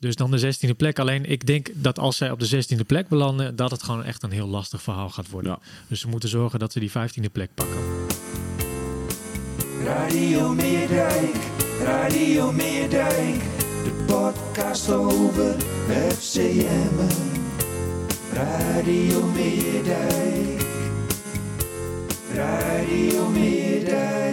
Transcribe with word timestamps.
Dus 0.00 0.16
dan 0.16 0.30
de 0.30 0.54
16e 0.54 0.76
plek. 0.76 0.98
Alleen 0.98 1.24
ik 1.24 1.46
denk 1.46 1.68
dat 1.74 1.98
als 1.98 2.16
zij 2.16 2.30
op 2.30 2.40
de 2.40 2.64
16e 2.64 2.86
plek 2.86 3.08
belanden, 3.08 3.56
dat 3.56 3.70
het 3.70 3.82
gewoon 3.82 4.04
echt 4.04 4.22
een 4.22 4.30
heel 4.30 4.46
lastig 4.46 4.82
verhaal 4.82 5.08
gaat 5.08 5.30
worden. 5.30 5.58
Dus 5.88 6.00
ze 6.00 6.08
moeten 6.08 6.28
zorgen 6.28 6.58
dat 6.58 6.72
ze 6.72 6.80
die 6.80 6.90
15e 6.90 7.32
plek 7.32 7.50
pakken. 7.54 7.78
Radio 9.84 10.54
Meerdijk, 10.54 11.36
Radio 11.82 12.52
Meerdijk, 12.52 13.40
de 13.84 14.04
podcast 14.06 14.90
over 14.90 15.56
FCM. 16.08 17.08
Radio 18.32 19.26
Meerdijk, 19.26 20.64
Radio 22.34 23.28
Meerdijk. 23.28 24.29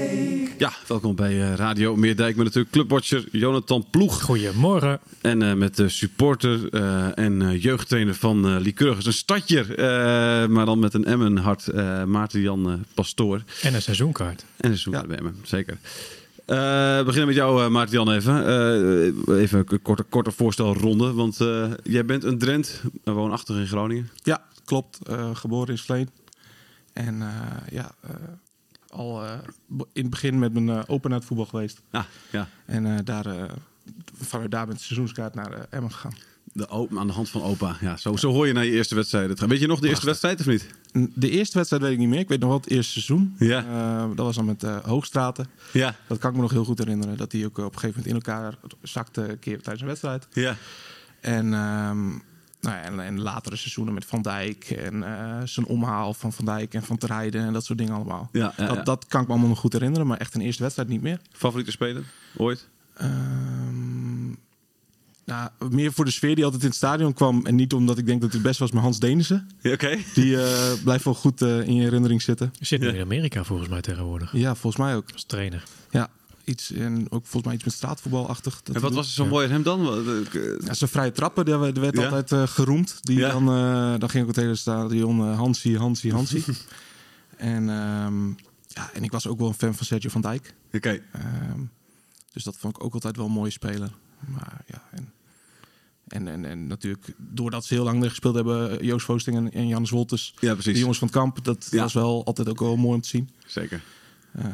Welkom 0.88 1.16
bij 1.16 1.42
eh, 1.42 1.54
Radio 1.56 1.96
Meerdijk 1.96 2.36
met 2.36 2.46
natuurlijk 2.46 2.74
clubwatcher 2.74 3.26
Jonathan 3.32 3.86
Ploeg. 3.90 4.22
Goedemorgen. 4.22 5.00
En 5.22 5.42
eh, 5.42 5.54
met 5.54 5.76
de 5.76 5.90
supporter 5.90 6.70
eh, 6.74 7.18
en 7.18 7.42
eh, 7.42 7.64
jeugdtrainer 7.64 8.16
van 8.16 8.48
eh 8.48 8.56
Lycurgus. 8.60 9.06
Een 9.06 9.14
stadje, 9.14 9.76
eh, 9.76 10.48
maar 10.48 10.66
dan 10.66 10.80
met 10.80 10.94
een 10.94 11.06
Emmen-hart. 11.06 11.68
eh 11.68 12.04
Maarten-Jan 12.04 12.86
Pastoor. 12.94 13.44
En 13.62 13.74
een 13.74 13.82
seizoenkaart. 13.82 14.46
En 14.58 14.72
een 14.72 14.78
zoeker 14.78 15.08
bij 15.08 15.18
Emmen, 15.18 15.36
zeker. 15.44 15.78
Eh, 16.46 16.58
we 16.98 17.02
beginnen 17.06 17.28
met 17.28 17.36
jou, 17.36 17.64
eh, 17.64 17.70
Maarten-Jan, 17.70 18.12
even. 18.12 18.46
Eh, 19.28 19.38
even 19.42 19.64
een 19.68 19.82
korte, 19.82 20.04
korte 20.04 20.32
voorstelronde. 20.32 21.14
Want 21.14 21.42
eh, 21.42 21.72
jij 21.84 22.06
bent 22.06 22.24
een 22.24 22.38
Drent, 22.38 22.82
woonachtig 23.04 23.56
in 23.56 23.68
Groningen. 23.68 24.10
Ja, 24.24 24.42
klopt. 24.66 25.00
Eh, 25.08 25.36
geboren 25.36 25.70
in 25.70 25.78
Sleen. 25.78 26.10
En 26.94 27.22
eh, 27.22 27.28
ja, 27.72 27.92
eh, 28.02 28.10
al 28.90 29.26
eh, 29.26 29.32
in 29.94 30.02
het 30.02 30.10
begin 30.10 30.40
met 30.40 30.54
mijn 30.54 30.70
eh, 30.70 31.00
naar 31.02 31.12
het 31.12 31.26
voetbal 31.26 31.46
geweest. 31.46 31.82
Ah, 31.92 32.04
ja. 32.32 32.50
En 32.66 32.86
eh, 32.86 33.04
daar, 33.04 33.26
vanuit 34.22 34.52
daar 34.52 34.68
met 34.68 34.78
de 34.78 34.84
seizoenskaart 34.84 35.36
naar 35.36 35.66
Emmen 35.70 35.92
gegaan. 35.92 36.14
De 36.54 36.70
aan 36.70 37.08
de 37.08 37.14
hand 37.14 37.30
van 37.30 37.42
opa. 37.42 37.78
Ja, 37.82 37.98
zo, 37.98 38.16
zo 38.16 38.32
hoor 38.32 38.48
je 38.48 38.54
naar 38.54 38.66
je 38.66 38.72
eerste 38.72 38.96
wedstrijd. 38.96 39.40
Weet 39.40 39.60
je 39.60 39.68
nog 39.68 39.80
de 39.80 39.88
eerste 39.88 40.06
wedstrijd 40.06 40.40
of 40.40 40.46
niet? 40.46 40.68
De 41.16 41.30
eerste 41.30 41.58
wedstrijd 41.58 41.84
weet 41.84 41.92
ik 41.92 41.98
niet 41.98 42.08
meer. 42.08 42.20
Ik 42.20 42.28
weet 42.28 42.40
nog 42.40 42.50
wel 42.50 42.58
het 42.58 42.70
eerste 42.70 42.92
seizoen. 42.92 43.36
Ja. 43.40 44.08
Dat 44.08 44.26
was 44.26 44.36
dan 44.36 44.46
met 44.46 44.62
Hoogstraten. 44.62 45.48
Ja. 45.74 45.96
Dat 46.08 46.18
kan 46.18 46.30
ik 46.30 46.36
me 46.36 46.42
nog 46.42 46.52
heel 46.52 46.66
goed 46.66 46.78
herinneren. 46.78 47.18
Dat 47.18 47.32
die 47.32 47.46
ook 47.46 47.58
op 47.58 47.74
een 47.74 47.80
gegeven 47.80 48.02
moment 48.04 48.26
in 48.26 48.32
elkaar 48.32 48.58
zakte 48.82 49.30
een 49.30 49.40
keer 49.40 49.62
tijdens 49.62 49.82
een 49.82 49.88
wedstrijd. 49.88 50.28
Ja. 50.32 50.56
En, 51.22 51.54
ehm, 51.54 52.10
nou 52.68 52.80
ja, 52.80 52.84
en, 52.84 53.00
en 53.00 53.22
latere 53.22 53.56
seizoenen 53.56 53.94
met 53.94 54.06
Van 54.06 54.22
Dijk. 54.22 54.70
En 54.70 55.04
eh, 55.04 55.42
zijn 55.46 55.66
omhaal 55.66 56.14
van 56.14 56.34
Van 56.34 56.46
Dijk 56.46 56.74
en 56.74 56.84
van 56.84 56.98
Terheide 56.98 57.38
en 57.38 57.54
dat 57.54 57.66
soort 57.66 57.78
dingen 57.78 57.94
allemaal. 57.94 58.30
Ja, 58.32 58.54
ja, 58.58 58.64
ja. 58.64 58.74
Dat, 58.74 58.86
dat 58.86 59.06
kan 59.08 59.22
ik 59.22 59.28
me 59.28 59.34
allemaal 59.34 59.50
nog 59.50 59.60
goed 59.60 59.74
herinneren. 59.74 60.08
Maar 60.08 60.18
echt 60.18 60.36
een 60.36 60.42
eerste 60.42 60.62
wedstrijd 60.62 60.90
niet 60.90 61.02
meer. 61.02 61.20
Favoriete 61.32 61.72
speler? 61.72 62.04
Ooit? 62.38 62.68
Ehm, 62.94 64.28
nou, 65.26 65.50
meer 65.70 65.94
voor 65.94 66.06
de 66.06 66.12
sfeer 66.12 66.36
die 66.36 66.44
altijd 66.44 66.62
in 66.62 66.68
het 66.68 66.78
stadion 66.78 67.14
kwam. 67.14 67.46
En 67.46 67.56
niet 67.56 67.74
omdat 67.74 67.98
ik 67.98 68.06
denk 68.06 68.22
dat 68.22 68.34
het 68.34 68.42
best 68.42 68.60
was 68.60 68.72
met 68.72 68.84
Hans 68.84 69.00
Denissen. 69.00 69.50
Ja, 69.62 69.72
Oké. 69.72 69.98
Die 70.14 70.42
eh, 70.44 70.74
blijft 70.84 71.04
wel 71.04 71.14
goed 71.14 71.42
eh, 71.42 71.68
in 71.68 71.76
je 71.76 71.84
herinnering 71.84 72.22
zitten. 72.22 72.54
Zit 72.60 72.80
nu 72.80 72.88
in 72.88 73.02
Amerika 73.02 73.44
volgens 73.44 73.70
mij 73.70 73.82
tegenwoordig. 73.82 74.32
Ja, 74.34 74.56
volgens 74.56 74.84
mij 74.84 74.96
ook. 74.96 75.12
Als 75.14 75.24
trainer. 75.24 75.64
Ja, 75.92 76.10
iets, 76.48 76.72
en 76.72 77.02
ook 77.12 77.22
volgens 77.22 77.44
mij 77.44 77.54
iets 77.54 77.64
met 77.64 77.74
straatvoetbalachtig. 77.74 78.62
dat 78.64 78.76
En 78.76 78.82
wat 78.82 78.94
was 78.94 79.08
er 79.08 79.14
zo 79.14 79.26
mooi 79.26 79.46
aan 79.46 79.52
hem 79.52 79.64
dan? 79.64 79.88
Eh, 80.08 80.42
Ja, 80.66 80.74
zijn 80.74 80.90
vrije 80.90 81.12
trappen, 81.12 81.46
die 81.46 81.56
werd, 81.56 81.74
die 81.74 81.84
werd 81.84 81.96
Ja. 81.98 82.04
altijd 82.04 82.32
eh, 82.32 82.48
geroemd. 82.48 82.98
Die 83.02 83.18
Ja. 83.18 83.32
dan, 83.32 83.48
eh, 83.50 84.00
dan 84.00 84.10
ging 84.10 84.22
ik 84.24 84.28
het 84.36 84.36
hele 84.44 84.56
stadion 84.56 85.20
uh, 85.20 85.38
Hansie, 85.38 85.78
Hansie, 85.78 86.12
Hansie. 86.14 86.44
en, 87.38 87.70
ehm, 87.70 88.28
ja, 88.68 88.90
en 88.94 89.04
ik 89.04 89.12
was 89.12 89.28
ook 89.28 89.40
wel 89.40 89.48
een 89.48 89.54
fan 89.54 89.76
van 89.76 89.86
Sergio 89.86 90.10
van 90.10 90.22
Dijk. 90.22 90.54
Oké. 90.74 91.02
Ehm, 91.12 91.60
dus 92.34 92.44
dat 92.44 92.58
vond 92.58 92.76
ik 92.76 92.84
ook 92.84 92.94
altijd 92.94 93.16
wel 93.18 93.26
een 93.26 93.32
mooie 93.32 93.52
speler. 93.52 93.92
Maar 94.20 94.62
ja, 94.68 94.84
en, 94.92 95.12
en, 96.08 96.28
en, 96.28 96.46
en 96.46 96.68
natuurlijk, 96.68 97.14
doordat 97.18 97.66
ze 97.66 97.74
heel 97.74 97.84
lang 97.84 98.04
er 98.04 98.10
gespeeld 98.10 98.36
hebben, 98.36 98.86
Joost 98.86 99.06
Voosting 99.06 99.38
en, 99.38 99.52
en 99.54 99.68
Jannes 99.68 99.90
Wolters, 99.90 100.34
Ja, 100.40 100.54
precies. 100.54 100.74
de 100.74 100.80
jongens 100.80 100.98
van 101.00 101.08
het 101.08 101.18
kamp, 101.18 101.44
dat 101.44 101.68
Ja. 101.72 101.82
was 101.82 101.94
wel 101.94 102.26
altijd 102.26 102.50
ook 102.50 102.60
wel 102.60 102.76
mooi 102.78 102.96
om 102.96 103.02
te 103.02 103.08
zien. 103.08 103.30
Zeker. 103.46 103.82
Ehm, 104.36 104.46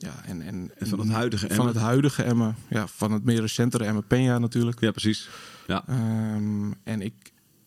ja, 0.00 0.22
en, 0.24 0.42
en, 0.42 0.70
En 0.76 0.86
van 0.86 0.98
het 0.98 1.08
huidige 1.08 1.46
Van 1.46 1.56
Emmen. 1.56 1.66
het 1.74 1.82
huidige 1.82 2.22
Emmen. 2.22 2.56
Ja, 2.70 2.86
van 2.86 3.12
het 3.12 3.24
meer 3.24 3.40
recentere 3.40 3.84
Emmen 3.84 4.04
Peña 4.04 4.40
natuurlijk. 4.40 4.80
Ja, 4.80 4.90
precies. 4.90 5.28
Ja. 5.66 5.84
Ehm, 5.88 6.70
en 6.84 7.00
ik, 7.02 7.14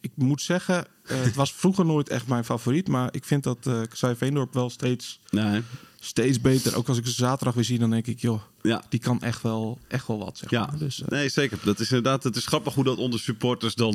ik 0.01 0.11
moet 0.15 0.41
zeggen, 0.41 0.85
eh, 1.05 1.21
het 1.21 1.35
was 1.35 1.53
vroeger 1.53 1.85
nooit 1.85 2.09
echt 2.09 2.27
mijn 2.27 2.45
favoriet. 2.45 2.87
Maar 2.87 3.09
ik 3.13 3.25
vind 3.25 3.43
dat 3.43 3.57
uh, 3.67 3.81
Xavier 3.89 4.17
Veendorp 4.17 4.53
wel 4.53 4.69
steeds, 4.69 5.19
Nee. 5.29 5.61
steeds 5.99 6.41
beter. 6.41 6.75
Ook 6.77 6.87
als 6.87 6.97
ik 6.97 7.05
ze 7.05 7.11
zaterdag 7.13 7.53
weer 7.55 7.63
zie, 7.63 7.79
dan 7.79 7.89
denk 7.89 8.07
ik, 8.07 8.19
joh, 8.19 8.41
Ja. 8.61 8.83
die 8.89 8.99
kan 8.99 9.21
echt 9.21 9.41
wel, 9.41 9.79
echt 9.87 10.07
wel 10.07 10.17
wat. 10.19 10.37
Zeg 10.37 10.49
Ja, 10.49 10.65
maar. 10.65 10.77
dus, 10.77 11.01
eh, 11.01 11.07
nee, 11.07 11.29
zeker. 11.29 11.57
Dat 11.63 11.79
is 11.79 11.87
inderdaad, 11.87 12.23
het 12.23 12.35
is 12.35 12.45
grappig 12.45 12.73
hoe 12.73 12.83
dat 12.83 12.97
onder 12.97 13.19
supporters 13.19 13.75
dan, 13.75 13.91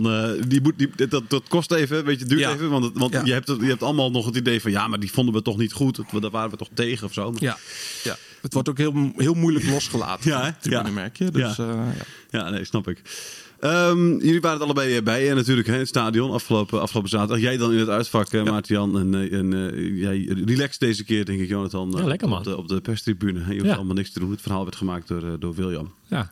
die 0.49 0.61
moet, 0.61 0.79
die, 0.79 1.07
dat, 1.09 1.31
dat 1.31 1.49
kost 1.49 1.73
even, 1.73 2.05
weet 2.05 2.19
je, 2.19 2.25
duurt 2.25 2.41
Ja. 2.41 2.53
even, 2.53 2.71
want, 2.71 2.85
het- 2.85 2.99
want 2.99 3.13
Ja. 3.13 3.25
je, 3.25 3.33
hebt, 3.33 3.47
je 3.47 3.65
hebt 3.67 3.83
allemaal 3.83 4.11
nog 4.11 4.27
het 4.27 4.37
idee 4.37 4.61
van, 4.61 4.71
ja, 4.71 4.89
maar 4.89 5.01
die 5.01 5.13
vonden 5.13 5.35
we 5.35 5.43
toch 5.43 5.57
niet 5.59 5.73
goed, 5.73 5.97
dat- 6.11 6.23
daar 6.23 6.31
waren 6.31 6.51
we 6.51 6.57
toch 6.57 6.69
tegen 6.75 7.07
of 7.07 7.13
zo. 7.13 7.33
Maar- 7.33 7.43
ja, 7.43 7.59
ja, 8.05 8.17
het 8.43 8.53
wordt 8.53 8.69
ook 8.69 8.79
heel, 8.79 9.13
heel 9.17 9.35
moeilijk 9.35 9.67
losgelaten. 9.69 10.31
Ja, 10.31 10.57
Ja. 10.63 10.83
merk 10.83 11.17
je. 11.19 11.31
Dus, 11.31 11.57
Ja. 11.57 11.65
eh, 11.69 11.75
ja. 12.31 12.39
Ja, 12.39 12.51
nee, 12.51 12.65
snap 12.65 12.89
ik. 12.89 13.03
Ehm, 13.61 14.09
jullie 14.19 14.41
waren 14.41 14.57
het 14.59 14.63
allebei 14.67 14.97
eh, 14.97 15.03
bij, 15.03 15.31
en 15.31 15.37
natuurlijk, 15.37 15.67
hè, 15.67 15.73
in 15.73 15.79
het 15.79 15.89
stadion 15.89 16.31
afgelopen, 16.31 16.81
afgelopen 16.81 17.11
zaterdag. 17.11 17.39
Jij 17.41 17.57
dan 17.57 17.73
in 17.73 17.79
het 17.79 17.89
uitvak, 17.89 18.33
uh, 18.33 18.43
Maarten-Jan, 18.45 18.99
en, 18.99 19.15
eh, 19.15 19.39
en 19.39 19.53
eh, 19.75 19.99
jij 20.01 20.43
relaxed 20.47 20.81
deze 20.81 21.05
keer, 21.05 21.25
denk 21.25 21.41
ik, 21.41 21.49
Jonathan. 21.49 21.93
eh, 21.95 22.01
Ja, 22.01 22.07
lekker, 22.07 22.29
man. 22.29 22.39
Op 22.39 22.45
de, 22.45 22.57
op 22.57 22.69
de 22.69 22.81
perstribune. 22.81 23.39
Je 23.49 23.53
hoeft 23.55 23.65
Ja. 23.65 23.75
allemaal 23.75 23.95
niks 23.95 24.11
te 24.13 24.21
doen. 24.21 24.31
Het 24.31 24.41
verhaal 24.41 24.63
werd 24.65 24.77
gemaakt 24.77 25.09
door, 25.09 25.23
eh, 25.23 25.33
door 25.39 25.55
William. 25.55 25.93
Ja. 26.07 26.31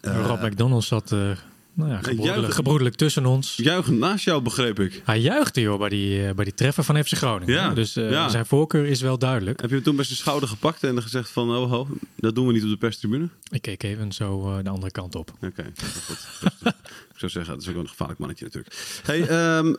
Rob 0.00 0.42
McDonald 0.42 0.84
zat 0.84 1.12
eh 1.12 1.30
nou 1.74 1.90
ja, 1.90 1.96
gebroedelijk, 1.96 2.34
juichen. 2.34 2.52
gebroedelijk 2.54 2.94
tussen 2.96 3.26
ons. 3.26 3.56
Juichend 3.56 3.98
naast 3.98 4.24
jou, 4.24 4.42
begreep 4.42 4.80
ik. 4.80 5.02
Hij 5.04 5.20
juichte 5.20 5.60
joh, 5.60 5.78
bij, 5.78 5.88
die, 5.88 6.26
eh, 6.26 6.34
bij 6.34 6.44
die 6.44 6.54
treffer 6.54 6.84
van 6.84 7.04
FC 7.04 7.12
Groningen. 7.12 7.54
Ja, 7.54 7.74
Dus 7.74 7.96
eh, 7.96 8.10
ja. 8.10 8.28
zijn 8.28 8.46
voorkeur 8.46 8.86
is 8.86 9.00
wel 9.00 9.18
duidelijk. 9.18 9.60
Heb 9.60 9.68
je 9.70 9.74
hem 9.74 9.84
toen 9.84 9.96
bij 9.96 10.04
zijn 10.04 10.18
schouder 10.18 10.48
gepakt 10.48 10.82
en 10.84 11.02
gezegd 11.02 11.30
van, 11.30 11.56
oh, 11.56 11.70
ho, 11.70 11.86
dat 12.16 12.34
doen 12.34 12.46
we 12.46 12.52
niet 12.52 12.62
op 12.62 12.68
de 12.68 12.76
perstribune? 12.76 13.28
Ik 13.50 13.62
keek 13.62 13.82
even 13.82 14.12
zo 14.12 14.56
eh, 14.56 14.64
de 14.64 14.70
andere 14.70 14.92
kant 14.92 15.14
op. 15.14 15.32
Oké, 15.42 15.64
goed. 16.06 16.74
Zou 17.30 17.44
zeggen, 17.44 17.54
dat 17.54 17.62
is 17.62 17.68
ook 17.68 17.82
een 17.82 17.88
gevaarlijk 17.88 18.18
mannetje 18.18 18.44
natuurlijk. 18.44 18.74
Hey, 19.02 19.20
ehm, 19.20 19.66
eh, 19.66 19.76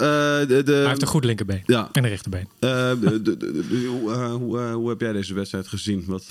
de, 0.47 0.61
de, 0.65 0.71
Hij 0.73 0.87
heeft 0.87 1.01
een 1.01 1.07
goed 1.07 1.23
linkerbeen. 1.25 1.63
Ja. 1.65 1.89
En 1.91 2.03
een 2.03 2.09
rechterbeen. 2.09 2.47
eh, 2.59 2.69
de, 3.01 3.85
hoe, 3.89 4.11
eh, 4.11 4.33
hoe, 4.33 4.59
hoe 4.59 4.89
heb 4.89 5.01
jij 5.01 5.11
deze 5.11 5.33
wedstrijd 5.33 5.67
gezien? 5.67 6.03
Wat 6.07 6.25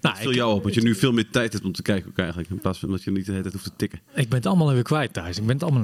Nou, 0.00 0.16
viel 0.16 0.32
jou 0.32 0.54
op? 0.54 0.62
Want 0.62 0.74
je 0.74 0.82
nu 0.82 0.94
veel 0.94 1.12
meer 1.12 1.30
tijd 1.30 1.52
hebt 1.52 1.64
om 1.64 1.72
te 1.72 1.82
kijken 1.82 2.10
ook 2.10 2.18
eigenlijk. 2.18 2.50
In 2.50 2.58
plaats 2.58 2.78
van 2.78 2.90
dat 2.90 3.02
je 3.02 3.10
niet 3.10 3.24
de 3.24 3.30
hele 3.30 3.42
tijd 3.42 3.54
hoeft 3.54 3.66
te 3.66 3.72
tikken. 3.76 4.00
Ik 4.14 4.28
ben 4.28 4.38
het 4.38 4.46
allemaal 4.46 4.72
weer 4.72 4.82
kwijt 4.82 5.12
thuis. 5.12 5.38
Ik 5.38 5.46
ben 5.46 5.54
het 5.54 5.62
allemaal... 5.62 5.82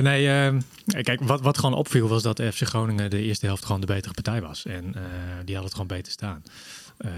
Nee, 0.00 0.02
nee 0.02 1.02
kijk, 1.02 1.20
wat, 1.20 1.40
wat 1.40 1.58
gewoon 1.58 1.74
opviel 1.74 2.08
was 2.08 2.22
dat 2.22 2.42
FC 2.52 2.62
Groningen 2.62 3.10
de 3.10 3.22
eerste 3.22 3.46
helft 3.46 3.64
gewoon 3.64 3.80
de 3.80 3.86
betere 3.86 4.14
partij 4.14 4.40
was. 4.40 4.66
En 4.66 4.94
die 5.44 5.54
had 5.54 5.64
het 5.64 5.72
gewoon 5.72 5.86
beter 5.86 6.12
staan. 6.12 6.42
Eh, 6.96 7.10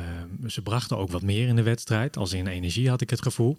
ze 0.46 0.62
brachten 0.62 0.98
ook 0.98 1.10
wat 1.10 1.22
meer 1.22 1.48
in 1.48 1.56
de 1.56 1.62
wedstrijd. 1.62 2.16
Als 2.16 2.32
in 2.32 2.46
energie 2.46 2.88
had 2.88 3.00
ik 3.00 3.10
het 3.10 3.22
gevoel. 3.22 3.56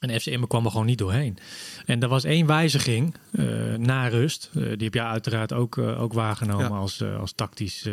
En 0.00 0.20
FCM 0.20 0.42
kwam 0.42 0.64
er 0.64 0.70
gewoon 0.70 0.86
niet 0.86 0.98
doorheen. 0.98 1.38
En 1.86 2.02
er 2.02 2.08
was 2.08 2.24
één 2.24 2.46
wijziging 2.46 3.14
eh, 3.30 3.44
na 3.76 4.08
rust. 4.08 4.50
Eh, 4.54 4.62
die 4.62 4.84
heb 4.84 4.94
jij 4.94 5.04
uiteraard 5.04 5.52
ook, 5.52 5.78
eh, 5.78 6.02
ook 6.02 6.12
waargenomen 6.12 6.68
Ja. 6.68 6.76
als, 6.76 7.02
als 7.02 7.32
tactisch 7.32 7.84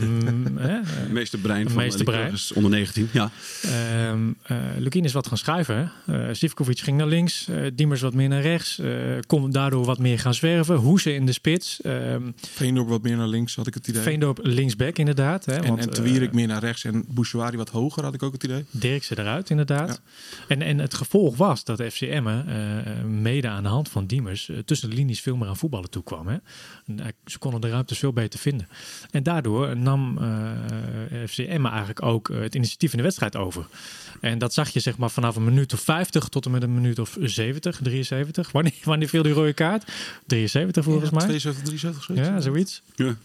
mm, 0.00 0.56
hè, 0.56 0.78
Meester 1.10 1.38
Brein 1.38 1.68
van 1.68 1.76
Meester 1.76 2.04
die 2.04 2.14
Brein. 2.14 2.34
Onder 2.54 2.70
19. 2.70 3.08
Ja. 3.12 3.30
Lukien 4.78 5.04
is 5.04 5.12
wat 5.12 5.26
gaan 5.26 5.38
schuiven. 5.38 5.92
Sivkovic 6.32 6.78
ging 6.78 6.96
naar 6.96 7.06
links. 7.06 7.48
Diemers 7.74 8.00
wat 8.00 8.14
meer 8.14 8.28
naar 8.28 8.42
rechts. 8.42 8.80
kon 9.26 9.50
daardoor 9.50 9.84
wat 9.84 9.98
meer 9.98 10.18
gaan 10.18 10.34
zwerven. 10.34 10.76
Hoesen 10.76 11.14
in 11.14 11.26
de 11.26 11.32
spits. 11.32 11.80
ehm 11.80 12.22
Veendorp 12.54 12.88
wat 12.88 13.02
meer 13.02 13.16
naar 13.16 13.28
links, 13.28 13.54
had 13.54 13.66
ik 13.66 13.74
het 13.74 13.88
idee. 13.88 14.02
Veendorp 14.02 14.38
linksback 14.42 14.98
inderdaad. 14.98 15.44
Hè, 15.44 15.52
en, 15.54 15.66
want, 15.66 15.80
en 15.80 15.88
eh, 15.88 15.94
Te 15.94 16.02
Wierik 16.02 16.32
meer 16.32 16.46
naar 16.46 16.60
rechts 16.60 16.84
en 16.84 17.04
Bouchouari 17.08 17.56
wat 17.56 17.68
hoger, 17.68 18.04
had 18.04 18.14
ik 18.14 18.22
ook 18.22 18.32
het 18.32 18.44
idee. 18.44 18.64
Dirkse 18.70 19.18
eruit, 19.18 19.50
inderdaad. 19.50 20.00
En, 20.48 20.62
en 20.62 20.78
het 20.78 20.94
gevolg 21.14 21.36
was 21.36 21.64
dat 21.64 21.82
FC 21.82 22.00
Emmen, 22.00 22.46
eh, 22.48 23.04
mede 23.04 23.48
aan 23.48 23.62
de 23.62 23.68
hand 23.68 23.88
van 23.88 24.06
Diemers, 24.06 24.48
eh, 24.48 24.58
tussen 24.58 24.90
de 24.90 24.96
linies 24.96 25.20
veel 25.20 25.36
meer 25.36 25.48
aan 25.48 25.56
voetballen 25.56 25.90
toe 25.90 26.02
kwam. 26.02 26.26
Hè. 26.26 26.36
En, 26.86 27.00
eh, 27.00 27.06
ze 27.26 27.38
konden 27.38 27.60
de 27.60 27.68
ruimtes 27.68 27.98
veel 27.98 28.12
beter 28.12 28.38
vinden. 28.38 28.68
En 29.10 29.22
daardoor 29.22 29.76
nam 29.76 30.18
eh 30.18 31.28
FC 31.28 31.38
Emmen 31.38 31.70
eigenlijk 31.70 32.02
ook 32.02 32.28
het 32.28 32.54
initiatief 32.54 32.90
in 32.90 32.96
de 32.96 33.02
wedstrijd 33.02 33.36
over. 33.36 33.66
En 34.20 34.38
dat 34.38 34.54
zag 34.54 34.68
je 34.68 34.80
zeg 34.80 34.96
maar 34.96 35.10
vanaf 35.10 35.36
een 35.36 35.44
minuut 35.44 35.72
of 35.72 35.80
50 35.80 36.28
tot 36.28 36.44
en 36.44 36.50
met 36.50 36.62
een 36.62 36.74
minuut 36.74 36.98
of 36.98 37.16
70, 37.20 37.78
73. 37.82 38.52
Wanneer, 38.52 38.72
wanneer 38.82 39.08
viel 39.08 39.22
die 39.22 39.32
rode 39.32 39.52
kaart? 39.52 39.92
73 40.26 40.84
volgens 40.84 41.10
mij. 41.10 41.20
72, 41.20 41.64
73, 41.64 42.02
zoiets. 42.02 42.28
Ja, 42.28 42.40
zoiets. 42.40 42.82
Ja. 42.94 43.16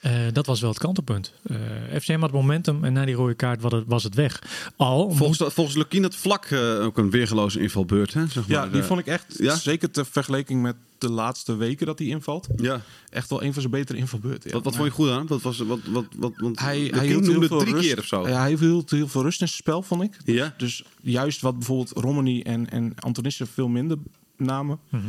Eh, 0.00 0.12
dat 0.32 0.46
was 0.46 0.60
wel 0.60 0.70
het 0.70 0.78
kantelpunt. 0.78 1.32
Eh 1.42 1.56
FCM 2.00 2.20
had 2.20 2.32
momentum 2.32 2.84
en 2.84 2.92
na 2.92 3.04
die 3.04 3.14
rode 3.14 3.34
kaart 3.34 3.60
was 3.62 3.72
het, 3.72 3.84
was 3.86 4.04
het 4.04 4.14
weg. 4.14 4.42
Al 4.76 5.10
Volgens, 5.12 5.52
volgens 5.54 5.76
Lukien 5.76 6.02
het 6.02 6.14
vlak 6.16 6.44
eh, 6.44 6.84
ook 6.84 6.98
een 6.98 7.10
weergeloze 7.10 7.60
invalbeurt. 7.60 8.12
Hè, 8.14 8.26
zeg 8.26 8.46
Ja, 8.48 8.60
maar. 8.60 8.70
die 8.70 8.80
Eh, 8.80 8.86
vond 8.86 9.00
ik 9.00 9.06
echt, 9.06 9.34
ja? 9.38 9.54
zeker 9.56 9.90
ter 9.90 10.06
vergelijking 10.06 10.62
met 10.62 10.76
de 10.98 11.10
laatste 11.10 11.56
weken 11.56 11.86
dat 11.86 11.98
hij 11.98 12.08
invalt, 12.08 12.48
ja. 12.56 12.80
echt 13.10 13.30
wel 13.30 13.42
een 13.42 13.52
van 13.52 13.60
zijn 13.62 13.72
betere 13.74 13.98
invalbeurten. 13.98 14.48
Ja. 14.48 14.54
Wat, 14.54 14.64
wat 14.64 14.74
vond 14.76 14.86
je 14.88 14.94
goed 14.94 15.10
aan? 15.10 15.26
Wat 15.26 15.42
was, 15.42 15.58
wat, 15.58 15.78
wat, 15.86 16.04
wat, 16.16 16.32
want 16.36 16.58
Hij, 16.60 16.78
hij 16.94 17.06
hield 17.06 17.26
heel 17.26 17.42
veel 17.42 17.58
drie 17.58 17.74
rust. 17.74 17.86
keer 17.88 17.98
of 17.98 18.04
zo. 18.06 18.28
Ja, 18.28 18.40
hij 18.40 18.54
hield 18.54 18.90
heel 18.90 19.08
veel 19.08 19.22
rust 19.22 19.40
in 19.40 19.48
zijn 19.48 19.60
spel, 19.60 19.82
vond 19.82 20.02
ik. 20.02 20.16
Ja? 20.24 20.54
Dus 20.56 20.84
juist 21.02 21.40
wat 21.40 21.54
bijvoorbeeld 21.58 21.90
Romani 21.90 22.42
en, 22.42 22.70
en 22.70 22.92
Antonissen 22.98 23.46
veel 23.46 23.68
minder 23.68 23.96
namen. 24.36 24.78
Mhm. 24.88 25.02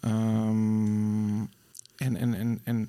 Ehm, 0.00 1.40
en 1.96 2.16
en, 2.16 2.34
en, 2.34 2.60
en 2.64 2.88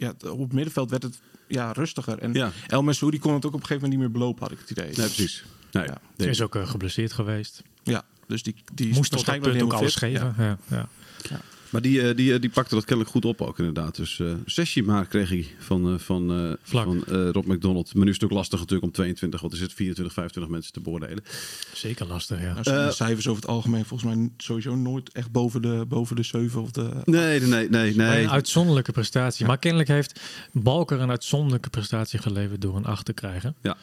ja, 0.00 0.14
op 0.30 0.38
het 0.40 0.52
middenveld 0.52 0.90
werd 0.90 1.02
het 1.02 1.20
ja, 1.48 1.72
rustiger. 1.72 2.18
En 2.18 2.32
Ja. 2.32 2.52
El 2.66 2.82
Messoudi 2.82 3.18
kon 3.18 3.34
het 3.34 3.44
ook 3.44 3.54
op 3.54 3.60
een 3.60 3.66
gegeven 3.66 3.88
moment 3.88 4.00
niet 4.00 4.10
meer 4.10 4.20
belopen, 4.20 4.42
had 4.42 4.52
ik 4.52 4.58
het 4.58 4.70
idee. 4.70 4.84
Nee, 4.86 4.94
precies. 4.94 5.44
Nee. 5.72 5.84
Ja. 5.86 6.00
nee. 6.16 6.28
is 6.28 6.42
ook 6.42 6.54
eh, 6.54 6.68
geblesseerd 6.68 7.12
geweest. 7.12 7.62
Ja, 7.82 8.04
dus 8.26 8.42
die, 8.42 8.54
die 8.74 8.94
Moest 8.94 9.10
waarschijnlijk 9.10 9.50
punt 9.52 9.64
ook 9.64 9.72
alles 9.72 10.00
helemaal 10.00 10.32
geven. 10.32 10.56
fit. 10.58 10.78
Ja. 10.78 10.88
Ja, 11.30 11.40
Maar 11.70 11.82
die, 11.82 12.08
eh, 12.08 12.16
die, 12.16 12.34
eh, 12.34 12.40
die 12.40 12.50
pakte 12.50 12.74
dat 12.74 12.84
kennelijk 12.84 13.14
goed 13.14 13.24
op 13.24 13.40
ook 13.42 13.58
inderdaad. 13.58 13.96
Dus 13.96 14.20
eh 14.20 14.32
sessie 14.44 14.82
maar 14.82 15.06
kreeg 15.06 15.28
hij 15.28 15.46
van, 15.58 15.92
eh, 15.92 15.98
van, 15.98 16.30
eh, 16.30 16.52
Vlak. 16.62 16.84
van 16.84 17.04
eh, 17.06 17.30
Rob 17.30 17.46
McDonald. 17.46 17.94
Maar 17.94 18.04
nu 18.04 18.10
is 18.10 18.14
het 18.20 18.24
ook 18.24 18.30
lastig 18.30 18.58
natuurlijk 18.58 18.86
om 18.86 18.92
22, 18.92 19.40
wat 19.40 19.52
is 19.52 19.60
het, 19.60 19.72
24, 19.72 20.14
25 20.14 20.52
mensen 20.52 20.72
te 20.72 20.80
beoordelen. 20.80 21.24
Zeker 21.72 22.06
lastig, 22.06 22.40
ja. 22.40 22.60
Nou, 22.62 22.92
cijfers 22.92 23.28
over 23.28 23.42
het 23.42 23.50
algemeen 23.50 23.84
volgens 23.84 24.14
mij 24.14 24.30
sowieso 24.36 24.76
nooit 24.76 25.12
echt 25.12 25.30
boven 25.30 25.62
de, 25.62 25.84
boven 25.88 26.16
de 26.16 26.22
7 26.22 26.62
of 26.62 26.70
de... 26.70 26.90
Nee, 27.04 27.40
nee, 27.40 27.68
nee, 27.68 27.94
nee. 27.94 28.22
Een 28.22 28.30
uitzonderlijke 28.30 28.92
prestatie. 28.92 29.46
Maar 29.46 29.58
kennelijk 29.58 29.88
heeft 29.88 30.20
Balker 30.52 31.00
een 31.00 31.10
uitzonderlijke 31.10 31.70
prestatie 31.70 32.18
geleverd 32.18 32.60
door 32.60 32.76
een 32.76 32.84
8 32.84 33.04
te 33.04 33.12
krijgen. 33.12 33.54
Ja. 33.62 33.76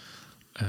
Ehm, 0.51 0.67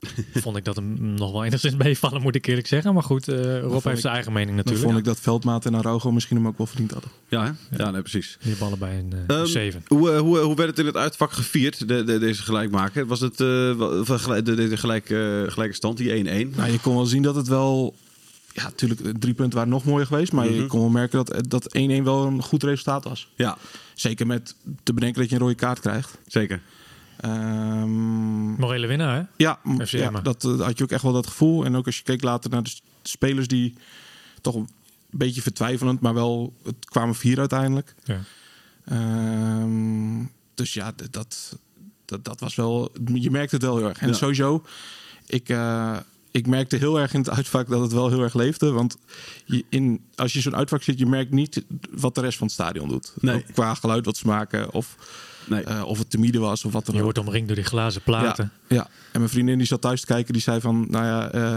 vond 0.42 0.56
ik 0.56 0.64
dat 0.64 0.76
hem 0.76 1.14
nog 1.14 1.32
wel 1.32 1.44
enigszins 1.44 1.76
meevallen, 1.76 2.22
moet 2.22 2.34
ik 2.34 2.46
eerlijk 2.46 2.66
zeggen. 2.66 2.94
Maar 2.94 3.02
goed, 3.02 3.28
eh, 3.28 3.60
Rob 3.60 3.72
heeft 3.72 3.86
ik- 3.86 3.98
zijn 4.00 4.14
eigen 4.14 4.32
mening 4.32 4.56
natuurlijk. 4.56 4.84
vond 4.84 4.98
ik 4.98 5.04
dat 5.04 5.20
Veldmaat 5.20 5.66
en 5.66 5.74
Araujo 5.76 6.12
misschien 6.12 6.36
hem 6.36 6.46
ook 6.46 6.58
wel 6.58 6.66
verdiend 6.66 6.90
hadden. 6.90 7.10
Ja, 7.28 7.44
hè? 7.70 7.76
ja 7.76 7.90
nee, 7.90 8.00
precies. 8.00 8.38
Die 8.42 8.56
ballen 8.56 8.78
bij 8.78 8.98
een 8.98 9.12
eh, 9.26 9.36
Ehm, 9.36 9.46
7. 9.46 9.82
Hoe, 9.86 10.10
eh, 10.12 10.18
hoe, 10.18 10.38
hoe 10.38 10.54
werd 10.56 10.68
het 10.68 10.78
in 10.78 10.86
het 10.86 10.96
uitvak 10.96 11.32
gevierd, 11.32 11.88
de, 11.88 12.04
de, 12.04 12.18
deze 12.18 12.42
gelijkmaker? 12.42 13.06
Was 13.06 13.20
het 13.20 13.40
eh, 13.40 13.80
gelijk- 14.18 14.44
de, 14.44 14.54
de, 14.54 14.68
de 14.68 14.76
gelijk, 14.76 15.10
eh, 15.10 15.42
gelijke 15.46 15.74
stand, 15.74 15.96
die 15.96 16.10
1-1? 16.10 16.50
Nou, 16.56 16.70
je 16.72 16.80
kon 16.80 16.94
wel 16.94 17.06
zien 17.06 17.22
dat 17.22 17.34
het 17.34 17.48
wel... 17.48 17.94
Ja, 18.52 18.62
natuurlijk, 18.62 19.00
drie 19.20 19.34
punten 19.34 19.54
waren 19.58 19.72
nog 19.72 19.84
mooier 19.84 20.06
geweest. 20.06 20.32
Maar 20.32 20.46
Mhm. 20.46 20.54
je 20.54 20.66
kon 20.66 20.80
wel 20.80 20.88
merken 20.88 21.24
dat, 21.24 21.50
dat 21.50 21.74
1-1 21.76 22.04
wel 22.04 22.26
een 22.26 22.42
goed 22.42 22.62
resultaat 22.62 23.04
was. 23.04 23.28
Ja, 23.34 23.58
Zeker 23.94 24.26
met 24.26 24.54
te 24.82 24.92
bedenken 24.92 25.20
dat 25.20 25.30
je 25.30 25.36
een 25.36 25.42
rode 25.42 25.54
kaart 25.54 25.80
krijgt. 25.80 26.18
zeker. 26.26 26.60
Ehm, 27.20 28.50
Morele 28.60 28.86
winnaar, 28.86 29.16
hè? 29.16 29.22
ja, 29.36 29.58
ja 29.84 30.10
dat 30.10 30.44
eh, 30.44 30.60
had 30.60 30.78
je 30.78 30.84
ook 30.84 30.90
echt 30.90 31.02
wel 31.02 31.12
dat 31.12 31.26
gevoel. 31.26 31.64
En 31.64 31.76
ook 31.76 31.86
als 31.86 31.96
je 31.96 32.02
keek 32.02 32.22
later 32.22 32.50
naar 32.50 32.62
de 32.62 32.70
spelers 33.02 33.48
die 33.48 33.74
toch 34.40 34.54
een 34.54 34.68
beetje 35.10 35.42
vertwijfelend, 35.42 36.00
maar 36.00 36.14
wel, 36.14 36.54
het 36.64 36.84
kwamen 36.84 37.14
vier 37.14 37.38
uiteindelijk. 37.38 37.94
Ja. 38.04 38.20
Ehm, 38.84 40.24
dus 40.54 40.74
ja, 40.74 40.92
dat, 41.10 41.56
dat, 42.04 42.24
dat 42.24 42.40
was 42.40 42.54
wel, 42.54 42.92
je 43.14 43.30
merkte 43.30 43.54
het 43.54 43.64
wel 43.64 43.76
heel 43.76 43.88
erg. 43.88 43.98
En 43.98 44.08
Ja. 44.08 44.14
sowieso, 44.14 44.64
ik, 45.26 45.48
eh, 45.48 45.96
ik 46.30 46.46
merkte 46.46 46.76
heel 46.76 47.00
erg 47.00 47.12
in 47.12 47.20
het 47.20 47.30
uitvak 47.38 47.68
dat 47.68 47.80
het 47.80 47.92
wel 47.92 48.08
heel 48.08 48.22
erg 48.22 48.34
leefde. 48.34 48.70
Want 48.70 48.96
je 49.44 49.64
in, 49.68 50.04
als 50.14 50.32
je 50.32 50.40
zo'n 50.40 50.56
uitvak 50.56 50.82
zit, 50.82 50.98
je 50.98 51.06
merkt 51.06 51.30
niet 51.30 51.64
wat 51.90 52.14
de 52.14 52.20
rest 52.20 52.38
van 52.38 52.46
het 52.46 52.56
stadion 52.56 52.88
doet. 52.88 53.12
Nee. 53.20 53.34
Ook 53.34 53.44
qua 53.52 53.74
geluid 53.74 54.04
wat 54.04 54.16
ze 54.16 54.26
maken, 54.26 54.72
of, 54.72 54.96
Nee. 55.50 55.62
eh, 55.64 55.82
of 55.86 55.98
het 55.98 56.10
te 56.10 56.18
midden 56.18 56.40
was, 56.40 56.64
of 56.64 56.72
wat 56.72 56.84
dan 56.86 56.94
Je 56.94 57.00
ook. 57.00 57.04
wordt 57.04 57.18
omringd 57.18 57.46
door 57.46 57.56
die 57.56 57.64
glazen 57.64 58.02
platen. 58.02 58.50
Ja, 58.68 58.76
ja, 58.76 58.82
en 59.12 59.18
mijn 59.18 59.28
vriendin 59.28 59.58
die 59.58 59.66
zat 59.66 59.80
thuis 59.80 60.00
te 60.00 60.06
kijken, 60.06 60.32
die 60.32 60.42
zei 60.42 60.60
van, 60.60 60.86
nou 60.90 61.04
ja, 61.04 61.30
eh, 61.30 61.56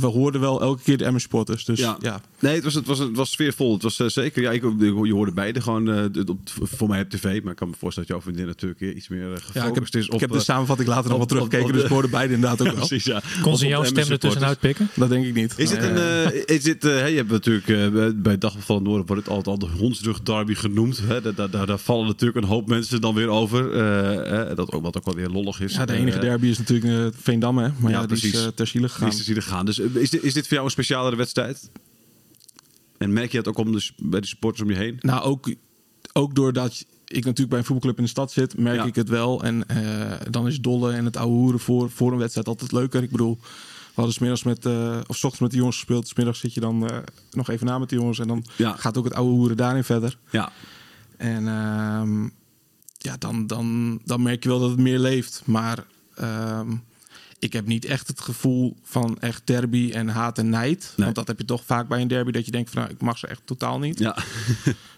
we 0.00 0.06
hoorden 0.06 0.40
wel 0.40 0.60
elke 0.60 0.82
keer 0.82 0.96
de 0.98 1.04
Emmen 1.04 1.20
supporters. 1.20 1.64
Dus 1.64 1.78
Ja. 1.78 1.96
ja, 2.00 2.20
Nee, 2.38 2.54
het 2.54 2.64
was, 2.64 2.74
het 2.74 2.86
was, 2.86 2.98
het 2.98 3.16
was 3.16 3.30
sfeervol. 3.30 3.72
Het 3.72 3.82
was 3.82 3.98
eh, 4.00 4.06
zeker, 4.08 4.42
ja, 4.42 4.50
ik, 4.50 4.62
je 5.02 5.12
hoorde 5.12 5.32
beide 5.32 5.60
gewoon 5.60 5.90
eh, 5.90 6.04
op, 6.26 6.38
voor 6.62 6.88
mij 6.88 7.00
op 7.00 7.10
tv. 7.10 7.42
Maar 7.42 7.52
ik 7.52 7.58
kan 7.58 7.68
me 7.68 7.74
voorstellen 7.78 8.08
dat 8.08 8.16
jouw 8.18 8.20
vriendin 8.20 8.46
natuurlijk 8.46 8.96
iets 8.96 9.08
meer 9.08 9.20
gefocust 9.26 9.54
ja 9.54 9.66
ik 9.66 9.74
heb, 9.74 9.84
is 9.94 10.08
op... 10.08 10.14
ik 10.14 10.20
heb 10.20 10.30
de 10.30 10.40
samenvatting 10.40 10.88
later 10.88 11.08
nog 11.08 11.18
wel 11.18 11.26
teruggekeken, 11.26 11.72
dus 11.72 11.82
we 11.82 11.88
hoorden 11.88 12.10
beide 12.10 12.34
inderdaad 12.34 12.60
ook 12.60 12.66
wel. 12.76 12.86
precies, 12.86 13.04
ja. 13.04 13.22
Kon 13.42 13.56
ze 13.56 13.66
jouw 13.66 13.84
stem 13.84 14.10
ertussenuit 14.10 14.58
supporters. 14.60 14.86
pikken? 14.86 14.88
Dat 15.00 15.08
denk 15.08 15.24
ik 15.26 15.34
niet. 15.34 15.54
Is 15.56 15.68
dit 15.68 15.80
Nee, 15.80 15.90
een, 15.90 15.96
eh, 15.96 16.26
eh, 16.26 16.42
is 16.46 16.62
dit, 16.62 16.84
eh, 16.84 16.90
hè, 16.90 17.06
je 17.06 17.16
hebt 17.16 17.30
natuurlijk 17.30 17.68
eh, 17.68 18.08
bij 18.14 18.38
Dag 18.38 18.54
van 18.58 18.74
het 18.76 18.84
Noorden 18.84 19.06
wordt 19.06 19.22
het 19.26 19.30
altijd 19.34 19.62
al 19.62 19.68
de 19.68 19.76
hondsrug 19.78 20.22
derby 20.22 20.54
genoemd. 20.54 21.00
Hè? 21.06 21.20
Daar, 21.20 21.34
daar, 21.34 21.50
daar, 21.50 21.66
daar 21.66 21.78
vallen 21.78 22.06
natuurlijk 22.06 22.36
een 22.42 22.50
hoop 22.52 22.68
mensen 22.68 23.00
dan 23.00 23.14
weer 23.14 23.28
over. 23.28 23.72
eh, 23.72 24.30
hè, 24.30 24.54
dat 24.54 24.72
ook, 24.72 24.82
wat 24.82 24.96
ook 24.96 25.04
wel 25.04 25.14
weer 25.14 25.28
lollig 25.28 25.60
is. 25.60 25.74
ja, 25.74 25.84
de 25.84 25.92
enige 25.92 26.18
derby 26.18 26.46
is 26.46 26.58
natuurlijk 26.58 27.14
eh, 27.14 27.20
Veendam, 27.22 27.58
hè? 27.58 27.68
Maar 27.78 27.90
Ja, 27.90 28.00
ja, 28.00 28.06
die 28.06 28.16
is 28.16 28.20
precies. 28.20 28.40
eh, 28.44 28.48
ter 28.54 28.66
ziele 28.66 28.88
Die 28.98 29.34
is 29.36 29.44
gaan. 29.44 29.66
Dus 29.66 29.80
is 29.94 30.10
dit, 30.10 30.22
is 30.22 30.32
dit 30.34 30.42
voor 30.44 30.52
jou 30.52 30.64
een 30.64 30.70
specialere 30.70 31.16
wedstrijd? 31.16 31.70
En 32.98 33.12
merk 33.12 33.30
je 33.32 33.36
dat 33.42 33.48
ook 33.48 33.58
om 33.66 33.72
de, 33.72 33.90
bij 33.96 34.20
de 34.20 34.26
supporters 34.26 34.62
om 34.62 34.70
je 34.70 34.76
heen? 34.76 34.96
Nou, 35.00 35.22
ook, 35.22 35.54
ook 36.12 36.34
doordat 36.34 36.84
ik 37.06 37.24
natuurlijk 37.24 37.48
bij 37.50 37.58
een 37.58 37.64
voetbalclub 37.64 37.96
in 37.98 38.04
de 38.04 38.10
stad 38.10 38.32
zit, 38.32 38.58
merk 38.58 38.76
Ja. 38.76 38.84
ik 38.84 38.94
het 38.94 39.08
wel. 39.08 39.42
En 39.42 39.68
eh, 39.68 40.12
dan 40.30 40.46
is 40.46 40.60
dolle 40.60 40.92
en 40.92 41.04
het 41.04 41.16
ouwe 41.16 41.34
hoeren 41.34 41.60
voor, 41.60 41.90
voor 41.90 42.12
een 42.12 42.18
wedstrijd 42.18 42.46
altijd 42.48 42.72
leuker. 42.72 43.02
Ik 43.02 43.10
bedoel, 43.10 43.38
we 43.40 43.92
hadden 44.00 44.14
smiddags 44.14 44.42
met, 44.42 44.66
eh, 44.66 45.00
of 45.06 45.16
's 45.16 45.24
ochtends 45.24 45.38
met 45.40 45.50
de 45.50 45.56
jongens 45.56 45.76
gespeeld. 45.76 46.08
Smiddags 46.08 46.40
zit 46.40 46.54
je 46.54 46.60
dan 46.60 46.88
eh, 46.90 46.98
nog 47.30 47.50
even 47.50 47.66
na 47.66 47.78
met 47.78 47.88
de 47.88 47.94
jongens. 47.96 48.18
En 48.18 48.28
dan 48.28 48.44
Ja. 48.56 48.76
gaat 48.76 48.98
ook 48.98 49.04
het 49.04 49.14
ouwe 49.14 49.30
hoeren 49.32 49.56
daarin 49.56 49.84
verder. 49.84 50.18
Ja, 50.30 50.52
En 51.16 51.48
ehm, 51.48 52.22
ja, 52.98 53.16
dan, 53.18 53.46
dan, 53.46 54.00
dan 54.04 54.22
merk 54.22 54.42
je 54.42 54.48
wel 54.48 54.58
dat 54.60 54.70
het 54.70 54.78
meer 54.78 54.98
leeft. 54.98 55.42
Maar 55.44 55.86
ehm, 56.14 56.70
ik 57.44 57.52
heb 57.52 57.66
niet 57.66 57.84
echt 57.84 58.08
het 58.08 58.20
gevoel 58.20 58.76
van 58.82 59.18
echt 59.20 59.42
derby 59.44 59.90
en 59.92 60.08
haat 60.08 60.38
en 60.38 60.48
nijd. 60.48 60.92
Nee. 60.96 61.04
Want 61.04 61.14
dat 61.16 61.26
heb 61.26 61.38
je 61.38 61.44
toch 61.44 61.64
vaak 61.64 61.88
bij 61.88 62.00
een 62.00 62.08
derby. 62.08 62.30
Dat 62.30 62.44
je 62.44 62.50
denkt 62.50 62.70
van 62.70 62.82
nou, 62.82 62.94
ik 62.94 63.00
mag 63.00 63.18
ze 63.18 63.26
echt 63.26 63.40
totaal 63.44 63.78
niet. 63.78 63.98
ja. 63.98 64.16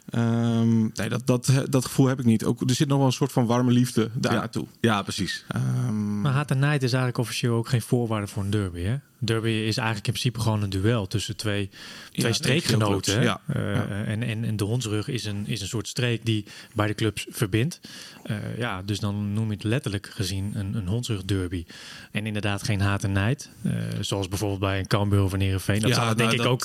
Ehm, 0.07 0.81
nee, 0.83 1.09
dat, 1.09 1.27
dat, 1.27 1.53
dat 1.69 1.85
gevoel 1.85 2.07
heb 2.07 2.19
ik 2.19 2.25
niet. 2.25 2.45
Ook, 2.45 2.61
er 2.61 2.75
zit 2.75 2.89
nog 2.89 2.99
wel 2.99 3.07
een 3.07 3.13
soort 3.13 3.33
van 3.33 3.47
warme 3.47 3.71
liefde 3.73 4.11
daar 4.15 4.33
Ja. 4.33 4.39
naartoe. 4.39 4.67
ja 4.81 5.03
precies. 5.03 5.45
Ehm, 5.49 6.21
Maar 6.21 6.33
haat 6.33 6.51
en 6.51 6.59
nijd 6.59 6.83
is 6.83 6.89
eigenlijk 6.93 7.19
officieel 7.19 7.55
ook 7.55 7.69
geen 7.69 7.83
voorwaarde 7.83 8.27
voor 8.27 8.43
een 8.43 8.51
derby. 8.51 8.81
Hè? 8.81 8.97
Derby 9.27 9.49
is 9.49 9.77
eigenlijk 9.77 10.07
in 10.07 10.13
principe 10.13 10.41
gewoon 10.41 10.63
een 10.63 10.71
duel 10.71 11.07
tussen 11.07 11.37
twee, 11.37 11.71
twee 12.13 12.27
Ja, 12.27 12.33
streekgenoten. 12.33 13.23
ja. 13.23 13.41
Eh, 13.47 13.75
Ja. 13.75 13.87
En, 14.05 14.23
en, 14.23 14.45
en 14.45 14.57
de 14.57 14.65
hondsrug 14.65 15.09
is 15.09 15.25
een, 15.25 15.47
is 15.47 15.61
een 15.61 15.67
soort 15.69 15.89
streek 15.89 16.25
die 16.25 16.45
beide 16.75 16.95
clubs 16.95 17.27
verbindt. 17.31 17.81
Eh, 18.23 18.37
ja, 18.59 18.83
dus 18.83 18.99
dan 19.01 19.33
noem 19.33 19.47
je 19.49 19.55
het 19.55 19.65
letterlijk 19.65 20.11
gezien 20.15 20.53
een, 20.55 20.75
een 20.75 20.87
hondsrug 20.87 21.25
derby. 21.25 21.65
En 22.13 22.27
inderdaad 22.27 22.63
geen 22.63 22.81
haat 22.81 23.05
en 23.05 23.13
nijd. 23.13 23.51
Eh, 23.63 23.73
zoals 24.01 24.29
bijvoorbeeld 24.29 24.61
bij 24.61 24.79
een 24.79 24.87
Cambuur 24.87 25.23
of 25.23 25.33
een 25.33 25.41
Heerenveen. 25.41 25.81
Dat 25.81 25.91
Ja, 25.91 26.15
denk 26.15 26.31
nou, 26.31 26.43
ik 26.43 26.47
ook... 26.47 26.65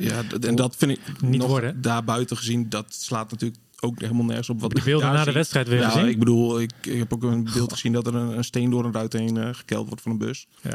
ja, 0.00 0.22
en 0.40 0.54
dat 0.54 0.76
vind 0.76 0.90
ik 0.90 1.00
Niet 1.20 1.40
nog 1.40 1.48
worden. 1.48 1.80
daarbuiten 1.82 2.36
gezien. 2.36 2.68
Dat 2.68 2.94
slaat 2.94 3.30
natuurlijk 3.30 3.60
ook 3.84 4.00
helemaal 4.00 4.24
nergens 4.24 4.48
op. 4.48 4.60
Wat 4.60 4.70
Die 4.70 4.78
ik 4.78 4.84
beelden 4.84 5.06
daar 5.08 5.16
na 5.18 5.24
de 5.24 5.32
wedstrijd 5.32 5.68
weer 5.68 5.78
Ja, 5.80 6.00
ik 6.00 6.18
bedoel, 6.18 6.60
ik, 6.60 6.70
ik 6.82 6.98
heb 6.98 7.12
ook 7.12 7.22
een 7.22 7.48
beeld 7.54 7.72
gezien 7.72 7.92
dat 7.92 8.06
er 8.06 8.14
een, 8.14 8.36
een 8.36 8.44
steen 8.44 8.70
door 8.70 8.84
een 8.84 8.92
ruit 8.92 9.12
heen 9.12 9.36
eh, 9.36 9.48
gekeld 9.52 9.86
wordt 9.86 10.02
van 10.02 10.12
een 10.12 10.18
bus. 10.18 10.46
Ja. 10.60 10.70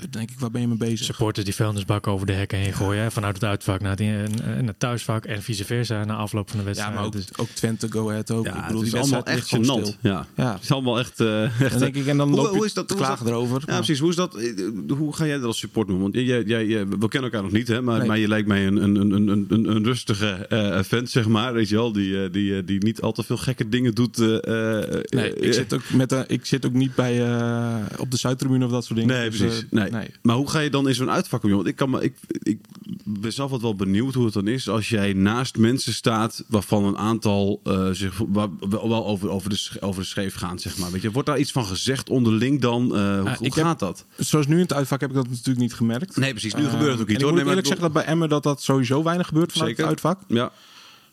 Ja, 0.00 0.06
denk 0.10 0.30
ik, 0.30 0.38
waar 0.40 0.50
ben 0.50 0.60
je 0.60 0.68
mee 0.68 0.76
bezig? 0.76 1.04
Supporters 1.06 1.44
die 1.44 1.54
vuilnisbak 1.54 2.06
over 2.06 2.26
de 2.26 2.32
hekken 2.32 2.58
heen 2.58 2.72
gooien. 2.72 3.02
hè, 3.02 3.10
Vanuit 3.10 3.34
het 3.34 3.44
uitvak 3.44 3.80
naar, 3.80 3.96
die, 3.96 4.10
en, 4.12 4.44
en 4.56 4.66
het 4.66 4.78
thuisvak 4.78 5.24
en 5.24 5.42
vice 5.42 5.64
versa 5.64 6.04
na 6.04 6.14
afloop 6.14 6.48
van 6.50 6.58
de 6.58 6.64
Ja, 6.64 6.66
wedstrijd. 6.68 6.94
maar 6.96 7.04
ook, 7.04 7.12
Dus- 7.12 7.36
ook 7.38 7.48
Twente, 7.48 7.90
Go 7.90 8.10
Ahead 8.10 8.30
ook. 8.30 8.44
Ja, 8.44 8.50
ik 8.56 8.66
bedoel, 8.66 8.80
het 8.82 8.90
die 8.90 8.98
is 9.00 9.04
allemaal 9.04 9.24
echt 9.26 9.46
stil. 9.46 9.94
Ja. 10.00 10.26
Ja. 10.36 10.52
Het 10.52 10.62
is 10.62 10.72
allemaal 10.72 10.98
echt... 10.98 11.20
eh, 11.20 11.60
echt 11.60 11.70
Dan 11.70 11.78
denk 11.78 11.94
ik, 11.94 12.06
en 12.06 12.16
dan 12.16 12.28
Hoe- 12.28 12.36
loop 12.36 12.46
hoe 12.48 12.58
je 12.58 12.64
is 12.64 12.74
dat- 12.74 12.88
hoe 12.90 12.98
klagen 12.98 13.24
dat- 13.24 13.34
erover. 13.34 13.62
Ja, 13.66 13.76
precies. 13.76 13.98
Hoe, 13.98 14.10
is 14.10 14.16
dat, 14.16 14.34
eh, 14.36 14.52
hoe 14.96 15.14
ga 15.16 15.26
jij 15.26 15.36
dat 15.36 15.44
als 15.44 15.58
support 15.58 15.88
doen? 15.88 16.00
Want 16.00 16.14
jij, 16.14 16.42
jij, 16.42 16.66
jij- 16.66 16.86
we 16.88 17.08
kennen 17.08 17.30
elkaar 17.30 17.42
nog 17.42 17.52
niet, 17.52 17.68
hè? 17.68 17.82
Maar, 17.82 17.98
Nee. 17.98 18.06
maar 18.08 18.18
je 18.18 18.28
lijkt 18.28 18.48
mij 18.48 18.66
een, 18.66 18.76
een, 18.82 18.94
een, 18.96 19.10
een, 19.28 19.46
een, 19.48 19.70
een 19.76 19.84
rustige 19.84 20.26
eh 20.30 20.82
vent, 20.82 21.10
zeg 21.10 21.28
maar. 21.28 21.52
Weet 21.52 21.68
je 21.68 21.74
wel? 21.74 21.92
Die, 21.92 22.24
eh, 22.24 22.32
die, 22.42 22.56
eh, 22.56 22.62
die 22.66 22.82
niet 22.84 23.00
al 23.00 23.12
te 23.12 23.22
veel 23.22 23.36
gekke 23.36 23.68
dingen 23.68 23.94
doet. 23.94 24.18
eh, 24.18 24.82
eh, 24.84 25.00
Nee, 25.08 25.34
ik 25.34 25.52
zit 25.54 25.74
ook, 25.74 25.90
met, 25.92 26.24
ik 26.26 26.46
zit 26.46 26.66
ook 26.66 26.72
niet 26.72 26.94
bij, 26.94 27.20
op 27.98 28.10
de 28.10 28.16
Zuidtribune 28.16 28.64
of 28.64 28.70
dat 28.70 28.84
soort 28.84 28.98
dingen. 28.98 29.16
Nee, 29.16 29.30
Dus, 29.30 29.38
precies. 29.38 29.64
nee. 29.70 29.90
Maar 30.22 30.36
hoe 30.36 30.50
ga 30.50 30.58
je 30.58 30.70
dan 30.70 30.88
in 30.88 30.94
zo'n 30.94 31.10
uitvak 31.10 31.42
om? 31.44 31.50
Want 31.50 31.66
ik, 31.66 31.76
kan 31.76 31.90
me, 31.90 32.02
ik, 32.02 32.14
ik 32.42 32.58
ben 33.04 33.32
zelf 33.32 33.50
wat 33.50 33.60
wel 33.60 33.74
benieuwd 33.76 34.14
hoe 34.14 34.24
het 34.24 34.34
dan 34.34 34.46
is 34.48 34.68
als 34.68 34.88
jij 34.88 35.12
naast 35.12 35.56
mensen 35.58 35.92
staat 35.92 36.44
waarvan 36.48 36.84
een 36.84 36.98
aantal 36.98 37.60
zich 37.92 38.20
waar- 38.28 38.48
wel 38.70 39.06
over, 39.06 39.28
over, 39.30 39.50
de, 39.50 39.76
over 39.80 40.02
de 40.02 40.08
scheef 40.08 40.34
gaan, 40.34 40.58
zeg 40.58 40.78
maar. 40.78 40.90
Weet 40.90 41.02
je, 41.02 41.10
wordt 41.10 41.28
daar 41.28 41.38
iets 41.38 41.52
van 41.52 41.64
gezegd 41.66 42.10
onderling 42.10 42.60
dan? 42.60 42.82
Hoe 42.82 42.96
hoe 43.20 43.28
heb- 43.38 43.52
gaat 43.52 43.78
dat? 43.78 44.04
Zoals 44.18 44.46
nu 44.46 44.54
in 44.54 44.60
het 44.62 44.72
uitvak 44.72 45.00
heb 45.00 45.10
ik 45.10 45.16
dat 45.16 45.28
natuurlijk 45.28 45.58
niet 45.58 45.74
gemerkt. 45.74 46.16
Nee, 46.16 46.30
precies. 46.30 46.54
Nu 46.54 46.64
gebeurt 46.64 46.90
het 46.92 47.00
ook 47.00 47.06
en 47.06 47.12
niet, 47.12 47.16
ik 47.16 47.22
hoor. 47.22 47.32
moet 47.32 47.46
eerlijk 47.46 47.66
zeggen 47.66 47.84
dat 47.84 47.92
bij 47.92 48.04
Emmen 48.04 48.28
dat 48.28 48.42
dat 48.42 48.62
sowieso 48.62 49.02
weinig 49.02 49.26
gebeurt 49.26 49.52
vanuit 49.52 49.68
Zeker. 49.76 49.90
het 49.90 50.04
uitvak. 50.04 50.20
Ja, 50.28 50.52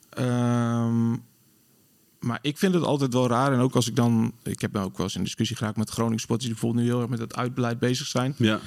Ehm, 0.09 1.09
maar 2.19 2.39
ik 2.41 2.57
vind 2.57 2.73
het 2.73 2.83
altijd 2.83 3.13
wel 3.13 3.27
raar. 3.27 3.53
En 3.53 3.59
ook 3.59 3.75
als 3.75 3.87
ik 3.87 3.95
dan... 3.95 4.33
Ik 4.43 4.61
heb 4.61 4.71
nou 4.71 4.85
ook 4.85 4.97
wel 4.97 5.05
eens 5.05 5.15
in 5.15 5.23
discussie 5.23 5.55
geraakt 5.57 5.77
met 5.77 5.89
Groningen 5.89 6.19
sporters... 6.19 6.45
die 6.45 6.53
bijvoorbeeld 6.53 6.83
nu 6.85 6.89
heel 6.91 7.01
erg 7.01 7.09
met 7.09 7.19
het 7.19 7.35
uitbeleid 7.35 7.79
bezig 7.79 8.07
zijn. 8.07 8.33
ja. 8.37 8.59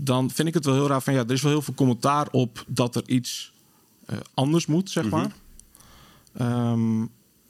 Dan 0.00 0.30
vind 0.30 0.48
ik 0.48 0.54
het 0.54 0.64
wel 0.64 0.74
heel 0.74 0.86
raar 0.86 1.02
van... 1.02 1.14
Ja, 1.14 1.20
er 1.24 1.30
is 1.32 1.42
wel 1.42 1.50
heel 1.52 1.62
veel 1.62 1.74
commentaar 1.74 2.28
op 2.30 2.64
dat 2.68 2.96
er 2.96 3.02
iets 3.08 3.52
eh, 4.06 4.18
anders 4.34 4.66
moet, 4.66 4.90
zeg 4.90 5.04
Mhm. 5.04 5.14
maar. 5.16 5.32
Ehm, 6.32 7.02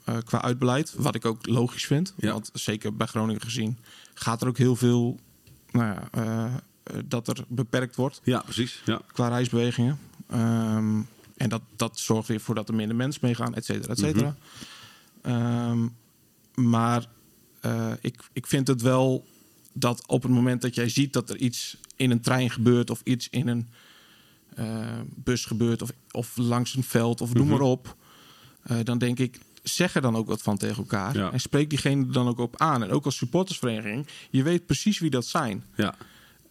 eh, 0.03 0.17
qua 0.25 0.41
uitbeleid. 0.41 0.93
Wat 0.97 1.15
ik 1.15 1.25
ook 1.25 1.47
logisch 1.47 1.85
vind. 1.85 2.13
Ja. 2.17 2.31
Want 2.31 2.49
zeker 2.53 2.95
bij 2.95 3.07
Groningen 3.07 3.41
gezien... 3.41 3.77
gaat 4.13 4.41
er 4.41 4.47
ook 4.47 4.57
heel 4.57 4.75
veel... 4.75 5.19
Nou 5.71 5.85
ja, 5.93 6.07
eh, 6.11 6.53
dat 7.05 7.27
er 7.27 7.45
beperkt 7.47 7.95
wordt 7.95 8.21
ja, 8.23 8.39
precies. 8.41 8.81
Ja. 8.85 9.01
qua 9.13 9.27
reisbewegingen. 9.27 9.99
Ehm, 10.29 10.99
en 11.37 11.49
dat, 11.49 11.61
dat 11.75 11.99
zorgt 11.99 12.27
weer 12.27 12.39
voor 12.39 12.55
dat 12.55 12.69
er 12.69 12.75
minder 12.75 12.95
mensen 12.95 13.19
meegaan, 13.23 13.55
et 13.55 13.65
cetera, 13.65 13.91
et 13.93 13.99
cetera. 13.99 14.35
Ehm, 15.21 15.87
maar 16.55 17.05
eh, 17.61 17.91
ik, 18.01 18.15
ik 18.33 18.47
vind 18.47 18.67
het 18.67 18.81
wel 18.81 19.25
dat 19.73 20.07
op 20.07 20.23
het 20.23 20.31
moment 20.31 20.61
dat 20.61 20.75
jij 20.75 20.89
ziet 20.89 21.13
dat 21.13 21.29
er 21.29 21.37
iets 21.37 21.77
in 21.95 22.11
een 22.11 22.21
trein 22.21 22.49
gebeurt... 22.49 22.89
of 22.89 23.01
iets 23.03 23.27
in 23.29 23.47
een 23.47 23.67
eh, 24.55 24.99
bus 25.15 25.45
gebeurt 25.45 25.81
of, 25.81 25.91
of 26.11 26.37
langs 26.37 26.75
een 26.75 26.83
veld 26.83 27.21
of 27.21 27.33
noem 27.33 27.43
Mhm. 27.47 27.51
maar 27.57 27.67
op... 27.67 27.95
eh, 28.63 28.77
dan 28.83 28.97
denk 28.97 29.19
ik, 29.19 29.39
zeg 29.63 29.95
er 29.95 30.01
dan 30.01 30.15
ook 30.15 30.27
wat 30.27 30.41
van 30.41 30.57
tegen 30.57 30.77
elkaar. 30.77 31.17
Ja. 31.17 31.31
En 31.31 31.39
spreek 31.39 31.69
diegene 31.69 32.05
er 32.05 32.11
dan 32.11 32.27
ook 32.27 32.37
op 32.39 32.57
aan. 32.57 32.83
En 32.83 32.89
ook 32.91 33.05
als 33.05 33.17
supportersvereniging, 33.17 34.07
je 34.29 34.43
weet 34.43 34.65
precies 34.65 34.99
wie 34.99 35.09
dat 35.09 35.25
zijn. 35.25 35.63
ja. 35.75 35.95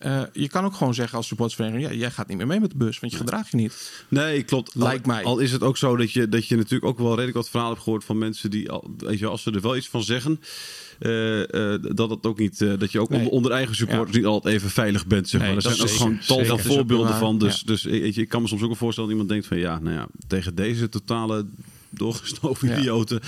Eh, 0.05 0.23
je 0.33 0.49
kan 0.49 0.65
ook 0.65 0.75
gewoon 0.75 0.95
zeggen 0.95 1.17
als 1.17 1.27
supportersvereniging... 1.27 1.91
Ja, 1.91 1.99
jij 1.99 2.11
gaat 2.11 2.29
niet 2.29 2.37
meer 2.37 2.47
mee 2.47 2.61
met 2.61 2.71
de 2.71 2.77
bus, 2.77 3.01
want 3.01 3.13
je 3.13 3.19
gedraagt 3.19 3.51
je 3.51 3.57
niet. 3.57 4.05
Nee, 4.09 4.43
klopt. 4.43 4.75
Lijkt 4.75 5.07
al, 5.07 5.13
mij. 5.13 5.25
Al 5.25 5.39
is 5.39 5.53
het 5.53 5.63
ook 5.63 5.77
zo 5.77 5.97
dat 5.97 6.13
je, 6.13 6.29
dat 6.29 6.47
je 6.47 6.57
natuurlijk 6.57 6.85
ook 6.85 6.99
wel 6.99 7.11
redelijk 7.11 7.37
wat 7.37 7.49
verhalen 7.49 7.73
hebt 7.73 7.85
gehoord 7.85 8.05
van 8.05 8.19
mensen 8.19 8.51
die, 8.51 8.71
al, 8.71 8.91
weet 8.97 9.19
je, 9.19 9.27
als 9.27 9.43
ze 9.43 9.51
er 9.51 9.61
wel 9.61 9.77
iets 9.77 9.89
van 9.89 10.03
zeggen, 10.03 10.41
eh, 10.99 11.73
eh, 11.75 11.81
dat 11.95 12.11
het 12.11 12.27
ook 12.27 12.39
niet, 12.39 12.59
dat 12.59 12.93
je 12.93 13.01
ook 13.01 13.09
Nee. 13.09 13.19
onder, 13.19 13.33
onder 13.33 13.53
eigen 13.53 13.75
supporters 13.75 14.17
niet 14.17 14.27
altijd 14.27 14.55
even 14.55 14.71
veilig 14.71 15.07
bent. 15.07 15.29
Zeg 15.29 15.41
maar. 15.41 15.49
Nee, 15.49 15.57
er 15.57 15.63
zijn 15.63 15.81
ook 15.81 15.97
gewoon 15.97 16.19
tal 16.27 16.45
van 16.45 16.59
voorbeelden 16.59 17.15
van. 17.15 17.39
Dus, 17.39 17.57
Ja. 17.57 17.67
dus 17.67 17.83
weet 17.83 18.15
je, 18.15 18.21
ik 18.21 18.29
kan 18.29 18.43
me 18.43 18.49
soms 18.49 18.61
ook 18.61 18.67
wel 18.69 18.77
voorstellen 18.77 19.11
dat 19.11 19.19
iemand 19.19 19.35
denkt 19.35 19.47
van 19.47 19.59
ja, 19.59 19.79
nou 19.79 19.97
ja, 19.97 20.07
tegen 20.27 20.55
deze 20.55 20.89
totale 20.89 21.47
doorgestoven 21.99 22.69
Ja. 22.69 22.79
idioten 22.79 23.21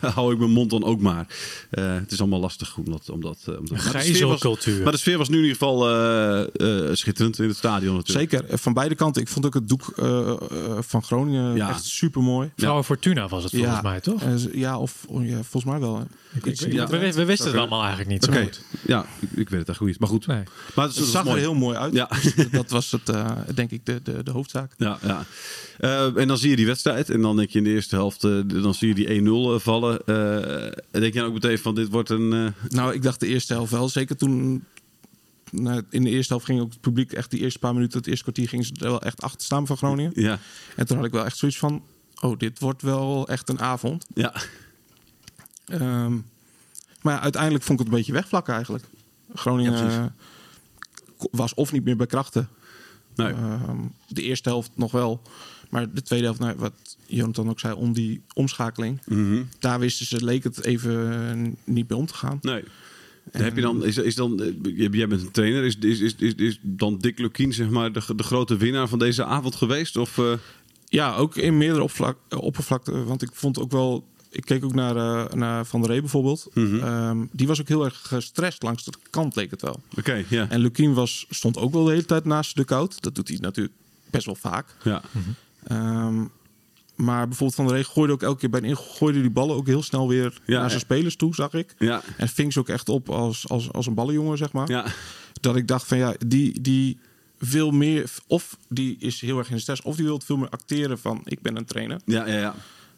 hou 0.00 0.32
ik 0.32 0.38
mijn 0.38 0.50
mond 0.50 0.70
dan 0.70 0.84
ook 0.84 1.00
maar. 1.00 1.26
Eh, 1.70 1.94
het 1.94 2.12
is 2.12 2.20
allemaal 2.20 2.40
lastig 2.40 2.76
om 2.76 2.84
dat... 2.90 3.10
Om 3.10 3.20
dat, 3.20 3.38
eh, 3.46 3.58
om 3.58 3.66
dat 3.66 3.70
maar 3.70 3.78
de 3.78 3.84
sfeer 3.84 3.92
was- 3.92 4.02
Gijzelcultuur. 4.02 4.82
Maar 4.82 4.92
de 4.92 4.98
sfeer 4.98 5.18
was 5.18 5.28
nu 5.28 5.36
in 5.36 5.42
ieder 5.42 5.56
geval 5.56 5.88
eh, 5.88 6.88
eh, 6.88 6.94
schitterend 6.94 7.38
in 7.38 7.48
het 7.48 7.56
stadion 7.56 7.96
natuurlijk. 7.96 8.30
Zeker, 8.30 8.48
eh, 8.48 8.58
van 8.58 8.72
beide 8.72 8.94
kanten. 8.94 9.22
Ik 9.22 9.28
vond 9.28 9.46
ook 9.46 9.54
het 9.54 9.68
doek 9.68 9.92
eh, 9.96 10.30
eh, 10.30 10.36
van 10.80 11.02
Groningen 11.02 11.54
Ja. 11.56 11.68
echt 11.68 11.84
super 11.84 12.22
mooi. 12.22 12.50
Vrouwen 12.56 12.84
Fortuna 12.84 13.28
was 13.28 13.42
het 13.42 13.52
volgens 13.56 13.82
mij, 13.82 14.00
toch? 14.00 14.22
ja, 14.52 14.78
of 14.78 15.04
oh, 15.08 15.26
ja, 15.26 15.34
volgens 15.42 15.64
mij 15.64 15.80
wel. 15.80 16.06
Ik- 16.42 16.60
we, 16.88 17.12
we 17.12 17.24
wisten 17.24 17.46
het 17.50 17.56
allemaal 17.56 17.80
eigenlijk 17.80 18.10
niet 18.10 18.24
zo 18.24 18.30
Oké, 18.30 18.42
goed. 18.42 18.62
ja, 18.86 19.06
ik, 19.20 19.28
ik 19.34 19.48
weet 19.48 19.60
het 19.60 19.68
echt 19.68 19.78
goed. 19.78 19.98
Maar 19.98 20.08
goed. 20.08 20.26
Nee. 20.26 20.42
Maar 20.74 20.86
het, 20.86 20.94
zag 20.94 21.26
er 21.26 21.36
heel 21.36 21.54
mooi 21.54 21.76
uit. 21.76 21.92
Ja. 21.92 22.08
Dus 22.22 22.34
dat 22.50 22.70
was 22.70 22.90
het, 22.92 23.08
eh, 23.08 23.30
denk 23.54 23.70
ik, 23.70 23.86
de, 23.86 24.00
de, 24.02 24.22
de 24.22 24.30
hoofdzaak. 24.30 24.72
Ja, 24.76 24.98
ja. 25.02 25.24
Eh, 25.78 26.16
en 26.16 26.28
dan 26.28 26.38
zie 26.38 26.50
je 26.50 26.56
die 26.56 26.66
wedstrijd. 26.66 27.10
En 27.10 27.20
dan 27.20 27.36
denk 27.36 27.50
je 27.50 27.58
in 27.58 27.64
de 27.64 27.70
eerste 27.70 27.94
helft, 27.96 28.24
eh, 28.24 28.40
dan 28.46 28.74
zie 28.74 28.88
je 28.88 28.94
die 28.94 29.10
1-0 29.14 29.60
vallen. 29.60 30.06
Eh, 30.06 30.64
en 30.66 31.00
denk 31.00 31.12
je 31.12 31.18
dan 31.18 31.28
ook 31.28 31.32
meteen 31.34 31.58
van 31.58 31.74
dit 31.74 31.88
wordt 31.88 32.10
een... 32.10 32.54
Nou, 32.68 32.94
ik 32.94 33.02
dacht 33.02 33.20
de 33.20 33.26
eerste 33.26 33.52
helft 33.52 33.70
wel. 33.72 33.88
Zeker 33.88 34.16
toen... 34.16 34.64
Nou, 35.50 35.82
in 35.90 36.04
de 36.04 36.10
eerste 36.10 36.32
helft 36.32 36.46
ging 36.46 36.60
ook 36.60 36.70
het 36.70 36.80
publiek 36.80 37.12
echt 37.12 37.30
die 37.30 37.40
eerste 37.40 37.58
paar 37.58 37.74
minuten, 37.74 37.98
het 37.98 38.06
eerste 38.06 38.22
kwartier, 38.22 38.48
ging 38.48 38.66
ze 38.66 38.72
er 38.78 38.90
wel 38.90 39.02
echt 39.02 39.22
achter 39.22 39.40
staan 39.42 39.66
van 39.66 39.76
Groningen. 39.76 40.12
ja, 40.14 40.38
En 40.76 40.86
toen 40.86 40.96
had 40.96 41.06
ik 41.06 41.12
wel 41.12 41.24
echt 41.24 41.36
zoiets 41.36 41.58
van: 41.58 41.82
oh, 42.20 42.38
dit 42.38 42.58
wordt 42.58 42.82
wel 42.82 43.28
echt 43.28 43.48
een 43.48 43.60
avond. 43.60 44.06
ja, 44.14 44.34
Ehm, 45.66 46.12
maar 47.02 47.14
ja, 47.14 47.20
uiteindelijk 47.20 47.64
vond 47.64 47.78
ik 47.80 47.84
het 47.84 47.94
een 47.94 48.00
beetje 48.00 48.12
wegvlakken 48.12 48.54
eigenlijk. 48.54 48.84
Groningen 49.34 49.72
Ja, 49.72 50.14
was 51.30 51.54
of 51.54 51.72
niet 51.72 51.84
meer 51.84 51.96
bij 51.96 52.06
krachten. 52.06 52.48
nee. 53.14 53.32
Ehm, 53.32 53.76
de 54.08 54.22
eerste 54.22 54.48
helft 54.48 54.70
nog 54.74 54.92
wel. 54.92 55.22
Maar 55.68 55.92
de 55.92 56.02
tweede 56.02 56.24
helft, 56.24 56.40
nou, 56.40 56.54
wat 56.56 56.96
Jonathan 57.06 57.48
ook 57.48 57.60
zei, 57.60 57.74
om 57.74 57.92
die 57.92 58.20
omschakeling. 58.34 59.00
Mhm. 59.06 59.42
Daar 59.58 59.78
wisten 59.78 60.06
ze, 60.06 60.24
leek 60.24 60.44
het 60.44 60.64
even 60.64 61.12
eh, 61.30 61.52
niet 61.64 61.88
mee 61.88 61.98
om 61.98 62.06
te 62.06 62.14
gaan. 62.14 62.38
nee. 62.42 62.64
En 63.32 63.44
heb 63.44 63.54
je 63.54 63.60
dan, 63.60 63.84
is, 63.84 63.96
is 63.96 64.14
dan, 64.14 64.42
eh, 64.42 64.52
jij 64.90 65.08
bent 65.08 65.22
een 65.22 65.30
trainer, 65.30 65.64
is, 65.64 65.76
is, 65.78 66.00
is, 66.00 66.14
is, 66.14 66.34
is 66.34 66.58
dan 66.62 66.98
Dick 66.98 67.18
Lukien 67.18 67.52
zeg 67.52 67.68
maar 67.68 67.92
de, 67.92 68.02
de 68.16 68.22
grote 68.22 68.56
winnaar 68.56 68.88
van 68.88 68.98
deze 68.98 69.24
avond 69.24 69.54
geweest? 69.54 69.96
Of, 69.96 70.18
eh, 70.18 70.32
Ja, 70.88 71.14
ook 71.16 71.36
in 71.36 71.56
meerdere 71.58 71.82
opvlak, 71.82 72.16
oppervlakte. 72.28 73.04
Want 73.04 73.22
ik 73.22 73.30
vond 73.32 73.58
ook 73.58 73.70
wel. 73.70 74.04
Ik 74.30 74.44
keek 74.44 74.64
ook 74.64 74.74
naar, 74.74 74.96
eh, 74.96 75.32
naar 75.34 75.66
Van 75.66 75.80
der 75.80 75.90
Ree 75.90 76.00
bijvoorbeeld. 76.00 76.46
Mhm. 76.54 76.78
Ehm, 76.78 77.24
die 77.32 77.46
was 77.46 77.60
ook 77.60 77.68
heel 77.68 77.84
erg 77.84 78.00
gestrest 78.02 78.62
langs 78.62 78.84
de 78.84 78.92
kant, 79.10 79.36
leek 79.36 79.50
het 79.50 79.62
wel. 79.62 79.82
Oké, 79.98 80.24
ja. 80.28 80.48
En 80.48 80.60
Lukien 80.60 80.94
was, 80.94 81.26
stond 81.30 81.56
ook 81.56 81.72
wel 81.72 81.84
de 81.84 81.90
hele 81.90 82.04
tijd 82.04 82.24
naast 82.24 82.56
de 82.56 82.64
koud. 82.64 83.02
Dat 83.02 83.14
doet 83.14 83.28
hij 83.28 83.38
natuurlijk 83.40 83.74
best 84.10 84.26
wel 84.26 84.34
vaak. 84.34 84.66
ja. 84.82 85.02
Ehm, 85.68 86.24
maar 86.96 87.26
bijvoorbeeld 87.26 87.54
Van 87.54 87.66
der 87.66 87.74
Ree 87.74 87.84
gooide 87.84 88.12
ook 88.12 88.22
elke 88.22 88.38
keer 88.38 88.50
bij 88.50 88.62
een 88.62 88.76
gooide 88.76 89.20
die 89.20 89.30
ballen 89.30 89.56
ook 89.56 89.66
heel 89.66 89.82
snel 89.82 90.08
weer 90.08 90.40
Ja, 90.46 90.58
naar 90.58 90.70
zijn 90.70 90.80
ja. 90.80 90.86
spelers 90.86 91.16
toe, 91.16 91.34
zag 91.34 91.52
ik. 91.52 91.74
Ja, 91.78 92.02
En 92.16 92.28
ving 92.28 92.52
ze 92.52 92.58
ook 92.58 92.68
echt 92.68 92.88
op 92.88 93.08
als, 93.10 93.48
als, 93.48 93.72
als 93.72 93.86
een 93.86 93.94
ballenjongen, 93.94 94.38
zeg 94.38 94.52
maar. 94.52 94.70
ja. 94.70 94.86
Dat 95.40 95.56
ik 95.56 95.66
dacht 95.68 95.86
van 95.86 95.98
ja, 95.98 96.14
die, 96.26 96.60
die 96.60 96.98
wil 97.38 97.70
meer... 97.70 98.10
Of 98.26 98.56
die 98.68 98.96
is 98.98 99.20
heel 99.20 99.38
erg 99.38 99.48
in 99.48 99.54
de 99.54 99.60
stress. 99.60 99.82
Of 99.82 99.96
die 99.96 100.04
wil 100.04 100.20
veel 100.24 100.36
meer 100.36 100.48
acteren 100.48 100.98
van 100.98 101.20
ik 101.24 101.40
ben 101.42 101.56
een 101.56 101.64
trainer. 101.64 102.00
Ja, 102.04 102.26
ja, 102.26 102.38
ja. 102.38 102.54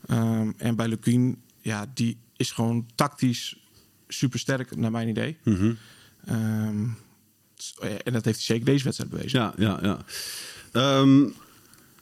Ehm, 0.06 0.50
en 0.56 0.76
bij 0.76 0.88
Lukien, 0.88 1.42
ja, 1.60 1.86
die 1.94 2.16
is 2.36 2.52
gewoon 2.52 2.86
tactisch 2.94 3.56
super 4.08 4.38
sterk, 4.38 4.76
naar 4.76 4.90
mijn 4.90 5.08
idee. 5.08 5.36
Ehm, 6.24 6.84
en 8.04 8.12
dat 8.12 8.24
heeft 8.24 8.36
hij 8.36 8.46
zeker 8.46 8.64
deze 8.64 8.84
wedstrijd 8.84 9.10
bewezen. 9.10 9.40
Ja, 9.40 9.54
ja, 9.56 9.78
ja. 9.82 9.98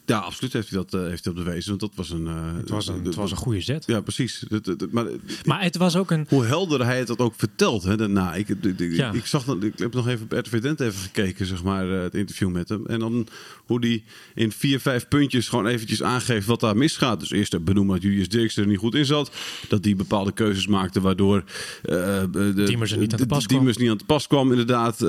Ja, 0.08 0.18
absoluut 0.18 0.52
heeft 0.52 0.68
hij 0.70 0.78
dat, 0.78 0.94
eh, 0.94 1.08
heeft 1.08 1.24
hij 1.24 1.34
dat 1.34 1.44
bewezen. 1.44 1.68
Want 1.68 1.80
dat 1.80 1.90
was 1.94 2.10
een... 2.10 2.26
eh, 2.26 2.56
Het 2.56 2.68
was 2.68 2.88
een, 2.88 3.04
het 3.04 3.14
was 3.14 3.30
een 3.30 3.36
goede 3.36 3.60
zet. 3.60 3.84
Ja, 3.86 4.00
precies. 4.00 4.44
Dat- 4.48 4.64
dat- 4.64 4.90
maar 4.90 5.04
Maar 5.44 5.62
het 5.62 5.76
was 5.76 5.96
ook 5.96 6.10
een... 6.10 6.26
hoe 6.28 6.44
helder 6.44 6.84
hij 6.84 6.98
het 6.98 7.06
dat 7.06 7.18
ook 7.18 7.34
vertelt 7.36 7.82
hè, 7.82 7.96
daarna. 7.96 8.34
Ik, 8.34 8.48
ik, 8.48 8.64
ik, 8.80 8.92
Ja. 8.96 9.12
ik 9.12 9.26
zag 9.26 9.44
dat, 9.44 9.62
ik 9.62 9.78
heb 9.78 9.94
nog 9.94 10.08
even 10.08 10.24
op 10.24 10.32
RTV 10.32 10.60
Dent 10.60 10.80
even 10.80 11.00
gekeken, 11.00 11.46
zeg 11.46 11.62
maar, 11.62 11.92
eh, 11.96 12.02
het 12.02 12.14
interview 12.14 12.50
met 12.50 12.68
hem. 12.68 12.86
En 12.86 12.98
dan 12.98 13.26
hoe 13.66 13.80
die 13.80 14.04
in 14.34 14.52
vier, 14.52 14.80
vijf 14.80 15.08
puntjes 15.08 15.48
gewoon 15.48 15.66
eventjes 15.66 16.02
aangeeft 16.02 16.46
wat 16.46 16.60
daar 16.60 16.76
misgaat. 16.76 17.20
Dus 17.20 17.30
eerst 17.30 17.64
benoemen 17.64 17.94
dat 17.94 18.02
Julius 18.04 18.28
Dirksen 18.28 18.62
er 18.62 18.68
niet 18.68 18.78
goed 18.78 18.94
in 18.94 19.04
zat. 19.04 19.30
Dat 19.68 19.82
die 19.82 19.96
bepaalde 19.96 20.32
keuzes 20.32 20.66
maakte 20.66 21.00
waardoor... 21.00 21.44
eh, 21.82 22.22
de, 22.32 22.62
Diemers 22.66 22.92
er 22.92 22.98
niet 22.98 23.12
aan 23.12 23.18
te 23.18 23.26
pas 23.26 23.46
de- 23.46 23.60
niet 23.78 23.90
aan 23.90 23.98
pas 24.06 24.26
kwam, 24.26 24.50
inderdaad. 24.50 25.02
Eh, 25.02 25.08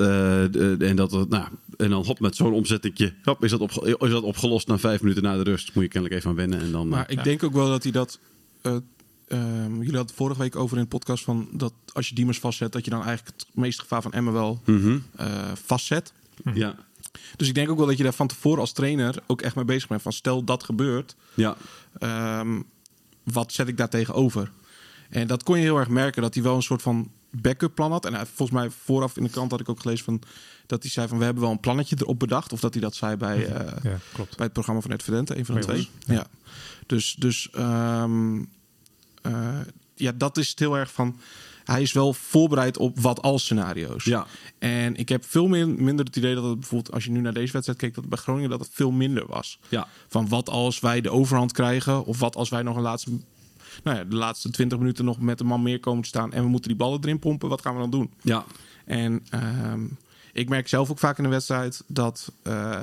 de- 0.50 0.76
en, 0.78 0.96
dat, 0.96 1.10
het, 1.10 1.28
nou, 1.28 1.44
en 1.76 1.90
dan 1.90 2.04
hop, 2.04 2.20
met 2.20 2.36
zo'n 2.36 2.52
omzettingje 2.52 3.12
hop, 3.22 3.44
is, 3.44 3.50
dat 3.50 3.60
opge- 3.60 3.96
is 4.00 4.10
dat 4.10 4.22
opgelost 4.22 4.66
na 4.68 4.78
vijf 4.78 4.89
minuten 4.98 5.22
na 5.22 5.36
de 5.36 5.42
rust. 5.42 5.74
Moet 5.74 5.84
je 5.84 5.90
kennelijk 5.90 6.18
even 6.18 6.30
aan 6.30 6.36
wennen. 6.36 6.60
En 6.60 6.72
dan, 6.72 6.88
Maar 6.88 7.06
eh, 7.06 7.16
ik 7.16 7.24
denk 7.24 7.42
ook 7.42 7.52
wel 7.52 7.68
dat 7.68 7.82
hij 7.82 7.92
dat... 7.92 8.18
eh, 8.62 8.76
ehm, 9.28 9.76
jullie 9.76 9.96
hadden 9.96 10.16
vorige 10.16 10.40
week 10.40 10.56
over 10.56 10.76
in 10.76 10.82
de 10.82 10.88
podcast 10.88 11.24
van 11.24 11.48
dat 11.52 11.72
als 11.92 12.08
je 12.08 12.14
Diemers 12.14 12.38
vastzet, 12.38 12.72
dat 12.72 12.84
je 12.84 12.90
dan 12.90 13.04
eigenlijk 13.04 13.36
het 13.36 13.46
meeste 13.54 13.82
gevaar 13.82 14.02
van 14.02 14.12
Emmen 14.12 14.32
wel 14.32 14.60
mhm. 14.64 14.98
eh, 15.16 15.52
vastzet. 15.64 16.12
Ja, 16.54 16.74
Dus 17.36 17.48
ik 17.48 17.54
denk 17.54 17.70
ook 17.70 17.76
wel 17.76 17.86
dat 17.86 17.96
je 17.96 18.02
daar 18.02 18.12
van 18.12 18.26
tevoren 18.26 18.60
als 18.60 18.72
trainer 18.72 19.14
ook 19.26 19.42
echt 19.42 19.54
mee 19.54 19.64
bezig 19.64 19.88
bent. 19.88 20.02
Van 20.02 20.12
stel 20.12 20.44
dat 20.44 20.64
gebeurt, 20.64 21.16
ja, 21.34 21.56
ehm, 21.98 22.60
wat 23.22 23.52
zet 23.52 23.68
ik 23.68 23.76
daar 23.76 23.88
tegenover? 23.88 24.50
En 25.08 25.26
dat 25.26 25.42
kon 25.42 25.56
je 25.56 25.62
heel 25.62 25.78
erg 25.78 25.88
merken 25.88 26.22
dat 26.22 26.34
hij 26.34 26.42
wel 26.42 26.56
een 26.56 26.62
soort 26.62 26.82
van 26.82 27.10
backup 27.30 27.74
plan 27.74 27.90
had. 27.90 28.06
En 28.06 28.14
hij, 28.14 28.26
volgens 28.26 28.58
mij 28.58 28.70
vooraf 28.70 29.16
in 29.16 29.22
de 29.22 29.30
krant 29.30 29.50
had 29.50 29.60
ik 29.60 29.68
ook 29.68 29.80
gelezen 29.80 30.04
van 30.04 30.22
dat 30.66 30.82
hij 30.82 30.90
zei 30.90 31.08
van 31.08 31.18
we 31.18 31.24
hebben 31.24 31.42
wel 31.42 31.52
een 31.52 31.60
plannetje 31.60 31.96
erop 31.98 32.18
bedacht. 32.18 32.52
Of 32.52 32.60
dat 32.60 32.72
hij 32.72 32.82
dat 32.82 32.94
zei 32.94 33.16
bij, 33.16 33.46
eh, 33.46 33.82
Ja, 33.82 33.98
klopt. 34.12 34.36
bij 34.36 34.44
het 34.44 34.52
programma 34.52 34.80
van 34.80 34.90
Ed 34.90 35.02
Verdente, 35.02 35.38
een 35.38 35.44
van 35.44 35.54
de 35.54 35.60
twee. 35.60 35.88
Ja. 36.06 36.26
Dus, 36.86 37.14
dus 37.18 37.50
ehm, 37.50 38.42
eh, 39.22 39.58
ja, 39.94 40.12
dat 40.12 40.36
is 40.36 40.50
het 40.50 40.58
heel 40.58 40.76
erg 40.76 40.92
van. 40.92 41.16
Hij 41.64 41.82
is 41.82 41.92
wel 41.92 42.12
voorbereid 42.12 42.78
op 42.78 43.00
wat 43.00 43.22
als 43.22 43.42
scenario's. 43.42 44.04
Ja. 44.04 44.26
En 44.58 44.96
ik 44.96 45.08
heb 45.08 45.24
veel 45.24 45.46
meer, 45.46 45.68
minder 45.68 46.04
het 46.04 46.16
idee 46.16 46.34
dat 46.34 46.44
het 46.44 46.58
bijvoorbeeld, 46.60 46.94
als 46.94 47.04
je 47.04 47.10
nu 47.10 47.20
naar 47.20 47.32
deze 47.32 47.52
wedstrijd 47.52 47.78
keek, 47.78 47.94
dat 47.94 48.04
het 48.04 48.12
bij 48.12 48.22
Groningen 48.22 48.50
dat 48.50 48.60
het 48.60 48.68
veel 48.72 48.90
minder 48.90 49.26
was. 49.26 49.58
Ja. 49.68 49.88
Van 50.08 50.28
wat 50.28 50.48
als 50.48 50.80
wij 50.80 51.00
de 51.00 51.10
overhand 51.10 51.52
krijgen, 51.52 52.04
of 52.04 52.18
wat 52.18 52.36
als 52.36 52.48
wij 52.48 52.62
nog 52.62 52.76
een 52.76 52.82
laatste, 52.82 53.10
nou 53.84 53.96
ja, 53.96 54.04
de 54.04 54.16
laatste 54.16 54.50
20 54.50 54.78
minuten 54.78 55.04
nog 55.04 55.20
met 55.20 55.40
een 55.40 55.46
man 55.46 55.62
meer 55.62 55.80
komen 55.80 56.02
te 56.02 56.08
staan 56.08 56.32
en 56.32 56.42
we 56.42 56.48
moeten 56.48 56.68
die 56.68 56.78
ballen 56.78 57.00
erin 57.02 57.18
pompen, 57.18 57.48
wat 57.48 57.60
gaan 57.62 57.74
we 57.74 57.80
dan 57.80 57.90
doen? 57.90 58.12
Ja. 58.22 58.44
En 58.84 59.24
ehm, 59.30 59.80
ik 60.32 60.48
merk 60.48 60.68
zelf 60.68 60.90
ook 60.90 60.98
vaak 60.98 61.16
in 61.18 61.24
de 61.24 61.30
wedstrijd 61.30 61.82
dat 61.86 62.32
eh, 62.42 62.78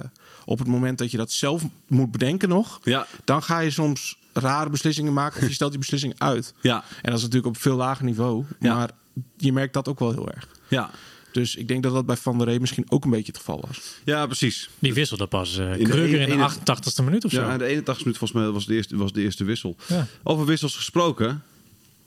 op 0.45 0.59
het 0.59 0.67
moment 0.67 0.97
dat 0.97 1.11
je 1.11 1.17
dat 1.17 1.31
zelf 1.31 1.63
moet 1.87 2.11
bedenken 2.11 2.49
nog, 2.49 2.79
Ja. 2.83 3.05
dan 3.23 3.43
ga 3.43 3.59
je 3.59 3.69
soms 3.71 4.17
rare 4.33 4.69
beslissingen 4.69 5.13
maken 5.13 5.41
of 5.41 5.47
je 5.47 5.53
stelt 5.53 5.71
die 5.71 5.79
beslissing 5.79 6.13
uit. 6.17 6.53
Ja. 6.61 6.75
En 7.01 7.09
dat 7.09 7.17
is 7.17 7.21
natuurlijk 7.21 7.55
op 7.55 7.57
veel 7.61 7.75
lager 7.75 8.05
niveau, 8.05 8.45
Ja. 8.59 8.75
maar 8.75 8.89
je 9.37 9.53
merkt 9.53 9.73
dat 9.73 9.87
ook 9.87 9.99
wel 9.99 10.11
heel 10.11 10.29
erg. 10.31 10.47
Ja. 10.67 10.89
Dus 11.37 11.55
ik 11.55 11.67
denk 11.67 11.83
dat 11.83 11.93
dat 11.93 12.05
bij 12.05 12.15
Van 12.17 12.37
der 12.37 12.47
Rey 12.47 12.59
misschien 12.59 12.85
ook 12.89 13.03
een 13.03 13.09
beetje 13.09 13.27
het 13.31 13.37
geval 13.37 13.63
was. 13.67 13.79
Ja, 14.03 14.25
precies. 14.25 14.69
Die 14.79 14.93
wisselde 14.93 15.25
pas 15.27 15.57
eh 15.57 15.71
Kruger 15.71 16.19
in 16.19 16.29
de 16.29 16.33
ene- 16.35 16.49
88ste 16.49 17.03
minuut 17.03 17.25
of 17.25 17.31
zo. 17.31 17.41
Ja, 17.41 17.51
en 17.51 17.57
de 17.57 17.65
81 17.65 18.05
minuut 18.05 18.17
volgens 18.19 18.39
mij 18.41 18.49
was 18.51 18.65
de 18.65 18.73
eerste, 18.75 18.97
was 18.97 19.13
de 19.13 19.21
eerste 19.21 19.43
wissel. 19.43 19.75
Ja. 19.87 20.07
Over 20.23 20.45
wissels 20.45 20.75
gesproken. 20.75 21.43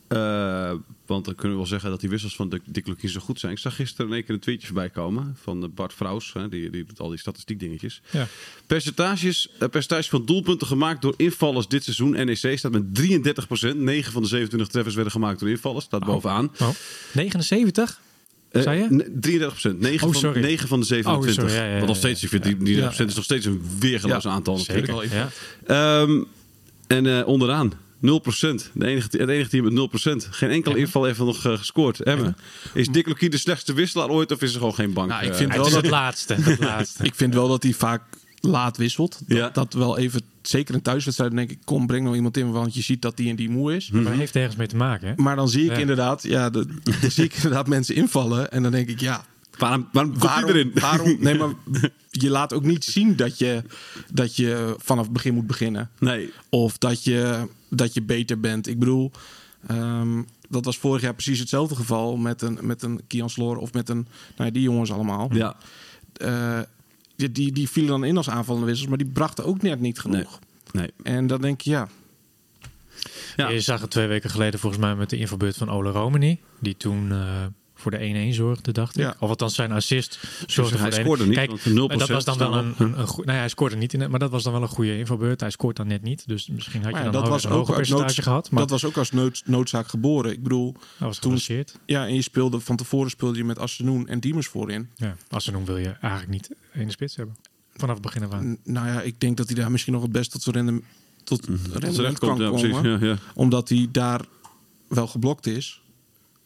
eh, 0.09 0.73
want 1.07 1.25
dan 1.25 1.35
kunnen 1.35 1.51
we 1.53 1.57
wel 1.63 1.67
zeggen 1.71 1.91
dat 1.91 2.01
die 2.01 2.09
wissels 2.11 2.37
van 2.37 2.49
Dick- 2.49 2.87
Lukien 2.87 3.09
zo 3.11 3.21
goed 3.21 3.41
zijn. 3.41 3.53
Ik 3.53 3.59
zag 3.59 3.75
gisteren 3.75 4.07
in 4.07 4.13
één 4.13 4.25
keer 4.25 4.35
een 4.35 4.41
tweetje 4.41 4.67
voorbij 4.67 4.91
komen 4.91 5.37
van 5.43 5.63
eh, 5.63 5.69
Bart 5.75 5.95
Vrouws. 5.95 6.33
Hè, 6.33 6.49
die, 6.49 6.71
die 6.71 6.85
doet 6.85 7.01
al 7.01 7.09
die 7.09 7.19
statistiek 7.19 7.59
dingetjes. 7.61 8.01
Ja. 8.11 8.27
Percentages, 8.67 9.49
percentage 9.71 10.09
van 10.09 10.25
doelpunten 10.25 10.67
gemaakt 10.67 11.03
door 11.03 11.15
invallers 11.17 11.69
dit 11.69 11.85
seizoen. 11.85 12.11
NEC 12.11 12.59
staat 12.59 12.73
met 12.73 12.85
33% 13.73 13.77
9 13.77 14.13
van 14.13 14.23
de 14.23 14.29
27 14.29 14.69
treffers 14.69 14.95
werden 14.95 15.13
gemaakt 15.13 15.41
door 15.41 15.49
invallers. 15.51 15.85
Staat 15.85 16.05
bovenaan. 16.05 16.51
Oh. 16.61 16.69
79? 17.13 18.01
Eh, 18.51 18.63
Zei 18.63 18.79
je? 18.79 18.87
ne- 18.91 19.11
33 19.21 19.65
9, 19.79 20.07
Oh, 20.07 20.13
van, 20.13 20.21
sorry. 20.21 20.41
9 20.41 20.69
van 20.69 20.81
de 20.81 20.87
27. 20.87 21.45
Oh, 21.45 21.49
sorry, 21.49 21.65
ja, 21.65 21.73
ja, 21.73 21.79
Wat 21.79 21.87
nog 21.87 21.97
ja, 21.97 22.03
steeds, 22.03 22.23
ik 22.23 22.29
vind 22.29 22.43
die, 22.43 22.57
die 22.57 22.77
33% 22.77 23.09
is 23.09 23.15
nog 23.15 23.25
steeds 23.25 23.47
een 23.47 23.63
weergeloos 23.79 24.27
aantal 24.27 24.57
natuurlijk. 24.57 24.87
Zeker. 24.87 25.17
Ja. 25.17 25.29
Ehm, 26.03 26.23
en 26.87 27.07
eh, 27.19 27.27
onderaan 27.27 27.73
0%. 28.01 28.71
De 28.75 28.87
enige, 28.87 29.09
het 29.11 29.29
enige 29.29 29.49
team 29.49 29.65
met 29.65 29.73
0%. 29.73 30.29
Geen 30.31 30.51
enkel 30.51 30.75
inval 30.75 31.05
heeft 31.05 31.19
nog 31.19 31.47
eh, 31.47 31.59
gescoord. 31.59 32.01
Is 32.75 32.89
Dick 32.89 33.07
Lukien 33.07 33.31
de 33.31 33.39
slechtste 33.39 33.73
wisselaar 33.73 34.09
ooit 34.09 34.33
of 34.33 34.43
is 34.43 34.53
er 34.53 34.59
gewoon 34.59 34.75
geen 34.75 34.93
bank? 34.93 35.09
Nou, 35.09 35.25
ik 35.25 35.35
vind 35.35 35.53
Het 35.53 35.61
wel 35.61 35.71
dat 35.71 35.83
het 35.83 35.91
laatste. 35.91 36.35
Het 36.35 36.61
laatste. 36.61 37.05
Ik 37.11 37.15
vind 37.15 37.35
wel 37.35 37.49
dat 37.49 37.63
hij 37.63 37.73
vaak 37.73 38.03
laat 38.41 38.77
wisselt. 38.77 39.21
Dat, 39.27 39.37
Ja. 39.39 39.49
dat 39.49 39.73
wel 39.73 39.99
even, 39.99 40.21
zeker 40.43 40.75
in 40.75 40.83
thuiswedstrijden, 40.83 41.37
denk 41.37 41.51
ik, 41.51 41.59
kom, 41.65 41.87
breng 41.87 42.05
nou 42.05 42.17
iemand 42.17 42.37
in, 42.37 42.51
want 42.51 42.75
je 42.75 42.83
ziet 42.83 43.03
dat 43.03 43.17
die 43.17 43.31
en 43.31 43.37
die 43.37 43.51
moe 43.51 43.77
is. 43.77 43.91
Maar 43.91 44.03
dat 44.05 44.13
heeft 44.13 44.37
ergens 44.37 44.57
mee 44.57 44.67
te 44.67 44.77
maken. 44.77 45.09
Hè? 45.09 45.15
Maar 45.17 45.37
dan 45.37 45.49
zie 45.49 45.65
ik 45.65 45.71
Ja. 45.71 45.77
inderdaad, 45.77 46.23
ja, 46.23 46.51
de, 46.51 46.67
dan 47.01 47.11
zie 47.11 47.25
ik 47.25 47.35
inderdaad 47.35 47.69
mensen 47.69 47.95
invallen 47.95 48.51
en 48.53 48.63
dan 48.63 48.73
denk 48.73 48.89
ik, 48.89 49.01
ja, 49.01 49.25
waarom 49.59 49.89
waarom 49.93 50.19
waarom, 50.19 50.45
hij 50.51 50.53
erin? 50.59 50.71
waarom? 50.81 51.17
Nee, 51.21 51.35
maar 51.35 51.51
je 52.11 52.31
laat 52.31 52.53
ook 52.53 52.65
niet 52.65 52.85
zien 52.85 53.17
dat 53.17 53.39
je, 53.39 53.63
dat 54.13 54.37
je 54.37 54.75
vanaf 54.79 55.05
het 55.05 55.13
begin 55.13 55.35
moet 55.35 55.47
beginnen. 55.47 55.91
Nee. 55.99 56.33
Of 56.49 56.79
dat 56.79 57.05
je, 57.05 57.47
dat 57.69 57.95
je 57.95 58.03
beter 58.03 58.41
bent. 58.41 58.67
Ik 58.67 58.79
bedoel, 58.79 59.11
ehm, 59.67 60.23
dat 60.49 60.65
was 60.65 60.79
vorig 60.79 61.03
jaar 61.03 61.15
precies 61.15 61.39
hetzelfde 61.39 61.75
geval 61.77 62.17
met 62.17 62.43
een, 62.43 62.59
met 62.63 62.83
een 62.83 63.01
Kian 63.07 63.31
Sloor 63.31 63.57
of 63.57 63.73
met 63.73 63.89
een, 63.89 64.07
nou 64.37 64.49
ja, 64.49 64.51
die 64.51 64.63
jongens 64.63 64.93
allemaal. 64.93 65.31
Ja. 65.33 65.57
Eh, 66.17 66.59
die, 67.21 67.33
die, 67.33 67.53
die 67.53 67.69
vielen 67.71 67.91
dan 67.91 68.05
in 68.05 68.17
als 68.17 68.31
aanvallende 68.31 68.67
wissels, 68.67 68.89
maar 68.89 68.99
die 68.99 69.11
brachten 69.13 69.45
ook 69.45 69.63
net 69.63 69.81
niet 69.81 69.99
genoeg. 69.99 70.39
Nee. 70.73 70.91
En 71.03 71.27
dan 71.27 71.41
denk 71.41 71.61
je, 71.61 71.71
ja, 71.71 71.89
Ja. 73.37 73.49
Je 73.49 73.61
zag 73.61 73.81
het 73.81 73.91
twee 73.91 74.07
weken 74.07 74.31
geleden 74.31 74.61
volgens 74.61 74.83
mij 74.83 74.95
met 74.95 75.11
de 75.11 75.17
invalbeurt 75.17 75.57
van 75.57 75.71
Ole 75.71 75.91
Romani. 75.91 76.41
Die 76.61 76.77
toen 76.77 77.13
eh, 77.13 77.47
voor 77.81 77.91
de 77.91 78.29
1-1 78.33 78.35
zorgde, 78.35 78.73
dacht 78.73 78.97
ik. 78.97 79.03
Ja. 79.03 79.15
Of 79.19 79.29
althans 79.29 79.55
zijn 79.55 79.73
assist 79.73 80.19
zorgde 80.47 80.79
hij 80.79 80.91
voor 80.91 80.91
de 80.91 80.97
1-1. 80.97 81.01
scoorde 81.05 81.27
niet, 81.27 81.35
Kijk, 81.35 81.51
want 81.51 81.93
0% 81.93 81.99
dat 81.99 82.09
was 82.09 82.25
dan 82.25 82.39
wel 82.39 82.55
een, 82.57 82.75
een, 82.79 82.87
een 83.01 83.07
Nou 83.07 83.25
ja, 83.25 83.33
hij 83.33 83.49
scoorde 83.49 83.77
niet 83.77 83.93
in 83.93 84.01
het, 84.01 84.11
maar 84.11 84.19
dat 84.19 84.31
was 84.31 84.43
dan 84.43 84.53
wel 84.53 84.63
een 84.63 84.69
goede 84.69 84.99
invalbeurt. 84.99 85.41
Hij 85.41 85.51
scoort 85.51 85.77
dan 85.77 85.87
net 85.87 86.03
niet. 86.03 86.29
Dus 86.29 86.47
misschien 86.49 86.83
had 86.83 86.91
je 86.93 86.97
ja, 86.99 87.03
dan 87.03 87.13
dat 87.13 87.25
een 87.25 87.29
was 87.31 87.43
hoger, 87.43 87.59
ook 87.59 87.67
hoger 87.67 87.75
percentage 87.77 88.15
nood- 88.15 88.25
gehad. 88.25 88.51
Maar 88.51 88.61
dat 88.61 88.71
was 88.71 88.85
ook 88.85 88.97
als 88.97 89.11
nood, 89.11 89.43
noodzaak 89.45 89.89
geboren. 89.89 90.33
Ik 90.33 90.43
bedoel, 90.43 90.73
dat 90.73 90.83
was 90.99 91.19
toen- 91.19 91.39
ja, 91.87 92.07
en 92.07 92.15
je 92.15 92.23
speelde 92.23 92.61
van 92.61 92.77
tevoren 92.77 93.11
speelde 93.11 93.39
je 93.39 93.45
met 93.45 93.59
Assenoen 93.59 94.09
en 94.09 94.21
Diemers 94.21 94.47
voorin. 94.47 94.89
Ja, 94.97 95.17
als 95.29 95.45
ze 95.45 95.51
noemen 95.51 95.69
wil 95.75 95.83
je 95.83 95.89
eigenlijk 95.89 96.31
niet 96.33 96.51
in 96.73 96.85
de 96.87 96.93
spits 96.93 97.17
hebben. 97.17 97.37
Vanaf 97.77 97.95
het 97.95 98.05
begin 98.05 98.23
af 98.25 98.33
aan. 98.33 98.51
N- 98.51 98.59
Nou 98.65 98.87
ja, 98.87 99.01
ik 99.01 99.21
denk 99.21 99.37
dat 99.37 99.47
hij 99.47 99.55
daar 99.55 99.71
misschien 99.71 99.93
nog 99.93 100.03
het 100.03 100.13
best 100.13 100.31
tot 100.31 100.43
zijn 100.43 100.55
rendement, 100.55 100.85
tot 101.25 101.47
rendement 101.73 102.19
kan 102.19 102.29
komt, 102.29 102.41
ja, 102.41 102.49
komen. 102.49 102.71
precies. 102.83 103.01
Ja, 103.01 103.07
ja. 103.07 103.17
Omdat 103.35 103.69
hij 103.69 103.89
daar 103.93 104.21
wel 104.89 105.07
geblokt 105.07 105.47
is. 105.47 105.80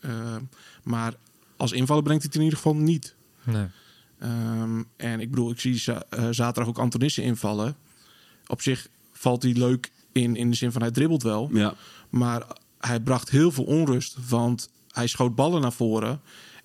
Eh, 0.04 0.36
maar 0.82 1.14
als 1.56 1.72
invaller 1.72 2.02
brengt 2.02 2.22
hij 2.22 2.30
het 2.32 2.40
in 2.40 2.44
ieder 2.44 2.58
geval 2.62 2.76
niet. 2.76 3.14
Nee. 3.42 3.66
Ehm, 4.18 4.82
en 4.96 5.20
ik 5.20 5.30
bedoel, 5.30 5.50
ik 5.50 5.60
zie 5.60 5.76
za- 5.78 6.02
eh, 6.10 6.28
zaterdag 6.30 6.66
ook 6.68 6.78
Antonissen 6.78 7.22
invallen. 7.22 7.76
Op 8.46 8.62
zich 8.62 8.88
valt 9.12 9.42
hij 9.42 9.52
leuk 9.52 9.90
in, 10.12 10.36
in 10.36 10.50
de 10.50 10.56
zin 10.56 10.72
van 10.72 10.82
hij 10.82 10.90
dribbelt 10.90 11.22
wel. 11.22 11.48
Ja. 11.52 11.74
Maar 12.10 12.42
hij 12.78 13.00
bracht 13.00 13.30
heel 13.30 13.50
veel 13.52 13.64
onrust. 13.64 14.16
Want 14.28 14.70
hij 14.90 15.06
schoot 15.06 15.34
ballen 15.34 15.60
naar 15.60 15.72
voren. 15.72 16.20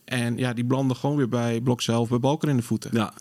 En 0.06 0.38
ja, 0.38 0.54
die 0.54 0.63
belanden 0.63 0.96
gewoon 0.98 1.16
weer 1.16 1.30
bij 1.30 1.62
Blok 1.62 1.82
zelf, 1.82 2.10
bij 2.10 2.20
Balker 2.20 2.50
in 2.50 2.58
de 2.58 2.63
voeten. 2.63 2.92
ja. 2.94 3.13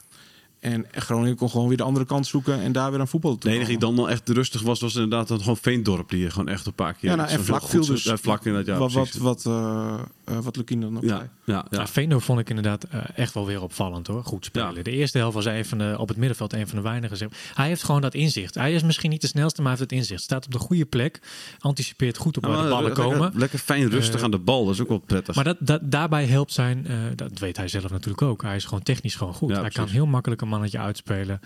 En 0.60 0.86
Groningen 0.90 1.36
kon 1.36 1.50
gewoon 1.50 1.68
weer 1.68 1.76
de 1.76 1.82
andere 1.82 2.06
kant 2.06 2.26
zoeken 2.26 2.60
en 2.60 2.72
daar 2.72 2.90
weer 2.90 3.00
aan 3.00 3.08
voetbal 3.08 3.36
toe. 3.36 3.50
De 3.50 3.56
enige 3.56 3.70
die 3.70 3.78
dan 3.78 3.96
wel 3.96 4.10
echt 4.10 4.28
rustig 4.28 4.62
was, 4.62 4.80
was 4.80 4.94
inderdaad 4.94 5.28
dan 5.28 5.38
gewoon 5.38 5.56
Veendorp. 5.56 6.10
Die 6.10 6.20
je 6.20 6.30
gewoon 6.30 6.48
echt 6.48 6.66
een 6.66 6.74
paar 6.74 6.94
keer... 6.94 7.10
Ja, 7.10 7.16
nou, 7.16 7.28
en 7.28 7.44
vlak 7.44 7.68
viel 7.68 7.86
dus. 7.86 8.02
Ja, 8.02 8.16
vlak 8.16 8.44
inderdaad, 8.44 8.74
ja, 8.74 8.80
wat, 8.80 8.92
wat, 8.92 9.14
wat, 9.14 9.46
eh, 9.46 9.94
eh, 10.24 10.38
wat 10.38 10.56
Lukien 10.56 10.80
dan 10.80 10.96
ook 10.96 11.02
Ja. 11.02 11.28
Ja, 11.48 11.66
ja. 11.70 11.78
Ja, 11.78 11.86
Veendorp 11.86 12.22
vond 12.22 12.40
ik 12.40 12.48
inderdaad 12.48 12.84
eh, 12.84 13.00
echt 13.14 13.34
wel 13.34 13.46
weer 13.46 13.62
opvallend 13.62 14.06
hoor. 14.06 14.24
Goed 14.24 14.44
spelen. 14.44 14.74
Ja. 14.74 14.82
De 14.82 14.90
eerste 14.90 15.18
helft 15.18 15.34
was 15.34 15.44
hij 15.44 15.64
van 15.64 15.78
de, 15.78 15.94
op 15.98 16.08
het 16.08 16.16
middenveld 16.16 16.52
een 16.52 16.68
van 16.68 16.76
de 16.76 16.82
weinigen. 16.82 17.16
zeg. 17.16 17.28
Hij 17.54 17.66
heeft 17.66 17.82
gewoon 17.82 18.00
dat 18.00 18.14
inzicht. 18.14 18.54
Hij 18.54 18.72
is 18.72 18.82
misschien 18.82 19.10
niet 19.10 19.20
de 19.20 19.26
snelste, 19.26 19.62
maar 19.62 19.70
hij 19.70 19.78
heeft 19.80 19.90
het 19.90 20.00
inzicht. 20.00 20.22
Staat 20.22 20.44
op 20.46 20.52
de 20.52 20.58
goede 20.58 20.84
plek. 20.84 21.20
Anticipeert 21.58 22.16
goed 22.16 22.36
op 22.36 22.44
Ja, 22.44 22.48
waar 22.50 22.62
de 22.62 22.68
ballen 22.68 22.84
lekker- 22.84 23.04
komen. 23.04 23.32
Lekker 23.34 23.58
fijn 23.58 23.90
rustig 23.90 24.16
Eh, 24.16 24.22
aan 24.22 24.30
de 24.30 24.38
bal, 24.38 24.64
dat 24.64 24.74
is 24.74 24.80
ook 24.80 24.88
wel 24.88 24.98
prettig. 24.98 25.34
Maar 25.34 25.44
dat, 25.44 25.56
dat, 25.60 25.80
daarbij 25.84 26.26
helpt 26.26 26.52
zijn, 26.52 26.86
eh, 26.86 26.96
dat 27.14 27.38
weet 27.38 27.56
hij 27.56 27.68
zelf 27.68 27.90
natuurlijk 27.90 28.22
ook. 28.22 28.42
Hij 28.42 28.56
is 28.56 28.64
gewoon 28.64 28.82
technisch 28.82 29.14
gewoon 29.14 29.34
goed. 29.34 29.48
Hij 29.50 29.58
precies. 29.60 29.76
kan 29.78 29.88
heel 29.88 30.06
makkelijk 30.06 30.40
een 30.40 30.48
mannetje 30.48 30.78
uitspelen 30.78 31.40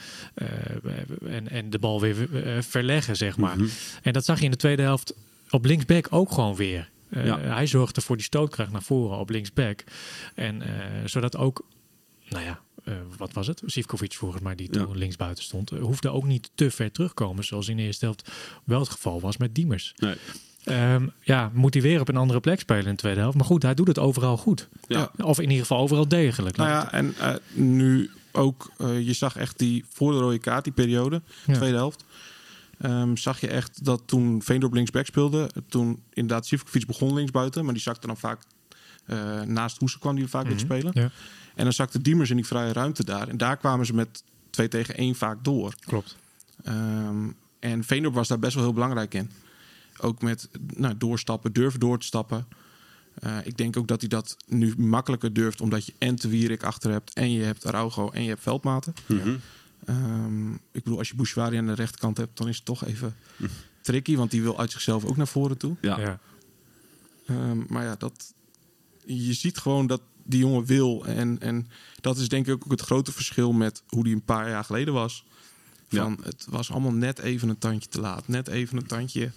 en, 1.27 1.49
en 1.51 1.71
de 1.71 1.79
bal 1.79 2.01
weer 2.01 2.17
verleggen, 2.61 3.17
zeg 3.17 3.37
maar. 3.37 3.57
Mhm. 3.57 3.67
En 4.03 4.12
dat 4.12 4.25
zag 4.25 4.38
je 4.38 4.45
in 4.45 4.51
de 4.51 4.57
tweede 4.57 4.83
helft 4.83 5.15
op 5.51 5.65
linksback 5.65 6.07
ook 6.11 6.33
gewoon 6.33 6.55
weer. 6.55 6.91
Eh, 7.12 7.27
Ja. 7.27 7.38
Hij 7.38 7.66
zorgde 7.66 8.01
voor 8.01 8.16
die 8.16 8.25
stootkracht 8.25 8.72
naar 8.72 8.83
voren 8.83 9.18
op 9.18 9.31
linksback. 9.31 9.85
En 10.35 10.62
eh, 10.62 10.70
zodat 11.05 11.37
ook, 11.37 11.64
nou 12.29 12.44
ja, 12.44 12.61
eh, 12.85 12.94
wat 13.16 13.33
was 13.33 13.46
het? 13.46 13.62
Sivkovic 13.66 14.12
volgens 14.14 14.42
mij, 14.42 14.55
die 14.55 14.68
toen 14.70 14.88
Ja. 14.88 14.94
linksbuiten 14.98 15.44
stond, 15.44 15.70
hoefde 15.70 16.11
ook 16.11 16.25
niet 16.25 16.51
te 16.55 16.70
ver 16.70 16.92
terugkomen. 16.92 17.44
Zoals 17.44 17.68
in 17.68 17.77
de 17.77 17.83
eerste 17.83 18.05
helft 18.05 18.31
wel 18.64 18.81
het 18.81 18.88
geval 18.88 19.20
was 19.20 19.37
met 19.37 19.55
Diemers. 19.55 19.92
Nee. 19.96 20.14
Ehm, 20.64 21.07
ja, 21.20 21.51
moet 21.55 21.75
hij 21.75 21.83
weer 21.83 22.01
op 22.01 22.09
een 22.09 22.16
andere 22.16 22.40
plek 22.40 22.61
spelen 22.61 22.85
in 22.85 22.90
de 22.90 22.96
tweede 22.96 23.20
helft. 23.20 23.37
Maar 23.37 23.46
goed, 23.46 23.62
hij 23.62 23.75
doet 23.75 23.87
het 23.88 23.98
overal 23.98 24.37
goed. 24.37 24.68
Ja. 24.88 25.11
Of 25.16 25.37
in 25.38 25.44
ieder 25.51 25.61
geval 25.66 25.79
overal 25.79 26.09
degelijk. 26.09 26.57
Nou 26.57 26.68
ja, 26.70 26.92
en 26.92 27.14
nu 27.53 28.11
ook, 28.33 28.70
je 28.79 29.12
zag 29.12 29.37
echt 29.37 29.59
die 29.59 29.85
voor 29.88 30.12
de 30.12 30.18
rode 30.18 30.38
kaart, 30.38 30.64
die 30.64 30.72
periode, 30.72 31.22
Ja. 31.46 31.55
tweede 31.55 31.77
helft. 31.77 32.05
Ehm, 32.83 33.16
zag 33.16 33.40
je 33.40 33.49
echt 33.49 33.85
dat 33.85 34.03
toen 34.07 34.42
Veendorp 34.42 34.73
linksback 34.73 35.07
speelde, 35.07 35.51
toen 35.68 36.03
inderdaad 36.11 36.47
Sivkovic 36.47 36.87
begon 36.87 37.14
linksbuiten, 37.14 37.64
maar 37.64 37.75
die 37.75 37.83
zakte 37.83 38.07
dan 38.07 38.16
vaak 38.16 38.42
eh, 39.05 39.40
naast 39.42 39.79
Hoesen 39.79 40.01
kwam 40.01 40.14
die 40.14 40.29
vaak 40.29 40.49
met 40.49 40.61
spelen. 40.61 40.90
ja. 40.95 41.11
En 41.55 41.64
dan 41.64 41.73
zakte 41.73 42.03
Diemers 42.03 42.31
in 42.31 42.37
die 42.37 42.47
vrije 42.47 42.73
ruimte 42.73 43.05
daar. 43.05 43.29
En 43.29 43.37
daar 43.37 43.57
kwamen 43.57 43.87
ze 43.87 43.95
met 43.95 44.23
2 44.51 44.68
tegen 44.68 44.97
1 44.97 45.14
vaak 45.14 45.45
door. 45.45 45.75
Klopt. 45.81 46.16
Ehm, 46.64 47.31
en 47.59 47.85
Veendorp 47.85 48.14
was 48.14 48.29
daar 48.29 48.38
best 48.38 48.55
wel 48.55 48.64
heel 48.64 48.73
belangrijk 48.73 49.14
in. 49.14 49.31
Ook 50.01 50.23
met 50.23 50.49
nou, 50.77 50.97
doorstappen, 50.97 51.53
durven 51.53 51.81
door 51.81 51.99
te 51.99 52.07
stappen. 52.07 52.47
Eh, 53.14 53.37
ik 53.45 53.57
denk 53.57 53.77
ook 53.77 53.88
dat 53.88 54.01
hij 54.01 54.09
dat 54.09 54.37
nu 54.47 54.75
makkelijker 54.77 55.33
durft, 55.33 55.61
omdat 55.61 55.87
je 55.87 55.92
en 55.99 56.16
Te 56.16 56.29
Wierik 56.29 56.62
achter 56.62 56.90
hebt, 56.90 57.12
en 57.12 57.33
je 57.33 57.42
hebt 57.42 57.66
Araujo 57.66 58.11
en 58.11 58.23
je 58.23 58.29
hebt 58.29 58.42
Veldmaten. 58.42 58.95
Mhm. 59.07 59.37
Ehm, 59.85 60.53
ik 60.53 60.83
bedoel, 60.83 60.99
als 60.99 61.09
je 61.09 61.14
Bouchouari 61.14 61.57
aan 61.57 61.66
de 61.66 61.73
rechterkant 61.75 62.16
hebt, 62.16 62.38
dan 62.38 62.49
is 62.49 62.57
het 62.57 62.64
toch 62.64 62.85
even 62.85 63.16
tricky, 63.81 64.16
want 64.16 64.31
die 64.31 64.42
wil 64.42 64.59
uit 64.59 64.71
zichzelf 64.71 65.05
ook 65.05 65.16
naar 65.16 65.29
voren 65.29 65.57
toe. 65.59 65.77
Ja. 65.81 65.99
Ja. 66.01 66.18
Ehm, 67.27 67.59
maar 67.68 67.85
ja, 67.85 67.95
dat, 67.99 68.35
je 69.05 69.33
ziet 69.33 69.59
gewoon 69.59 69.87
dat 69.87 70.01
die 70.25 70.38
jongen 70.40 70.64
wil. 70.64 71.05
En, 71.07 71.40
en 71.40 71.68
dat 72.01 72.18
is 72.18 72.29
denk 72.29 72.47
ik 72.47 72.53
ook 72.64 72.71
het 72.71 72.81
grote 72.81 73.12
verschil 73.12 73.53
met 73.53 73.83
hoe 73.88 74.05
die 74.05 74.14
een 74.14 74.25
paar 74.25 74.49
jaar 74.49 74.64
geleden 74.64 74.95
was. 74.95 75.25
Van, 75.88 76.18
Het 76.23 76.47
was 76.49 76.71
allemaal 76.71 76.92
net 76.92 77.18
even 77.18 77.49
een 77.49 77.59
tandje 77.59 77.88
te 77.88 78.01
laat. 78.01 78.29
Net 78.29 78.49
even 78.49 78.77
een 78.79 78.87
tandje 78.87 79.31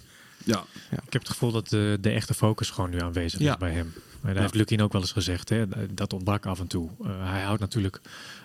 Ja, 0.44 0.64
Ik 0.90 1.12
heb 1.12 1.22
het 1.22 1.28
gevoel 1.28 1.52
dat 1.52 1.68
de, 1.68 1.98
de 2.00 2.10
echte 2.10 2.34
focus 2.34 2.70
gewoon 2.70 2.90
nu 2.90 3.00
aanwezig 3.00 3.40
Ja. 3.40 3.52
is 3.52 3.58
bij 3.58 3.72
hem. 3.72 3.92
Maar 4.26 4.34
daar 4.34 4.44
Ja. 4.44 4.50
heeft 4.50 4.70
Lukien 4.70 4.84
ook 4.84 4.92
wel 4.92 5.00
eens 5.00 5.12
gezegd. 5.12 5.48
Hè? 5.48 5.94
Dat 5.94 6.12
ontbrak 6.12 6.46
af 6.46 6.60
en 6.60 6.66
toe. 6.66 6.90
Eh, 7.04 7.30
hij 7.30 7.42
houdt 7.42 7.60
natuurlijk 7.60 8.00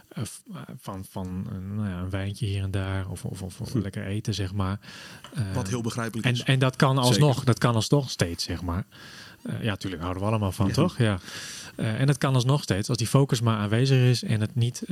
eh, 0.10 0.24
eh, 0.54 0.62
van, 0.80 1.06
van 1.10 1.46
nou 1.76 1.90
ja, 1.90 1.98
een 2.00 2.10
wijntje 2.10 2.46
hier 2.46 2.64
en 2.64 2.72
daar. 2.72 3.08
Of, 3.10 3.26
of, 3.26 3.42
of 3.42 3.74
lekker 3.74 4.06
eten, 4.06 4.34
zeg 4.34 4.54
maar. 4.54 4.80
Wat 5.54 5.68
heel 5.68 5.82
begrijpelijk 5.82 6.28
en, 6.28 6.34
is. 6.34 6.44
en 6.44 6.60
dat 6.60 6.76
kan 6.76 6.98
alsnog, 6.98 7.30
Zeker. 7.32 7.46
dat 7.46 7.58
kan 7.58 7.76
alsnog 7.76 8.10
steeds, 8.10 8.44
zeg 8.44 8.62
maar. 8.62 8.86
Ja, 9.62 9.70
natuurlijk 9.70 10.02
houden 10.02 10.24
we 10.24 10.30
allemaal 10.30 10.52
van, 10.52 10.68
Ja. 10.68 10.74
toch? 10.74 10.98
Ja. 10.98 11.20
En 11.76 12.08
dat 12.08 12.18
kan 12.18 12.34
alsnog 12.34 12.64
steeds, 12.64 12.90
als 12.90 12.98
die 12.98 13.08
focus 13.08 13.42
maar 13.42 13.58
aanwezig 13.58 13.98
is 13.98 14.24
en 14.24 14.42
het 14.42 14.56
niet, 14.56 14.84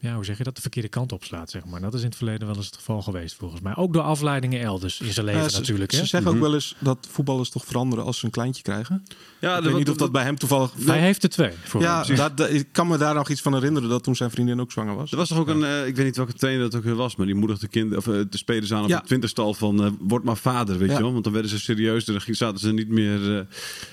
ja, 0.00 0.14
hoe 0.14 0.24
zeg 0.24 0.38
je 0.38 0.44
dat, 0.44 0.54
de 0.54 0.60
verkeerde 0.60 0.88
kant 0.88 1.12
opslaat, 1.12 1.50
zeg 1.50 1.64
maar. 1.64 1.80
Dat 1.80 1.94
is 1.94 2.00
in 2.00 2.06
het 2.06 2.16
verleden 2.16 2.46
wel 2.46 2.56
eens 2.56 2.66
het 2.66 2.76
geval 2.76 3.02
geweest, 3.02 3.34
volgens 3.34 3.60
mij. 3.60 3.76
Ook 3.76 3.92
door 3.92 4.02
afleidingen 4.02 4.60
elders 4.60 5.00
in 5.00 5.12
zijn 5.12 5.26
leven 5.26 5.50
ze, 5.50 5.58
natuurlijk. 5.58 5.92
Ze 5.92 5.98
Hè? 6.00 6.06
zeggen 6.06 6.28
Mhm. 6.30 6.38
ook 6.38 6.44
wel 6.46 6.54
eens 6.54 6.74
dat 6.78 7.08
voetballers 7.10 7.50
toch 7.50 7.64
veranderen 7.64 8.04
als 8.04 8.18
ze 8.18 8.24
een 8.24 8.30
kleintje 8.30 8.62
krijgen. 8.62 9.02
ja 9.40 9.56
ik 9.56 9.64
weet 9.64 9.74
niet 9.74 9.90
of 9.90 9.96
dat 9.96 10.12
bij 10.12 10.22
hem 10.22 10.36
toevallig... 10.38 10.72
Hij 10.86 10.98
heeft 11.00 11.22
er 11.22 11.28
twee. 11.28 11.52
Voor 11.64 11.80
ja, 11.80 12.04
hem. 12.06 12.16
dat, 12.16 12.36
dat- 12.36 12.50
ik 12.52 12.68
kan 12.72 12.86
me 12.88 12.96
daar 12.98 13.14
nog 13.14 13.28
iets 13.28 13.40
van 13.40 13.54
herinneren 13.54 13.88
dat 13.88 14.02
toen 14.04 14.16
zijn 14.16 14.30
vriendin 14.30 14.60
ook 14.60 14.72
zwanger 14.72 14.94
was. 14.96 15.10
Er 15.10 15.16
was 15.16 15.28
toch 15.28 15.38
ook 15.38 15.48
een, 15.48 15.64
eh, 15.64 15.86
ik 15.86 15.96
weet 15.96 16.04
niet 16.06 16.16
welke 16.16 16.32
trainer 16.32 16.62
dat 16.70 16.74
ook 16.74 16.84
weer 16.84 16.94
was, 16.94 17.16
maar 17.16 17.26
die 17.26 17.34
moedigde 17.34 17.68
kinderen, 17.68 17.98
of 17.98 18.06
eh, 18.06 18.20
de 18.30 18.38
spelers 18.38 18.72
aan 18.72 18.82
op 18.82 18.88
Ja. 18.88 18.96
het 18.96 19.06
twinterstal 19.06 19.54
van 19.54 19.84
eh, 19.84 19.90
word 20.00 20.24
maar 20.24 20.36
vader, 20.36 20.78
weet 20.78 20.88
Ja. 20.90 20.96
je 20.96 21.02
wel. 21.02 21.12
Want 21.12 21.24
dan 21.24 21.32
werden 21.32 21.50
ze 21.50 21.58
serieus, 21.58 22.04
dan 22.04 22.20
ging- 22.20 22.36
zaten 22.36 22.58
ze 22.60 22.72
niet 22.72 22.88
meer 22.88 23.38
eh, 23.38 23.44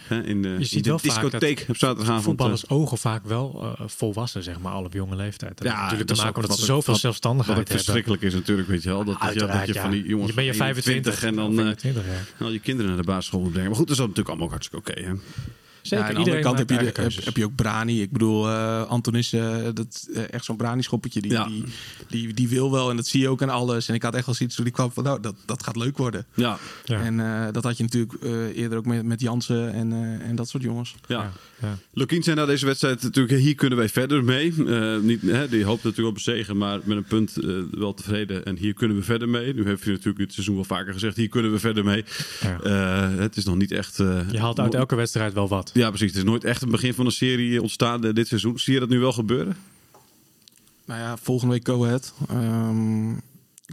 hè, 0.07 0.23
in, 0.23 0.41
de 0.41 0.47
Je 0.49 0.55
in 0.57 0.65
ziet 0.65 0.83
de 0.83 0.89
wel 0.89 0.99
vaak 0.99 1.21
discotheek 1.21 1.59
dat 1.59 1.69
op 1.69 1.77
zaterdagavond. 1.77 2.23
voetballers 2.23 2.69
ogen 2.69 2.97
vaak 2.97 3.25
wel 3.25 3.75
volwassen, 3.85 4.43
zeg 4.43 4.59
maar, 4.59 4.71
al 4.73 4.83
op 4.83 4.93
jonge 4.93 5.15
leeftijd. 5.15 5.57
Dat 5.57 5.67
Ja, 5.67 5.89
natuurlijk 5.99 6.07
dat 6.07 6.17
te 6.17 6.23
maken 6.23 6.37
ook 6.37 6.43
omdat 6.43 6.57
ze 6.59 6.65
wat- 6.65 6.75
zoveel 6.75 6.93
wat- 6.93 7.01
zelfstandigheid 7.01 7.57
Wat 7.57 7.67
hebben. 7.67 7.83
verschrikkelijk 7.85 8.21
is 8.21 8.33
natuurlijk, 8.33 8.67
weet 8.67 8.83
je 8.83 8.89
wel. 8.89 9.03
Dat, 9.03 9.19
dat, 9.21 9.33
je- 9.33 9.39
dat 9.39 9.67
je 9.67 9.73
van 9.73 9.91
die 9.91 10.03
jongens 10.07 10.29
Je 10.29 10.35
ben 10.35 10.43
je 10.43 10.53
van 10.53 10.65
25 10.65 11.23
en 11.23 11.35
dan 11.35 11.51
eh, 11.59 11.63
25, 11.65 12.03
ja. 12.39 12.45
al 12.45 12.51
je 12.51 12.59
kinderen 12.59 12.91
naar 12.91 13.01
de 13.01 13.07
basisschool 13.07 13.39
moet 13.41 13.51
brengen. 13.51 13.67
Maar 13.69 13.77
goed, 13.79 13.87
dat 13.87 13.95
is 13.95 14.01
natuurlijk 14.01 14.27
allemaal 14.29 14.45
ook 14.47 14.51
hartstikke 14.53 14.91
oké. 14.91 15.01
hè. 15.01 15.13
Zeker, 15.87 15.97
ja, 16.05 16.09
aan 16.09 16.13
de 16.15 16.19
andere 16.19 16.39
kant 16.39 16.57
heb 16.57 16.69
je, 16.69 16.77
de- 16.77 17.21
heb, 17.23 17.37
je 17.37 17.45
ook 17.45 17.55
Brani. 17.55 18.01
Ik 18.01 18.11
bedoel, 18.11 18.47
eh 18.49 18.87
Antonis, 18.87 19.33
eh, 19.33 19.55
dat, 19.73 20.07
eh, 20.13 20.23
echt 20.33 20.45
zo'n 20.45 20.57
Brani-schoppertje. 20.57 21.21
Die, 21.21 21.31
Ja. 21.31 21.45
die, 21.47 21.63
die, 22.09 22.33
die 22.33 22.47
wil 22.47 22.71
wel 22.71 22.89
en 22.89 22.95
dat 22.95 23.07
zie 23.07 23.21
je 23.21 23.29
ook 23.29 23.41
aan 23.41 23.49
alles. 23.49 23.87
En 23.89 23.95
ik 23.95 24.03
had 24.03 24.15
echt 24.15 24.25
wel 24.25 24.35
zoiets 24.35 24.55
toen 24.55 24.65
die 24.65 24.73
kwam 24.73 24.91
van, 24.91 25.03
nou, 25.03 25.21
dat, 25.21 25.35
dat 25.45 25.63
gaat 25.63 25.75
leuk 25.75 25.97
worden. 25.97 26.25
Ja, 26.33 26.57
Ja. 26.85 27.01
En 27.01 27.19
eh, 27.19 27.47
dat 27.51 27.63
had 27.63 27.77
je 27.77 27.83
natuurlijk 27.83 28.13
eh, 28.23 28.57
eerder 28.57 28.77
ook 28.77 28.85
met, 28.85 29.03
met 29.05 29.21
Jansen 29.21 29.73
en, 29.73 29.91
eh, 29.93 30.27
en 30.29 30.35
dat 30.35 30.49
soort 30.49 30.63
jongens. 30.63 30.95
ja. 31.07 31.15
Ja, 31.17 31.31
ja. 31.67 31.77
Lukien 31.93 32.23
zei 32.23 32.35
na 32.35 32.45
deze 32.45 32.65
wedstrijd 32.65 33.03
natuurlijk, 33.03 33.39
hier 33.39 33.55
kunnen 33.55 33.77
wij 33.77 33.89
verder 33.89 34.23
mee. 34.23 34.53
Eh, 34.67 34.97
niet, 34.97 35.21
hè, 35.21 35.47
die 35.49 35.63
hoopt 35.63 35.83
natuurlijk 35.83 36.09
op 36.09 36.15
een 36.15 36.33
zegen, 36.33 36.57
maar 36.57 36.79
met 36.83 36.97
een 36.97 37.03
punt 37.03 37.33
wel 37.71 37.93
tevreden. 37.93 38.45
En 38.45 38.57
hier 38.57 38.73
kunnen 38.73 38.97
we 38.97 39.03
verder 39.03 39.29
mee. 39.29 39.53
Nu 39.53 39.65
heeft 39.65 39.83
hij 39.83 39.91
natuurlijk 39.91 40.17
dit 40.17 40.33
seizoen 40.33 40.55
wel 40.55 40.63
vaker 40.63 40.93
gezegd, 40.93 41.15
hier 41.17 41.29
kunnen 41.29 41.51
we 41.51 41.59
verder 41.59 41.83
mee. 41.83 42.05
Ja. 42.41 42.59
Eh, 42.59 43.17
het 43.17 43.37
is 43.37 43.45
nog 43.45 43.55
niet 43.55 43.71
echt... 43.71 43.99
eh, 43.99 44.19
Je 44.31 44.39
haalt 44.39 44.59
uit 44.59 44.73
elke 44.73 44.95
wedstrijd 44.95 45.33
wel 45.33 45.47
wat. 45.47 45.71
Ja, 45.77 45.87
precies. 45.89 46.07
Het 46.07 46.17
is 46.17 46.23
nooit 46.23 46.43
echt 46.43 46.61
een 46.61 46.69
begin 46.71 46.93
van 46.93 47.05
een 47.05 47.11
serie 47.11 47.61
ontstaan 47.61 48.03
eh, 48.05 48.13
dit 48.13 48.27
seizoen. 48.27 48.59
Zie 48.59 48.73
je 48.73 48.79
dat 48.79 48.89
nu 48.89 48.99
wel 48.99 49.13
gebeuren? 49.13 49.57
Nou 50.85 50.99
ja, 50.99 51.17
volgende 51.17 51.53
week 51.53 51.67
Go 51.67 51.85
Ahead. 51.85 52.13
Ehm, 52.29 53.13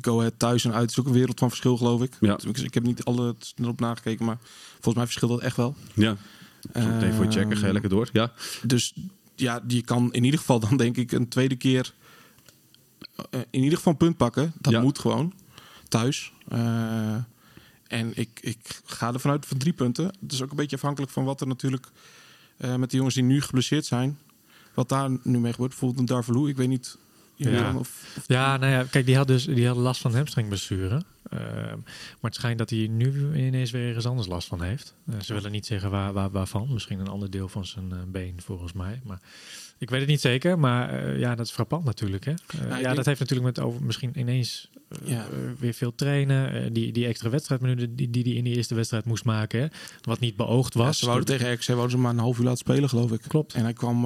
Go 0.01 0.19
Ahead 0.19 0.33
thuis 0.37 0.65
en 0.65 0.73
uit 0.75 0.91
is 0.91 1.01
ook 1.01 1.07
een 1.07 1.13
wereld 1.13 1.39
van 1.39 1.49
verschil, 1.49 1.77
geloof 1.77 2.03
ik. 2.03 2.17
Ja. 2.21 2.39
Ik 2.63 2.75
heb 2.75 2.83
niet 2.83 3.05
alle 3.05 3.35
erop 3.57 3.81
nagekeken, 3.81 4.25
maar 4.25 4.39
volgens 4.73 4.95
mij 4.95 5.05
verschilt 5.05 5.31
dat 5.31 5.41
echt 5.41 5.57
wel. 5.57 5.75
Ja. 5.95 6.17
Voor 6.73 7.25
je 7.25 7.31
checken, 7.31 7.57
ga 7.57 7.67
je 7.67 7.73
lekker 7.73 7.91
door. 7.91 8.09
Ja. 8.13 8.33
Dus 8.63 8.95
ja, 9.37 9.63
je 9.67 9.83
kan 9.83 10.13
in 10.13 10.25
ieder 10.25 10.39
geval 10.39 10.61
dan 10.61 10.77
denk 10.77 10.97
ik 10.97 11.13
een 11.13 11.29
tweede 11.29 11.57
keer 11.57 11.93
eh, 13.31 13.41
in 13.51 13.63
ieder 13.63 13.77
geval 13.77 13.93
een 13.93 13.99
punt 13.99 14.17
pakken. 14.17 14.53
Dat 14.61 14.73
Ja. 14.73 14.81
moet 14.81 14.99
gewoon. 14.99 15.33
Thuis. 15.89 16.33
Eh, 16.49 17.17
en 17.87 18.13
ik, 18.15 18.39
ik 18.41 18.81
ga 18.85 19.13
ervan 19.13 19.31
uit 19.31 19.47
van 19.47 19.59
drie 19.59 19.73
punten. 19.73 20.05
Het 20.21 20.33
is 20.33 20.43
ook 20.43 20.51
een 20.51 20.57
beetje 20.57 20.77
afhankelijk 20.77 21.13
van 21.13 21.25
wat 21.25 21.41
er 21.41 21.47
natuurlijk 21.47 21.89
eh, 22.57 22.75
met 22.75 22.91
de 22.91 22.97
jongens 22.97 23.15
die 23.15 23.25
nu 23.25 23.41
geblesseerd 23.41 23.85
zijn. 23.85 24.19
Wat 24.75 24.89
daar 24.89 25.11
nu 25.23 25.39
mee 25.39 25.53
gebeurt. 25.53 25.71
Bijvoorbeeld 25.71 26.01
een 26.01 26.15
Darvalu. 26.15 26.49
Ik 26.49 26.57
weet 26.57 26.69
niet. 26.69 26.97
Ja. 27.37 27.51
dan 27.63 27.79
Of, 27.79 28.13
of- 28.17 28.25
Ja, 28.27 28.57
nou 28.57 28.73
ja, 28.73 28.85
kijk, 28.91 29.07
die 29.07 29.17
had 29.17 29.27
dus 29.27 29.45
die 29.45 29.67
had 29.67 29.77
last 29.77 30.01
van 30.01 30.15
hamstringblessure. 30.15 31.03
Ehm, 31.31 31.41
maar 32.21 32.31
het 32.31 32.35
schijnt 32.35 32.59
dat 32.59 32.71
hij 32.71 32.87
nu 32.91 33.35
ineens 33.37 33.71
weer 33.71 33.87
ergens 33.87 34.07
anders 34.07 34.27
last 34.29 34.49
van 34.49 34.63
heeft. 34.63 34.95
Eh, 35.11 35.21
ze 35.21 35.35
willen 35.35 35.53
niet 35.53 35.67
zeggen 35.67 35.91
waar, 35.91 36.13
waar, 36.13 36.31
waarvan. 36.31 36.69
Misschien 36.73 36.99
een 36.99 37.09
ander 37.09 37.31
deel 37.31 37.49
van 37.49 37.67
zijn 37.67 37.93
eh, 37.93 37.99
been, 38.07 38.35
volgens 38.45 38.73
mij. 38.73 39.01
Maar 39.05 39.21
ik 39.79 39.91
weet 39.91 40.01
het 40.01 40.09
niet 40.09 40.21
zeker. 40.21 40.59
Maar 40.59 40.91
eh, 40.91 41.19
ja, 41.19 41.35
dat 41.35 41.47
is 41.47 41.53
frappant 41.53 41.85
natuurlijk. 41.85 42.25
Hè? 42.25 42.31
Ik 42.33 42.39
ja, 42.69 42.79
denk- 42.79 42.97
dat 42.97 43.07
heeft 43.07 43.21
natuurlijk 43.21 43.57
met 43.57 43.65
over 43.65 43.83
misschien 43.83 44.19
ineens 44.19 44.71
Ja. 45.05 45.27
weer 45.59 45.75
veel 45.75 45.95
trainen. 45.95 46.73
Die, 46.73 46.93
die 46.93 47.07
extra 47.07 47.31
wedstrijdminuten 47.31 47.97
die, 47.97 48.11
die 48.11 48.23
hij 48.23 48.33
in 48.33 48.45
de 48.45 48.51
eerste 48.51 48.75
wedstrijd 48.75 49.05
moest 49.05 49.25
maken. 49.25 49.61
Hè? 49.61 49.67
Wat 50.01 50.21
niet 50.21 50.37
beoogd 50.37 50.75
Ja, 50.75 50.81
was. 50.81 50.99
ze 50.99 51.07
wouden 51.07 51.27
tegen 51.27 51.53
RKC 51.53 51.67
wouden 51.67 51.91
ze 51.91 51.99
maar 51.99 52.13
een 52.13 52.19
half 52.19 52.39
uur 52.39 52.45
laten 52.45 52.59
spelen, 52.59 52.89
geloof 52.89 53.13
ik. 53.13 53.21
Klopt. 53.29 53.55
En 53.55 53.63
hij 53.63 53.73
kwam, 53.73 54.05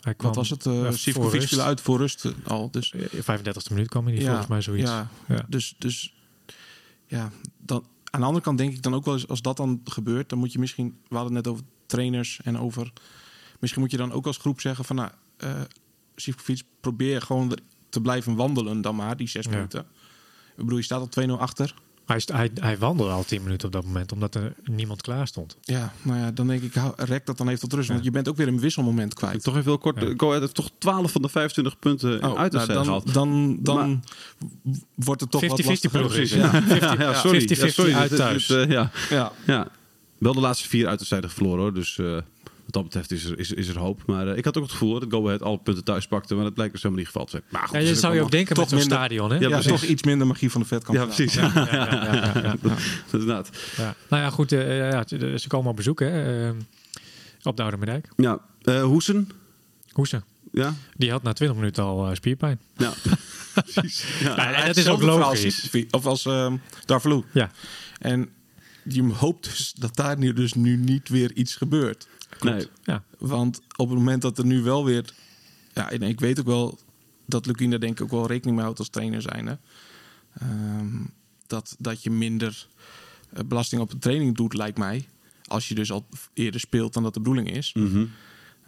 Hij 0.00 0.14
kwam, 0.14 0.26
wat 0.26 0.36
was 0.36 0.50
het? 0.50 0.66
Uh, 0.66 0.90
Sivkovic 0.90 1.42
viel 1.42 1.60
uit 1.60 1.80
voor 1.80 1.98
rust 1.98 2.24
eh, 2.24 2.32
al. 2.44 2.70
Dus 2.70 2.92
Eh, 2.92 3.02
35e 3.38 3.70
minuut 3.70 3.88
kwam 3.88 4.04
hij 4.04 4.14
niet, 4.14 4.24
volgens 4.24 4.46
mij 4.46 4.60
zoiets. 4.62 4.90
Ja, 4.90 5.08
Ja. 5.28 5.44
Dus, 5.48 5.74
dus 5.78 6.14
ja, 7.06 7.30
dan, 7.58 7.84
aan 8.10 8.20
de 8.20 8.26
andere 8.26 8.44
kant 8.44 8.58
denk 8.58 8.72
ik 8.72 8.82
dan 8.82 8.94
ook 8.94 9.04
wel 9.04 9.14
eens, 9.14 9.28
als 9.28 9.42
dat 9.42 9.56
dan 9.56 9.80
gebeurt, 9.84 10.28
dan 10.28 10.38
moet 10.38 10.52
je 10.52 10.58
misschien, 10.58 10.98
we 11.08 11.16
hadden 11.16 11.34
het 11.34 11.44
net 11.44 11.52
over 11.54 11.64
trainers 11.86 12.40
en 12.44 12.58
over, 12.58 12.92
misschien 13.58 13.82
moet 13.82 13.90
je 13.90 13.96
dan 13.96 14.12
ook 14.12 14.26
als 14.26 14.36
groep 14.36 14.60
zeggen 14.60 14.84
van, 14.84 14.96
nou, 14.96 15.10
eh 15.36 15.60
Sivkovic, 16.16 16.62
probeer 16.80 17.22
gewoon 17.22 17.58
te 17.88 18.00
blijven 18.00 18.34
wandelen 18.34 18.80
dan 18.80 18.96
maar, 18.96 19.16
die 19.16 19.28
zes 19.28 19.44
Ja. 19.44 19.50
minuten. 19.50 19.80
Ik 20.50 20.66
bedoel, 20.66 20.76
je 20.78 20.84
staat 20.84 21.00
al 21.00 21.08
2-0 21.08 21.40
achter. 21.40 21.74
Hij, 22.10 22.22
hij, 22.32 22.50
hij 22.54 22.78
wandelde 22.78 23.12
al 23.12 23.24
10 23.24 23.42
minuten 23.42 23.66
op 23.66 23.72
dat 23.72 23.84
moment, 23.84 24.12
omdat 24.12 24.34
er 24.34 24.54
niemand 24.64 25.02
klaar 25.02 25.26
stond. 25.26 25.56
Ja, 25.62 25.92
nou 26.02 26.18
ja, 26.18 26.30
dan 26.30 26.46
denk 26.46 26.62
ik, 26.62 26.72
rek 26.96 27.26
dat 27.26 27.38
dan 27.38 27.48
even 27.48 27.60
tot 27.60 27.72
rust. 27.72 27.86
Ja. 27.88 27.92
Want 27.92 28.04
je 28.04 28.10
bent 28.10 28.28
ook 28.28 28.36
weer 28.36 28.48
een 28.48 28.60
wisselmoment 28.60 29.10
Ik 29.12 29.18
kwijt. 29.18 29.42
toch 29.42 29.54
even 29.54 29.66
heel 29.66 29.78
kort. 29.78 30.00
Ja. 30.00 30.12
Go 30.16 30.32
heeft 30.40 30.54
toch 30.54 30.70
12 30.78 31.12
van 31.12 31.22
de 31.22 31.28
25 31.28 31.78
punten 31.78 32.24
Oh, 32.24 32.38
uit 32.38 32.52
de 32.52 32.56
nou, 32.58 32.72
dan, 32.72 32.84
gehaald. 32.84 33.14
dan, 33.14 33.58
dan 33.60 34.02
wordt 34.94 35.20
het 35.20 35.30
toch 35.30 35.46
wat 35.46 35.60
50-50 35.62 35.64
lastiger. 35.66 35.98
ploeg 36.00 36.14
is 36.14 36.32
Ja. 36.32 36.50
het. 36.50 36.80
Ja, 36.82 36.94
ja, 36.98 37.14
sorry. 37.14 37.40
50-50 37.40 37.46
Ja, 37.60 37.68
sorry. 37.68 37.94
uit 37.94 38.16
thuis. 38.16 38.46
dit, 38.46 38.56
eh, 38.56 38.70
ja. 38.70 38.90
Ja. 39.10 39.32
ja. 39.46 39.68
Wel 40.18 40.32
de 40.34 40.40
laatste 40.40 40.68
vier 40.68 40.86
uit 40.88 40.98
de 40.98 41.04
zijde 41.04 41.28
verloren 41.28 41.60
hoor. 41.60 41.74
Dus 41.74 41.98
eh, 41.98 42.16
wat 42.70 42.82
dat 42.82 42.82
betreft 42.82 43.10
is 43.10 43.24
er, 43.30 43.38
is, 43.38 43.52
is 43.52 43.68
er 43.68 43.78
hoop. 43.78 44.02
Maar 44.06 44.28
eh, 44.28 44.36
ik 44.36 44.44
had 44.44 44.56
ook 44.56 44.62
het 44.62 44.72
gevoel 44.72 45.00
dat 45.00 45.06
Go 45.12 45.26
Ahead 45.26 45.42
alle 45.42 45.58
punten 45.58 45.84
thuis 45.84 46.06
pakte. 46.06 46.34
Maar 46.34 46.44
dat 46.44 46.54
blijkt 46.54 46.72
dus 46.72 46.82
helemaal 46.82 47.04
niet 47.04 47.12
geval 47.12 47.26
te 47.26 47.30
zijn. 47.30 47.42
Maar 47.48 47.62
goed, 47.68 47.72
Ja, 47.82 47.90
is 47.90 48.00
zou 48.00 48.14
je 48.14 48.20
ook 48.20 48.30
denken 48.30 48.54
toch 48.54 48.70
met 48.70 48.80
zo'n 48.80 48.90
stadion, 48.90 49.30
hè? 49.32 49.38
Ja, 49.38 49.60
toch 49.60 49.82
iets 49.82 50.02
minder 50.02 50.26
magie 50.26 50.50
van 50.50 50.60
de 50.60 50.66
vet 50.66 50.84
kan 50.84 50.94
Ja, 50.94 51.04
precies. 51.04 51.34
Ja, 51.34 51.52
Ja, 51.54 52.56
inderdaad. 53.12 53.50
Ja. 53.76 53.94
Nou 54.08 54.22
ja, 54.22 54.30
goed. 54.30 54.52
eh, 54.52 54.90
ja, 54.90 55.04
ze 55.38 55.44
komen 55.48 55.70
op 55.70 55.76
bezoek, 55.76 56.00
hè? 56.00 56.46
eh, 56.48 56.54
op 57.42 57.56
de 57.56 57.62
Oude 57.62 57.76
Medijk. 57.76 58.08
Ja, 58.16 58.38
eh 58.62 58.82
Hoesen. 58.82 59.28
Hoesen. 59.92 60.24
Ja, 60.52 60.74
Die 60.96 61.10
had 61.10 61.22
na 61.22 61.32
20 61.32 61.56
minuten 61.58 61.84
al 61.84 62.08
eh, 62.08 62.14
spierpijn. 62.14 62.60
ja. 62.76 62.92
precies. 63.72 64.04
Ja. 64.20 64.28
Ja, 64.36 64.52
en 64.54 64.66
dat 64.66 64.76
is 64.76 64.88
ook 64.88 65.02
als 65.02 65.18
logisch. 65.18 65.60
Sivkovic, 65.60 65.94
Of 65.94 66.06
als 66.06 66.24
ehm 66.26 66.56
Darvalu. 66.86 67.22
Ja. 67.32 67.50
En 67.98 68.28
je 68.84 69.02
hoopt 69.02 69.44
dus 69.44 69.72
dat 69.78 69.96
daar 69.96 70.18
nu 70.18 70.32
dus 70.32 70.54
nu 70.54 70.76
niet 70.76 71.08
weer 71.08 71.32
iets 71.32 71.56
gebeurt. 71.56 72.08
Nee. 72.42 72.66
Ja. 72.84 73.04
Want 73.18 73.60
op 73.76 73.88
het 73.88 73.98
moment 73.98 74.22
dat 74.22 74.38
er 74.38 74.46
nu 74.46 74.62
wel 74.62 74.84
weer... 74.84 75.14
Ja, 75.74 75.90
en 75.90 76.02
ik 76.02 76.20
weet 76.20 76.40
ook 76.40 76.46
wel 76.46 76.78
dat 77.26 77.46
Lukien 77.46 77.70
daar 77.70 77.80
denk 77.80 77.92
ik 77.92 78.02
ook 78.02 78.10
wel 78.10 78.26
rekening 78.26 78.54
mee 78.54 78.64
houdt 78.64 78.78
als 78.78 78.88
trainer 78.88 79.22
zijnde. 79.22 79.58
Ehm 80.34 81.02
dat, 81.50 81.76
dat 81.78 82.02
je 82.02 82.10
minder 82.10 82.66
eh, 83.32 83.44
belasting 83.46 83.80
op 83.80 83.90
de 83.90 83.98
training 83.98 84.36
doet, 84.36 84.54
lijkt 84.54 84.78
mij. 84.78 85.08
Als 85.44 85.68
je 85.68 85.74
dus 85.74 85.92
al 85.92 86.06
eerder 86.34 86.60
speelt 86.60 86.92
dan 86.92 87.02
dat 87.02 87.14
de 87.14 87.20
bedoeling 87.20 87.52
is. 87.52 87.72
Mhm. 87.72 88.06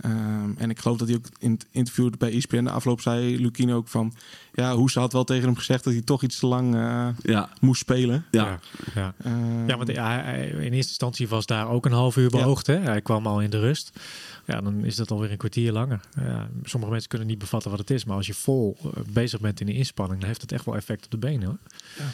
Ehm, 0.03 0.51
en 0.57 0.71
ik 0.71 0.79
geloof 0.79 0.99
dat 0.99 1.09
hij 1.09 1.17
ook 1.17 1.27
in 1.39 1.51
het 1.51 1.67
interview 1.71 2.11
bij 2.19 2.33
ESPN 2.33 2.65
de 2.65 2.71
afloop 2.71 3.01
zei, 3.01 3.41
Lukien 3.41 3.73
ook 3.73 3.89
van... 3.89 4.13
Ja, 4.55 4.75
Hoes 4.75 4.95
had 4.95 5.13
wel 5.13 5.25
tegen 5.25 5.45
hem 5.45 5.57
gezegd 5.57 5.85
dat 5.85 5.93
hij 5.93 6.03
toch 6.03 6.23
iets 6.23 6.39
te 6.39 6.47
lang 6.47 6.75
eh, 6.75 7.09
Ja, 7.23 7.49
moest 7.61 7.81
spelen. 7.81 8.25
ja. 8.31 8.45
Ja, 8.45 8.59
ja. 8.95 9.15
Ehm, 9.25 9.69
Ja, 9.69 9.77
want 9.77 9.89
hij- 9.89 9.97
hij- 10.23 10.47
in 10.49 10.61
eerste 10.61 10.77
instantie 10.77 11.29
was 11.29 11.47
daar 11.47 11.69
ook 11.69 11.87
een 11.87 11.93
half 11.93 12.17
uur 12.17 12.31
beoogd. 12.31 12.67
Hè? 12.67 12.77
Hij 12.79 13.01
kwam 13.03 13.27
al 13.27 13.41
in 13.41 13.51
de 13.51 13.59
rust. 13.61 14.01
Ja, 14.47 14.61
dan 14.61 14.85
is 14.85 14.97
dat 14.97 15.11
alweer 15.11 15.31
een 15.31 15.37
kwartier 15.37 15.73
langer. 15.73 16.01
Ja, 16.21 16.49
sommige 16.63 16.93
mensen 16.93 17.09
kunnen 17.09 17.29
niet 17.29 17.39
bevatten 17.39 17.71
wat 17.71 17.79
het 17.79 17.91
is. 17.91 18.05
Maar 18.05 18.17
als 18.17 18.27
je 18.27 18.35
vol 18.35 18.77
eh, 18.83 18.89
bezig 19.13 19.41
bent 19.41 19.61
in 19.61 19.67
de 19.67 19.75
inspanning, 19.75 20.19
dan 20.19 20.29
heeft 20.29 20.41
het 20.41 20.53
echt 20.53 20.65
wel 20.65 20.77
effect 20.77 21.05
op 21.05 21.11
de 21.11 21.19
benen. 21.19 21.47
Hoor. 21.49 21.59
Ja. 21.99 22.05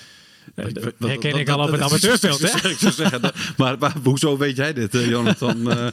Ik- 0.55 0.75
dat 0.75 0.85
herken 0.99 1.31
dat- 1.31 1.41
ik 1.41 1.49
al 1.49 1.59
op 1.59 1.65
dat- 1.71 1.71
het 1.75 1.83
amateurveld. 1.83 2.41
hè? 2.63 2.69
Ik 2.71 2.79
zou 2.79 2.93
zeggen, 2.93 3.21
dat- 3.23 3.35
maar, 3.57 3.79
maar 3.79 3.95
hoezo 4.05 4.37
weet 4.37 4.57
jij 4.57 4.73
dit, 4.73 4.95
eh, 4.95 5.09
Jonathan? 5.09 5.57
Eh, 5.71 5.87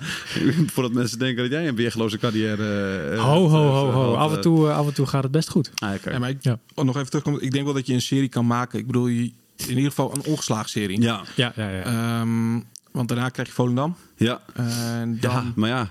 voordat 0.67 0.93
mensen 0.93 1.19
denken 1.19 1.43
dat 1.43 1.51
jij 1.51 1.67
een 1.67 1.75
weergeloze 1.75 2.17
carrière... 2.17 2.97
eh, 3.11 3.23
Ho, 3.23 3.47
ho, 3.49 3.67
ho, 3.69 3.91
ho. 3.91 4.13
had, 4.15 4.29
Af 4.29 4.35
en, 4.35 4.41
toe, 4.41 4.71
af 4.71 4.87
en 4.87 4.93
toe 4.93 5.05
gaat 5.05 5.23
het 5.23 5.31
best 5.31 5.49
goed. 5.49 5.71
Ah, 5.75 5.93
oké. 5.93 6.11
Ja, 6.11 6.19
maar 6.19 6.29
ik, 6.29 6.43
Ja. 6.43 6.59
oh, 6.73 6.85
nog 6.85 6.95
even 6.95 7.07
terugkomen. 7.09 7.41
Ik 7.41 7.51
denk 7.51 7.65
wel 7.65 7.73
dat 7.73 7.87
je 7.87 7.93
een 7.93 8.01
serie 8.01 8.29
kan 8.29 8.47
maken. 8.47 8.79
Ik 8.79 8.85
bedoel, 8.85 9.07
je, 9.07 9.21
in 9.55 9.69
ieder 9.69 9.83
geval 9.89 10.13
een 10.15 10.23
ongeslagen 10.23 10.69
serie. 10.69 11.01
Ja, 11.01 11.21
Ja, 11.35 11.53
ja, 11.55 11.69
ja. 11.69 11.83
Ehm, 11.83 12.59
want 12.91 13.07
daarna 13.07 13.29
krijg 13.29 13.47
je 13.47 13.53
Volendam. 13.53 13.95
ja. 14.17 14.41
En 14.53 15.17
dan 15.19 15.31
ja, 15.31 15.51
maar 15.55 15.69
ja, 15.69 15.89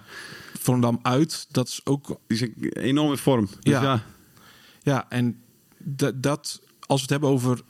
Volendam 0.61 0.99
uit. 1.03 1.47
Dat 1.51 1.69
is 1.69 1.81
ook... 1.85 2.19
die 2.27 2.53
is 2.57 2.73
enorm 2.73 3.11
in 3.11 3.19
vorm. 3.19 3.45
Dus 3.61 3.73
Ja. 3.73 3.83
ja. 3.83 4.03
Ja, 4.83 5.07
en 5.09 5.37
dat, 5.79 6.23
dat 6.23 6.61
als 6.87 6.97
we 6.97 7.03
het 7.03 7.11
hebben 7.11 7.29
over 7.29 7.61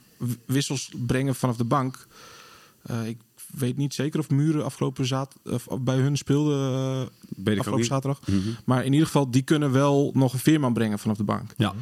wissels 0.45 0.89
brengen 1.05 1.35
vanaf 1.35 1.57
de 1.57 1.63
bank... 1.63 2.07
Eh, 2.81 3.07
ik 3.07 3.17
weet 3.51 3.77
niet 3.77 3.93
zeker 3.93 4.19
of 4.19 4.29
Muren 4.29 4.65
afgelopen 4.65 5.27
of 5.43 5.67
bij 5.81 5.95
hun 5.97 6.17
speelde 6.17 6.53
ook 7.45 7.57
afgelopen 7.57 7.85
zaterdag. 7.85 8.27
Mhm. 8.27 8.39
Maar 8.65 8.85
in 8.85 8.91
ieder 8.91 9.05
geval, 9.07 9.31
die 9.31 9.41
kunnen 9.41 9.71
wel 9.71 10.11
nog 10.13 10.33
een 10.33 10.39
veerman 10.39 10.73
brengen 10.73 10.99
vanaf 10.99 11.17
de 11.17 11.23
bank. 11.23 11.53
Ja. 11.57 11.73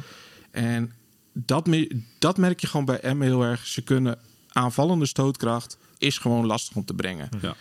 En 0.50 0.92
dat, 1.32 1.66
me- 1.66 2.00
dat 2.18 2.36
merk 2.36 2.60
je 2.60 2.66
gewoon 2.66 2.84
bij 2.86 3.00
Emmen 3.00 3.26
heel 3.26 3.42
erg. 3.42 3.66
Ze 3.66 3.82
kunnen 3.82 4.18
aanvallende 4.48 5.06
stootkracht 5.06 5.78
is 5.98 6.18
gewoon 6.18 6.46
lastig 6.46 6.76
om 6.76 6.84
te 6.84 6.94
brengen. 6.94 7.28
Ja. 7.40 7.54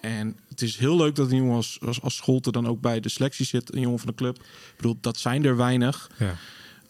En 0.00 0.36
het 0.48 0.62
is 0.62 0.76
heel 0.76 0.96
leuk 0.96 1.14
dat 1.14 1.30
een 1.30 1.36
jongen 1.36 1.56
als, 1.56 1.78
als, 1.84 2.02
als 2.02 2.16
Scholte 2.16 2.52
dan 2.52 2.66
ook 2.66 2.80
bij 2.80 3.00
de 3.00 3.08
selectie 3.08 3.46
zit. 3.46 3.74
Een 3.74 3.80
jongen 3.80 3.98
van 3.98 4.08
de 4.08 4.14
club. 4.14 4.36
Ik 4.36 4.74
bedoel, 4.76 4.98
dat 5.00 5.18
zijn 5.18 5.44
er 5.44 5.56
weinig. 5.56 6.10
Ja. 6.18 6.34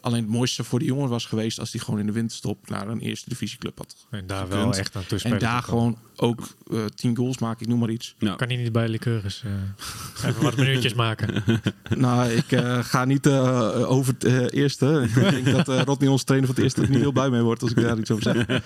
Alleen 0.01 0.23
het 0.23 0.31
mooiste 0.31 0.65
voor 0.65 0.79
die 0.79 0.89
jongen 0.89 1.09
was 1.09 1.25
geweest 1.25 1.61
als 1.61 1.73
hij 1.73 1.81
gewoon 1.81 2.01
in 2.01 2.07
de 2.07 2.13
winterstop 2.13 2.69
naar 2.69 2.89
een 2.89 3.01
eerste 3.01 3.29
divisieclub 3.29 3.79
had. 3.79 3.97
En 4.11 4.27
daar 4.27 4.47
gekund. 4.47 4.63
wel 4.63 4.75
echt 4.75 4.97
aan 4.97 5.07
toe 5.07 5.19
En 5.23 5.39
daar 5.39 5.63
gewoon 5.63 5.99
ook 6.17 6.49
eh, 6.71 6.85
tien 6.85 7.17
goals 7.17 7.39
maken, 7.39 7.63
ik 7.63 7.69
noem 7.69 7.79
maar 7.79 7.91
iets. 7.91 8.15
Kan 8.19 8.49
hij 8.49 8.57
niet 8.57 8.73
bij 8.73 8.89
Liqueurs 8.89 9.43
eh 9.45 9.51
even 10.29 10.43
wat 10.43 10.57
minuutjes 10.57 10.95
maken? 10.95 11.45
nou, 11.97 12.31
ik 12.31 12.53
eh, 12.53 12.79
ga 12.85 13.05
niet 13.05 13.27
eh, 13.27 13.91
over 13.91 14.13
het 14.13 14.25
eh, 14.25 14.47
eerste. 14.51 15.09
ik 15.15 15.45
denk 15.45 15.45
dat 15.57 15.69
eh 15.69 15.83
Rodney, 15.83 16.09
ons 16.09 16.25
trainer 16.25 16.49
van 16.49 16.57
het 16.57 16.65
eerste, 16.65 16.83
er 16.83 16.91
niet 16.91 17.01
heel 17.01 17.13
blij 17.13 17.31
mee 17.31 17.43
wordt 17.43 17.63
als 17.63 17.71
ik 17.71 17.81
daar 17.81 17.99
iets 17.99 18.11
over 18.11 18.23
zeg. 18.23 18.63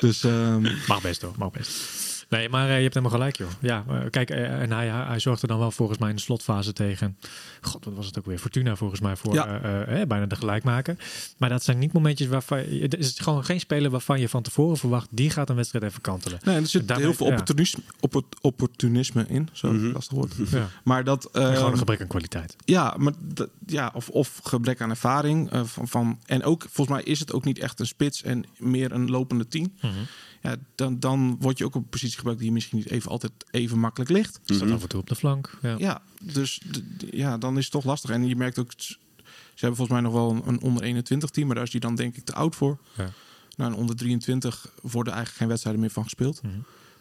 Dus 0.00 0.24
ehm, 0.24 0.62
Mag 0.86 1.02
best 1.02 1.22
hoor, 1.22 1.34
mag 1.38 1.50
best. 1.50 2.07
Nee, 2.28 2.48
maar 2.48 2.68
eh, 2.68 2.76
je 2.76 2.82
hebt 2.82 2.94
helemaal 2.94 3.16
gelijk 3.18 3.36
joh. 3.36 3.48
Ja, 3.60 3.84
eh, 3.88 3.98
kijk, 4.10 4.30
eh, 4.30 4.60
en 4.60 4.72
hij, 4.72 4.88
hij, 4.88 5.18
zorgde 5.18 5.46
dan 5.46 5.58
wel 5.58 5.70
volgens 5.70 5.98
mij 5.98 6.08
in 6.10 6.14
de 6.16 6.20
slotfase 6.22 6.72
tegen... 6.72 7.16
God, 7.60 7.84
wat 7.84 7.94
was 7.94 8.06
het 8.06 8.18
ook 8.18 8.26
weer? 8.26 8.38
Fortuna 8.38 8.76
volgens 8.76 9.00
mij 9.00 9.16
voor 9.16 9.34
Ja. 9.34 9.60
eh, 9.86 10.06
bijna 10.06 10.26
de 10.26 10.36
gelijkmaker. 10.36 10.96
Maar 11.38 11.48
dat 11.48 11.62
zijn 11.64 11.78
niet 11.78 11.92
momentjes 11.92 12.28
waarvan... 12.28 12.74
je- 12.74 12.80
Het 12.82 12.96
is 12.98 13.18
gewoon 13.18 13.44
geen 13.44 13.60
speler 13.60 13.90
waarvan 13.90 14.20
je 14.20 14.28
van 14.28 14.42
tevoren 14.42 14.76
verwacht... 14.76 15.08
die 15.10 15.30
gaat 15.30 15.50
een 15.50 15.56
wedstrijd 15.56 15.84
even 15.84 16.00
kantelen. 16.00 16.38
nee, 16.44 16.56
er 16.56 16.66
zit 16.66 16.88
Daarmee- 16.88 17.06
heel 17.06 17.14
veel 17.14 17.26
ja. 17.26 17.32
opportunisme, 17.32 17.82
oppor- 18.00 18.24
opportunisme 18.40 19.24
in. 19.28 19.48
Zo, 19.52 19.72
Mhm. 19.72 19.86
lastig 19.92 20.16
woord. 20.16 20.34
Ja. 20.50 20.68
Maar 20.84 21.04
dat... 21.04 21.24
En 21.24 21.42
gewoon 21.42 21.56
ehm, 21.56 21.72
een 21.72 21.78
gebrek 21.78 22.00
aan 22.00 22.06
kwaliteit. 22.06 22.56
Ja, 22.64 22.94
maar 22.98 23.12
dat- 23.20 23.48
ja, 23.70 23.92
of, 23.94 24.08
of 24.08 24.40
gebrek 24.42 24.80
aan 24.80 24.90
ervaring. 24.90 25.50
eh, 25.50 25.64
van, 25.64 25.88
van, 25.88 26.18
en 26.26 26.42
ook, 26.42 26.62
volgens 26.70 26.96
mij 26.96 27.02
is 27.06 27.20
het 27.20 27.32
ook 27.32 27.44
niet 27.44 27.58
echt 27.58 27.80
een 27.80 27.86
spits 27.86 28.22
en 28.22 28.44
meer 28.58 28.92
een 28.92 29.10
lopende 29.10 29.48
tien. 29.48 29.76
Mhm. 29.80 29.92
Ja, 30.42 30.56
dan, 30.74 31.00
dan 31.00 31.36
word 31.40 31.58
je 31.58 31.64
ook 31.64 31.74
op 31.74 31.82
een 31.82 31.88
positie 31.88 32.16
gebruikt 32.16 32.40
die 32.40 32.52
misschien 32.52 32.78
niet 32.78 32.90
even 32.90 33.10
altijd 33.10 33.32
even 33.50 33.78
makkelijk 33.78 34.10
ligt. 34.10 34.40
Staat 34.44 34.60
Mhm. 34.60 34.72
af 34.72 34.82
en 34.82 34.88
toe 34.88 35.00
op 35.00 35.08
de 35.08 35.14
flank. 35.14 35.58
Ja. 35.62 35.74
Ja, 35.78 36.02
dus 36.22 36.60
ja, 37.10 37.38
dan 37.38 37.56
is 37.56 37.62
het 37.62 37.72
toch 37.72 37.84
lastig. 37.84 38.10
En 38.10 38.26
je 38.28 38.36
merkt 38.36 38.58
ook, 38.58 38.72
ze 38.76 38.96
hebben 39.54 39.76
volgens 39.76 39.88
mij 39.88 40.00
nog 40.00 40.12
wel 40.12 40.30
een, 40.30 40.42
een 40.46 40.60
onder 40.62 40.82
21 40.82 41.30
team, 41.30 41.46
maar 41.46 41.54
daar 41.56 41.64
is 41.64 41.70
die 41.70 41.80
dan 41.80 41.94
denk 41.94 42.16
ik 42.16 42.24
te 42.24 42.34
oud 42.34 42.56
voor. 42.56 42.78
Ja. 42.96 43.10
Nou, 43.56 43.72
een 43.72 43.76
onder 43.78 43.96
23 43.96 44.72
worden 44.82 45.12
eigenlijk 45.12 45.36
geen 45.38 45.48
wedstrijden 45.48 45.80
meer 45.82 45.90
van 45.90 46.02
gespeeld. 46.02 46.42
Mhm. 46.42 46.52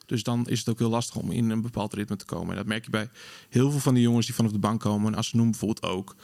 Dus 0.05 0.23
dan 0.23 0.47
is 0.47 0.59
het 0.59 0.69
ook 0.69 0.79
heel 0.79 0.89
lastig 0.89 1.15
om 1.15 1.31
in 1.31 1.49
een 1.49 1.61
bepaald 1.61 1.93
ritme 1.93 2.15
te 2.15 2.25
komen. 2.25 2.49
En 2.49 2.55
dat 2.55 2.65
merk 2.65 2.83
je 2.83 2.89
bij 2.89 3.09
heel 3.49 3.71
veel 3.71 3.79
van 3.79 3.93
die 3.93 4.03
jongens 4.03 4.25
die 4.25 4.35
vanaf 4.35 4.51
de 4.51 4.59
bank 4.59 4.79
komen. 4.81 5.11
En 5.13 5.17
Asenoen 5.19 5.49
bijvoorbeeld 5.51 5.83
ook. 5.83 6.15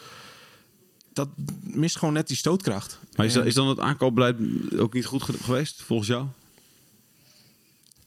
Dat 1.13 1.29
mist 1.61 1.97
gewoon 1.97 2.13
net 2.13 2.27
die 2.27 2.37
stootkracht. 2.37 2.99
Maar 3.15 3.25
is, 3.25 3.35
En- 3.35 3.45
is 3.45 3.53
dan 3.53 3.67
het 3.67 3.79
aankoopbeleid 3.79 4.35
ook 4.77 4.93
niet 4.93 5.05
goed 5.05 5.23
ge- 5.23 5.43
geweest, 5.43 5.81
volgens 5.81 6.09
jou? 6.09 6.25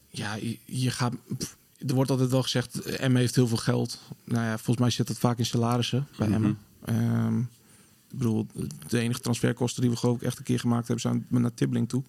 Ja, 0.09 0.33
je, 0.35 0.57
je 0.65 0.91
gaat. 0.91 1.13
pff, 1.37 1.55
Er 1.87 1.93
wordt 1.95 2.11
altijd 2.11 2.29
wel 2.29 2.43
gezegd, 2.43 2.79
Emmen 2.81 3.21
heeft 3.21 3.35
heel 3.35 3.47
veel 3.47 3.57
geld. 3.57 3.99
Nou 4.23 4.43
ja, 4.43 4.55
volgens 4.55 4.77
mij 4.77 4.89
zit 4.89 5.07
dat 5.07 5.17
vaak 5.17 5.37
in 5.37 5.45
salarissen 5.45 6.07
bij. 6.17 6.31
Emmen. 6.31 6.57
Ehm, 6.85 7.41
ik 8.11 8.17
bedoel, 8.17 8.47
de 8.87 8.99
enige 8.99 9.19
transferkosten 9.19 9.81
die 9.81 9.91
we 9.91 9.97
geloof 9.97 10.15
ik 10.15 10.21
echt 10.21 10.37
een 10.37 10.43
keer 10.43 10.59
gemaakt 10.59 10.87
hebben, 10.87 10.99
zijn 11.01 11.25
naar 11.29 11.53
Tibbling 11.53 11.89
toe. 11.89 12.03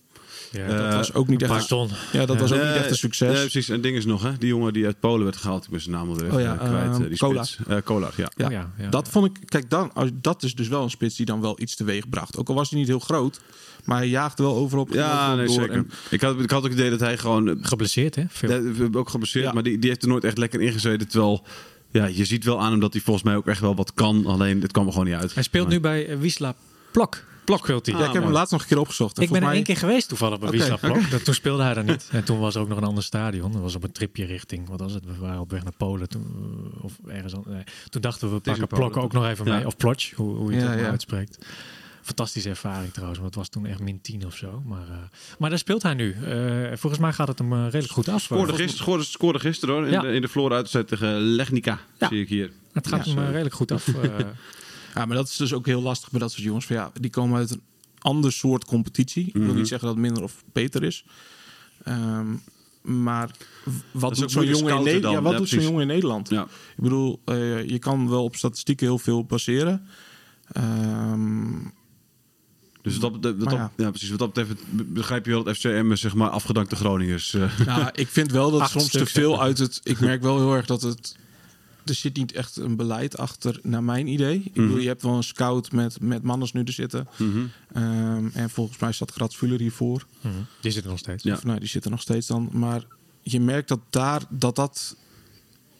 Ja. 0.53 0.61
Eh, 0.67 0.79
dat 0.79 0.95
was 0.95 1.15
ook 1.15 1.29
niet 1.29 1.43
Een 1.43 1.49
paar 1.49 1.57
echt. 1.59 1.69
ton. 1.69 1.89
Ja, 2.13 2.27
dat 2.27 2.41
was 2.41 2.53
ook 2.53 2.63
niet 2.63 2.75
echt 2.75 2.91
een 2.91 2.97
succes. 2.97 3.33
Nee, 3.33 3.41
precies. 3.41 3.69
En 3.69 3.81
ding 3.81 3.97
is 3.97 4.05
nog, 4.05 4.23
hè? 4.23 4.39
Die 4.39 4.49
jongen 4.49 4.73
die 4.73 4.85
uit 4.87 5.01
Polen 5.01 5.25
werd 5.25 5.37
gehaald, 5.37 5.65
ik 5.65 5.71
ben 5.71 5.81
zijn 5.81 5.95
naam 5.95 6.09
alweer 6.09 6.35
Oh 6.35 6.41
ja, 6.41 6.59
eh, 6.59 6.69
kwijt. 6.69 7.01
eh, 7.03 7.09
die 7.09 7.17
Kolar. 7.19 7.47
spits. 7.47 7.69
Eh, 7.69 7.77
Kolar, 7.85 8.13
ja. 8.17 8.31
Ja, 8.37 8.47
Oh 8.47 8.53
ja, 8.53 8.71
ja, 8.79 8.89
dat 8.89 9.07
ja. 9.07 9.13
vond 9.13 9.27
ik. 9.27 9.37
Kijk, 9.49 9.71
dan, 9.71 9.95
als, 9.95 10.11
dat 10.15 10.43
is 10.43 10.55
dus 10.55 10.69
wel 10.69 10.83
een 10.83 10.91
spits 10.91 11.17
die 11.17 11.27
dan 11.27 11.41
wel 11.41 11.61
iets 11.61 11.77
teweeg 11.77 12.09
bracht. 12.09 12.37
Ook 12.37 12.49
al 12.49 12.55
was 12.55 12.71
hij 12.71 12.79
niet 12.79 12.89
heel 12.89 12.99
groot, 12.99 13.41
maar 13.85 13.97
hij 13.99 14.09
jaagde 14.09 14.43
wel 14.43 14.55
overal 14.57 14.85
op 14.85 14.93
Ja, 14.93 15.13
overal 15.15 15.37
nee, 15.37 15.47
door. 15.47 15.55
zeker. 15.55 15.73
En- 15.75 15.91
Ik 16.11 16.21
had, 16.21 16.41
ik 16.41 16.51
had 16.51 16.59
ook 16.59 16.65
het 16.71 16.73
idee 16.79 16.91
dat 16.91 17.01
hij 17.01 17.19
gewoon... 17.19 17.59
Geblesseerd 17.63 18.15
hè? 18.15 18.25
Veel. 18.29 18.51
Ja, 18.51 18.61
we 18.63 18.83
hebben 18.83 19.01
ook 19.01 19.09
geblesseerd, 19.11 19.45
Ja. 19.45 19.53
maar 19.53 19.63
die, 19.63 19.79
die 19.79 19.89
heeft 19.91 20.03
er 20.03 20.09
nooit 20.09 20.25
echt 20.25 20.39
lekker 20.39 20.61
ingezeten. 20.61 21.09
Terwijl, 21.09 21.45
ja, 21.99 22.07
je 22.07 22.25
ziet 22.25 22.45
wel 22.45 22.61
aan 22.61 22.71
hem 22.71 22.81
dat 22.81 22.93
hij 22.93 23.03
volgens 23.03 23.25
mij 23.25 23.37
ook 23.37 23.47
echt 23.47 23.61
wel 23.61 23.75
wat 23.75 23.95
kan. 23.95 24.27
Alleen, 24.27 24.63
het 24.63 24.73
kwam 24.73 24.87
er 24.87 24.93
gewoon 24.93 25.07
niet 25.07 25.17
uit. 25.17 25.35
Hij 25.35 25.43
speelt 25.43 25.69
nu 25.69 25.81
bij 25.81 26.07
eh, 26.07 26.19
Wisla 26.19 26.55
Plok. 26.93 27.27
Plok 27.45 27.59
speelt 27.65 27.87
hij. 27.87 27.95
ja, 27.99 28.07
ik 28.07 28.13
heb 28.13 28.23
hem 28.23 28.33
laatst 28.33 28.53
nog 28.53 28.61
een 28.63 28.69
keer 28.69 28.79
opgezocht. 28.79 29.21
Ik 29.21 29.31
ben 29.31 29.43
er 29.43 29.53
één 29.53 29.63
keer 29.63 29.77
geweest 29.77 30.09
toevallig 30.09 30.39
bij 30.39 30.49
Oké, 30.49 30.57
Wisla 30.59 30.77
Plok. 30.77 31.11
Dat- 31.11 31.25
Toen 31.25 31.35
speelde 31.35 31.63
hij 31.63 31.75
daar 31.75 31.85
niet. 31.85 32.09
En 32.13 32.25
toen 32.25 32.39
was 32.39 32.55
er 32.55 32.61
ook 32.61 32.69
nog 32.69 32.79
een 32.79 32.85
ander 32.85 33.03
stadion. 33.05 33.53
Dat 33.53 33.61
was 33.63 33.75
op 33.75 33.85
een 33.85 33.93
tripje 33.93 34.25
richting, 34.25 34.69
wat 34.69 34.81
was 34.81 34.93
het? 34.93 35.05
We 35.05 35.13
waren 35.21 35.41
op 35.41 35.51
weg 35.51 35.63
naar 35.63 35.73
Polen. 35.77 36.09
Toen, 36.09 36.27
eh, 36.79 36.85
of 36.85 36.93
ergens 37.07 37.35
anders. 37.35 37.55
Nee. 37.55 37.65
Toen 37.89 38.01
dachten 38.01 38.29
we, 38.29 38.35
we 38.35 38.41
pakken. 38.41 38.67
Plok 38.67 38.97
ook 38.97 39.13
nog 39.13 39.27
even 39.27 39.47
Ja. 39.47 39.55
mee. 39.57 39.67
Of 39.67 39.77
Plotch, 39.77 40.13
hoe, 40.15 40.37
hoe 40.37 40.53
je 40.53 40.59
het 40.59 40.69
Ja, 40.69 40.75
ja. 40.85 40.91
uitspreekt. 40.91 41.47
Fantastische 42.03 42.49
ervaring 42.49 42.93
trouwens, 42.93 43.19
want 43.21 43.35
het 43.35 43.39
was 43.43 43.49
toen 43.49 43.67
echt 43.67 43.81
min 43.81 44.01
10 44.01 44.27
of 44.27 44.37
zo. 44.37 44.63
Maar, 44.67 44.89
eh, 44.89 44.97
maar 45.39 45.51
daar 45.51 45.59
speelt 45.59 45.83
hij 45.83 45.95
nu. 45.95 46.13
Eh, 46.13 46.77
volgens 46.77 46.99
mij 47.03 47.13
gaat 47.13 47.29
het 47.29 47.39
hem 47.39 47.53
eh, 47.53 47.63
redelijk 47.65 47.93
goed 47.93 48.09
af. 48.09 48.23
Scoorde 48.23 48.53
gisteren, 48.53 48.77
scoorde, 48.85 49.05
scoorde 49.05 49.39
gisteren 49.39 49.75
hoor. 49.75 49.85
In, 49.87 49.91
Ja. 49.93 50.01
de, 50.01 50.09
in 50.13 50.21
de 50.21 50.29
Flora 50.29 50.55
uitzet 50.55 50.89
tegen 50.89 51.21
Legnica, 51.21 51.79
Ja. 51.99 52.09
zie 52.09 52.21
ik 52.21 52.29
hier. 52.29 52.51
Het 52.73 52.87
gaat 52.89 53.07
Ja, 53.07 53.15
hem 53.15 53.25
redelijk 53.31 53.55
goed 53.55 53.73
af. 53.73 53.87
Ja, 54.95 55.07
maar 55.07 55.17
dat 55.17 55.29
is 55.29 55.37
dus 55.37 55.53
ook 55.53 55.67
heel 55.67 55.83
lastig 55.83 56.11
bij 56.11 56.21
dat 56.21 56.31
soort 56.33 56.43
jongens. 56.45 56.67
Van, 56.67 56.77
ja, 56.77 56.91
die 57.01 57.11
komen 57.11 57.39
uit 57.39 57.51
een 57.51 57.63
ander 57.99 58.33
soort 58.33 58.65
competitie. 58.65 59.27
Ik 59.27 59.33
wil 59.33 59.43
Mhm. 59.43 59.57
niet 59.57 59.69
zeggen 59.69 59.87
dat 59.89 59.97
het 59.97 60.05
minder 60.07 60.23
of 60.23 60.45
beter 60.53 60.83
is. 60.83 61.05
Ehm, 61.85 62.27
maar 62.83 63.31
wat 63.91 64.13
is 64.13 64.19
doet 64.19 64.31
zo'n 64.31 64.47
jongen 64.47 64.77
in 64.77 64.83
Nederland? 64.85 65.17
Ja, 65.17 65.23
wat 65.23 65.33
Ja, 65.33 65.39
doet 65.39 65.49
zo'n 65.49 65.57
precies. 65.59 65.65
jongen 65.65 65.81
in 65.81 65.87
Nederland? 65.95 66.29
Ja. 66.29 66.43
Ik 66.77 66.83
bedoel, 66.83 67.21
eh, 67.25 67.69
je 67.69 67.79
kan 67.79 68.09
wel 68.09 68.25
op 68.25 68.37
statistieken 68.37 68.87
heel 68.87 68.99
veel 68.99 69.25
baseren. 69.25 69.87
Ehm, 70.53 71.51
Dus 72.88 72.98
wat 72.98 73.22
dat, 73.22 73.40
dat- 73.40 73.53
ja. 73.53 73.72
ja. 73.77 73.90
precies, 73.90 74.11
wat 74.11 74.18
dat 74.18 74.33
betreft 74.33 74.61
be- 74.70 74.85
begrijp 74.85 75.24
je 75.24 75.31
wel 75.31 75.42
dat 75.42 75.57
FCM 75.57 75.94
zeg 75.94 76.14
maar 76.14 76.31
afgedankte 76.31 76.77
Groningers. 76.77 77.35
eh, 77.35 77.59
nou, 77.66 77.88
ik 77.94 78.09
vind 78.09 78.31
wel 78.31 78.51
dat 78.51 78.70
soms 78.70 78.90
te 78.90 79.07
veel 79.07 79.42
uit 79.42 79.59
het. 79.59 79.81
Ik 79.83 80.01
merk 80.01 80.22
wel 80.22 80.37
heel 80.38 80.55
erg 80.55 80.66
dat 80.66 80.83
het. 80.83 81.16
Er 81.85 81.94
zit 81.94 82.16
niet 82.16 82.33
echt 82.33 82.57
een 82.57 82.77
beleid 82.77 83.16
achter, 83.18 83.61
naar 83.62 83.83
mijn 83.85 84.07
idee. 84.07 84.37
Ik 84.44 84.53
bedoel, 84.53 84.70
Mhm. 84.70 84.81
je 84.81 84.87
hebt 84.87 85.03
wel 85.03 85.16
een 85.16 85.22
scout 85.22 85.72
met, 85.72 86.01
met 86.01 86.22
manners 86.22 86.53
nu 86.53 86.62
er 86.62 86.72
zitten. 86.72 87.09
mhm. 87.16 87.38
Ehm, 87.72 88.27
en 88.33 88.51
volgens 88.51 88.79
mij 88.79 88.92
staat 88.92 89.11
Grat 89.11 89.35
Fuller 89.35 89.61
hiervoor. 89.61 90.07
Mhm. 90.20 90.35
Die 90.61 90.70
zit 90.70 90.85
er 90.85 90.90
nog 90.90 90.98
steeds. 90.98 91.22
Ja. 91.22 91.35
Of, 91.35 91.44
nou, 91.44 91.59
die 91.59 91.68
zit 91.68 91.85
er 91.85 91.90
nog 91.90 92.01
steeds 92.01 92.27
dan. 92.27 92.48
Maar 92.53 92.83
je 93.22 93.40
merkt 93.40 93.68
dat 93.68 93.81
daar 93.90 94.22
dat 94.29 94.57
dat 94.57 94.96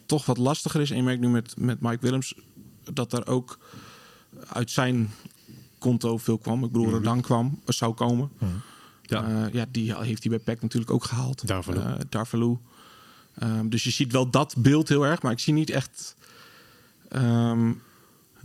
toch 0.07 0.27
wat 0.27 0.39
lastiger 0.39 0.81
is. 0.81 0.91
En 0.91 0.97
je 0.97 1.03
merkt 1.03 1.21
nu 1.21 1.29
met, 1.29 1.55
met 1.59 1.81
Mike 1.81 1.99
Willems 2.01 2.35
dat 2.93 3.13
er 3.13 3.27
ook 3.27 3.59
uit 4.49 4.71
zijn 4.71 5.11
konto 5.79 6.19
veel 6.19 6.39
kwam. 6.39 6.65
Ik 6.65 6.73
bedoel, 6.73 6.87
Mhm. 6.87 6.95
Rodan 6.95 7.21
kwam, 7.21 7.61
er 7.67 7.73
zou 7.73 7.95
komen. 7.95 8.31
Ja. 9.03 9.25
Eh, 9.47 9.53
ja, 9.53 9.67
die 9.71 9.95
heeft 9.97 10.23
hij 10.25 10.31
bij 10.37 10.55
PEC 10.55 10.63
natuurlijk 10.63 10.93
ook 10.93 11.05
gehaald. 11.05 11.47
Darvalu. 11.47 11.79
Eh, 11.79 11.93
Darvalu. 12.09 12.57
Ehm, 13.35 13.69
dus 13.69 13.85
je 13.85 13.91
ziet 13.91 14.13
wel 14.13 14.31
dat 14.31 14.55
beeld 14.59 14.89
heel 14.89 15.07
erg, 15.07 15.23
maar 15.23 15.33
ik 15.33 15.39
zie 15.39 15.53
niet 15.55 15.71
echt. 15.71 16.17
ehm, 17.09 17.73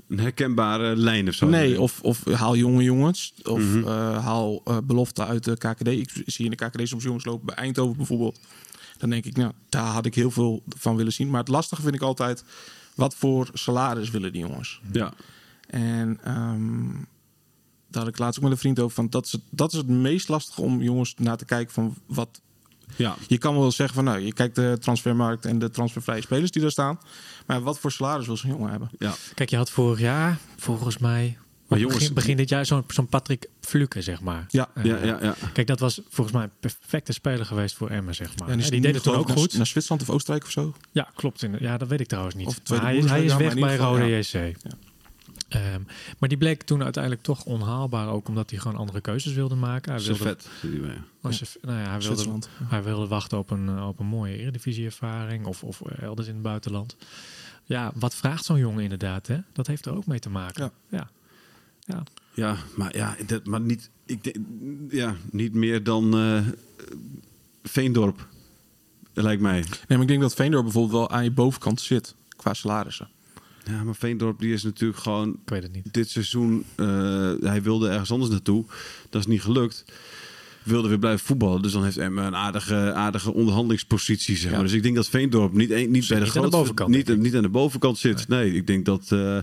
Een 0.08 0.20
herkenbare 0.20 0.96
lijn 0.96 1.28
of 1.28 1.34
zo. 1.34 1.48
nee, 1.48 1.82
of, 1.82 2.02
of 2.02 2.26
haal 2.26 2.56
jonge 2.56 2.84
jongens, 2.84 3.34
of 3.44 3.60
Mhm. 3.60 3.78
eh, 3.88 4.24
haal 4.26 4.62
eh 4.66 4.78
belofte 4.84 5.26
uit 5.26 5.44
de 5.44 5.58
KKD. 5.58 5.88
Ik 5.88 6.24
zie 6.26 6.46
in 6.46 6.52
de 6.52 6.66
KKD 6.66 6.88
soms 6.88 7.04
jongens 7.04 7.26
lopen 7.26 7.46
bij 7.46 7.56
Eindhoven 7.56 7.98
bijvoorbeeld. 7.98 8.40
Dan 8.98 9.10
denk 9.10 9.26
ik, 9.26 9.36
nou, 9.38 9.52
daar 9.70 9.86
had 9.86 10.06
ik 10.06 10.16
heel 10.16 10.32
veel 10.32 10.64
van 10.68 10.96
willen 10.96 11.14
zien. 11.14 11.30
Maar 11.30 11.40
het 11.40 11.50
lastige 11.50 11.82
vind 11.82 11.96
ik 11.96 12.02
altijd, 12.02 12.44
wat 12.96 13.16
voor 13.16 13.50
salaris 13.54 14.10
willen 14.10 14.32
die 14.32 14.42
jongens? 14.42 14.82
Ja. 14.92 15.14
En 15.68 16.20
ehm, 16.24 16.90
daar 17.94 18.04
had 18.04 18.12
ik 18.14 18.20
laatst 18.20 18.38
ook 18.38 18.44
met 18.44 18.54
een 18.54 18.60
vriend 18.60 18.80
over 18.80 18.96
van, 18.96 19.10
dat 19.10 19.26
is, 19.26 19.32
het, 19.32 19.42
dat 19.50 19.72
is 19.72 19.78
het 19.78 19.88
meest 19.88 20.28
lastige 20.30 20.62
om 20.62 20.82
jongens 20.82 21.14
naar 21.18 21.38
te 21.38 21.46
kijken 21.46 21.74
van 21.74 21.96
wat 22.06 22.42
Ja. 22.96 23.16
je 23.28 23.38
kan 23.38 23.58
wel 23.60 23.72
zeggen 23.72 23.96
van 23.96 24.04
nou, 24.04 24.20
je 24.20 24.34
kijkt 24.34 24.56
de 24.56 24.78
transfermarkt 24.80 25.46
en 25.46 25.60
de 25.60 25.70
transfervrije 25.70 26.22
spelers 26.22 26.52
die 26.52 26.62
daar 26.62 26.72
staan. 26.72 27.00
Maar 27.46 27.62
wat 27.62 27.80
voor 27.80 27.92
salaris 27.92 28.26
wil 28.26 28.38
zo'n 28.38 28.50
jongen 28.50 28.70
hebben? 28.70 28.90
ja. 29.00 29.14
Kijk, 29.34 29.50
je 29.50 29.56
had 29.56 29.70
vorig 29.72 30.00
jaar, 30.00 30.38
volgens 30.58 30.98
mij, 30.98 31.38
Maar 31.68 31.80
begin, 31.82 31.88
jongens- 31.88 32.14
begin 32.14 32.38
dit 32.38 32.50
jaar 32.50 32.66
zo'n 32.66 32.84
zo'n 32.88 33.08
Patrick 33.08 33.50
Fluke, 33.62 34.02
zeg 34.02 34.22
maar. 34.22 34.46
Ja. 34.50 34.70
Eh, 34.74 34.84
Ja, 34.84 35.04
ja, 35.04 35.18
ja. 35.22 35.36
Kijk, 35.54 35.68
dat 35.68 35.80
was 35.80 36.02
volgens 36.10 36.36
mij 36.36 36.44
een 36.46 36.52
perfecte 36.60 37.14
speler 37.14 37.46
geweest 37.46 37.76
voor 37.76 37.90
Emmen, 37.90 38.16
zeg 38.16 38.38
maar. 38.38 38.48
En 38.50 38.60
Ja, 38.60 38.70
die 38.70 38.82
deed 38.82 38.94
het 38.94 39.04
toen 39.04 39.16
ook 39.16 39.28
naar, 39.28 39.38
goed. 39.38 39.54
naar 39.58 39.68
Zwitserland 39.68 40.02
of 40.02 40.10
Oostenrijk 40.10 40.44
of 40.46 40.52
zo? 40.52 40.74
Ja, 40.92 41.10
klopt. 41.16 41.44
In- 41.44 41.56
Ja, 41.60 41.78
dat 41.78 41.88
weet 41.88 42.00
ik 42.00 42.08
trouwens 42.08 42.36
niet. 42.36 42.48
Of 42.48 42.60
Maar 42.70 42.82
hij, 42.82 42.98
is- 42.98 43.06
hij 43.06 43.24
is 43.24 43.36
weg 43.36 43.54
bij 43.54 43.76
Rode 43.78 44.06
JC. 44.18 44.56
Ehm, 45.54 45.82
maar 46.20 46.30
die 46.30 46.38
bleek 46.38 46.64
toen 46.64 46.84
uiteindelijk 46.84 47.24
toch 47.24 47.44
onhaalbaar, 47.46 48.08
ook 48.08 48.28
omdat 48.28 48.50
hij 48.50 48.60
gewoon 48.60 48.78
andere 48.78 49.02
keuzes 49.02 49.34
wilde 49.34 49.56
maken. 49.56 49.92
Hij 49.92 50.02
wilde, 50.04 50.24
was 51.22 51.42
er- 51.42 51.56
nou 51.62 51.80
ja, 51.80 51.90
hij 51.90 52.00
wilde, 52.16 52.24
hij 52.64 52.84
wilde 52.84 53.08
wachten 53.08 53.38
op 53.38 53.50
een, 53.50 53.82
op 53.82 54.00
een 54.00 54.06
mooie 54.06 54.38
eredivisie-ervaring 54.38 55.46
of, 55.46 55.64
of 55.64 55.82
elders 55.82 56.28
in 56.28 56.34
het 56.34 56.44
buitenland. 56.44 56.96
Ja, 57.64 57.92
wat 57.96 58.16
vraagt 58.16 58.46
zo'n 58.46 58.58
jongen 58.60 58.84
inderdaad? 58.84 59.28
Hè? 59.28 59.38
Dat 59.54 59.68
heeft 59.68 59.86
er 59.86 59.96
ook 59.96 60.06
mee 60.06 60.20
te 60.20 60.30
maken. 60.30 60.72
Ja. 60.90 61.10
ja. 61.86 62.04
Ja, 62.36 62.58
maar, 62.76 62.96
ja, 62.98 63.16
dat, 63.26 63.46
maar 63.46 63.62
niet, 63.62 63.90
ik 64.06 64.24
denk, 64.24 64.36
ja, 64.90 65.16
niet 65.32 65.54
meer 65.54 65.84
dan 65.84 66.18
eh, 66.18 66.42
Veendorp. 67.64 68.28
lijkt 69.14 69.42
mij. 69.42 69.60
Nee, 69.60 69.70
maar 69.88 70.02
ik 70.02 70.08
denk 70.08 70.22
dat 70.22 70.34
Veendorp 70.34 70.64
bijvoorbeeld 70.64 70.94
wel 71.00 71.10
aan 71.10 71.24
je 71.24 71.32
bovenkant 71.32 71.82
zit 71.82 72.16
qua 72.36 72.54
salarissen. 72.54 73.10
Ja, 73.66 73.84
maar 73.84 73.96
Veendorp 73.96 74.40
die 74.40 74.54
is 74.54 74.64
natuurlijk 74.64 75.00
gewoon 75.00 75.30
Ik 75.30 75.50
weet 75.50 75.64
het 75.64 75.74
niet. 75.74 75.94
dit 75.94 76.10
seizoen. 76.10 76.64
eh, 76.76 77.32
hij 77.42 77.62
wilde 77.62 77.90
ergens 77.90 78.12
anders 78.12 78.32
naartoe. 78.32 78.66
Dat 79.10 79.22
is 79.22 79.28
niet 79.28 79.42
gelukt. 79.42 79.86
Wilde 80.64 80.88
weer 80.88 81.00
blijven 81.00 81.26
voetballen. 81.26 81.62
Dus 81.62 81.72
dan 81.72 81.84
heeft 81.84 81.98
Emma 81.98 82.28
een 82.28 82.36
aardige, 82.36 82.94
aardige 82.94 83.34
onderhandelingspositie. 83.34 84.36
Zeg 84.38 84.50
maar. 84.50 84.60
Ja. 84.60 84.66
Dus 84.66 84.74
ik 84.74 84.84
denk 84.84 84.96
dat 84.96 85.10
Veendorp 85.10 85.54
niet, 85.54 85.72
een- 85.72 85.92
niet 85.92 86.08
bij 86.08 86.20
de 86.20 86.26
niet 86.26 86.36
aan 86.36 86.44
de 86.44 86.50
bovenkant, 86.50 86.90
Niet, 86.90 87.18
niet 87.18 87.36
aan 87.36 87.42
de 87.42 87.50
bovenkant 87.50 87.98
zit. 87.98 88.28
Nee, 88.28 88.54
ik 88.54 88.68
denk 88.68 88.86
dat. 88.86 89.06
eh 89.12 89.38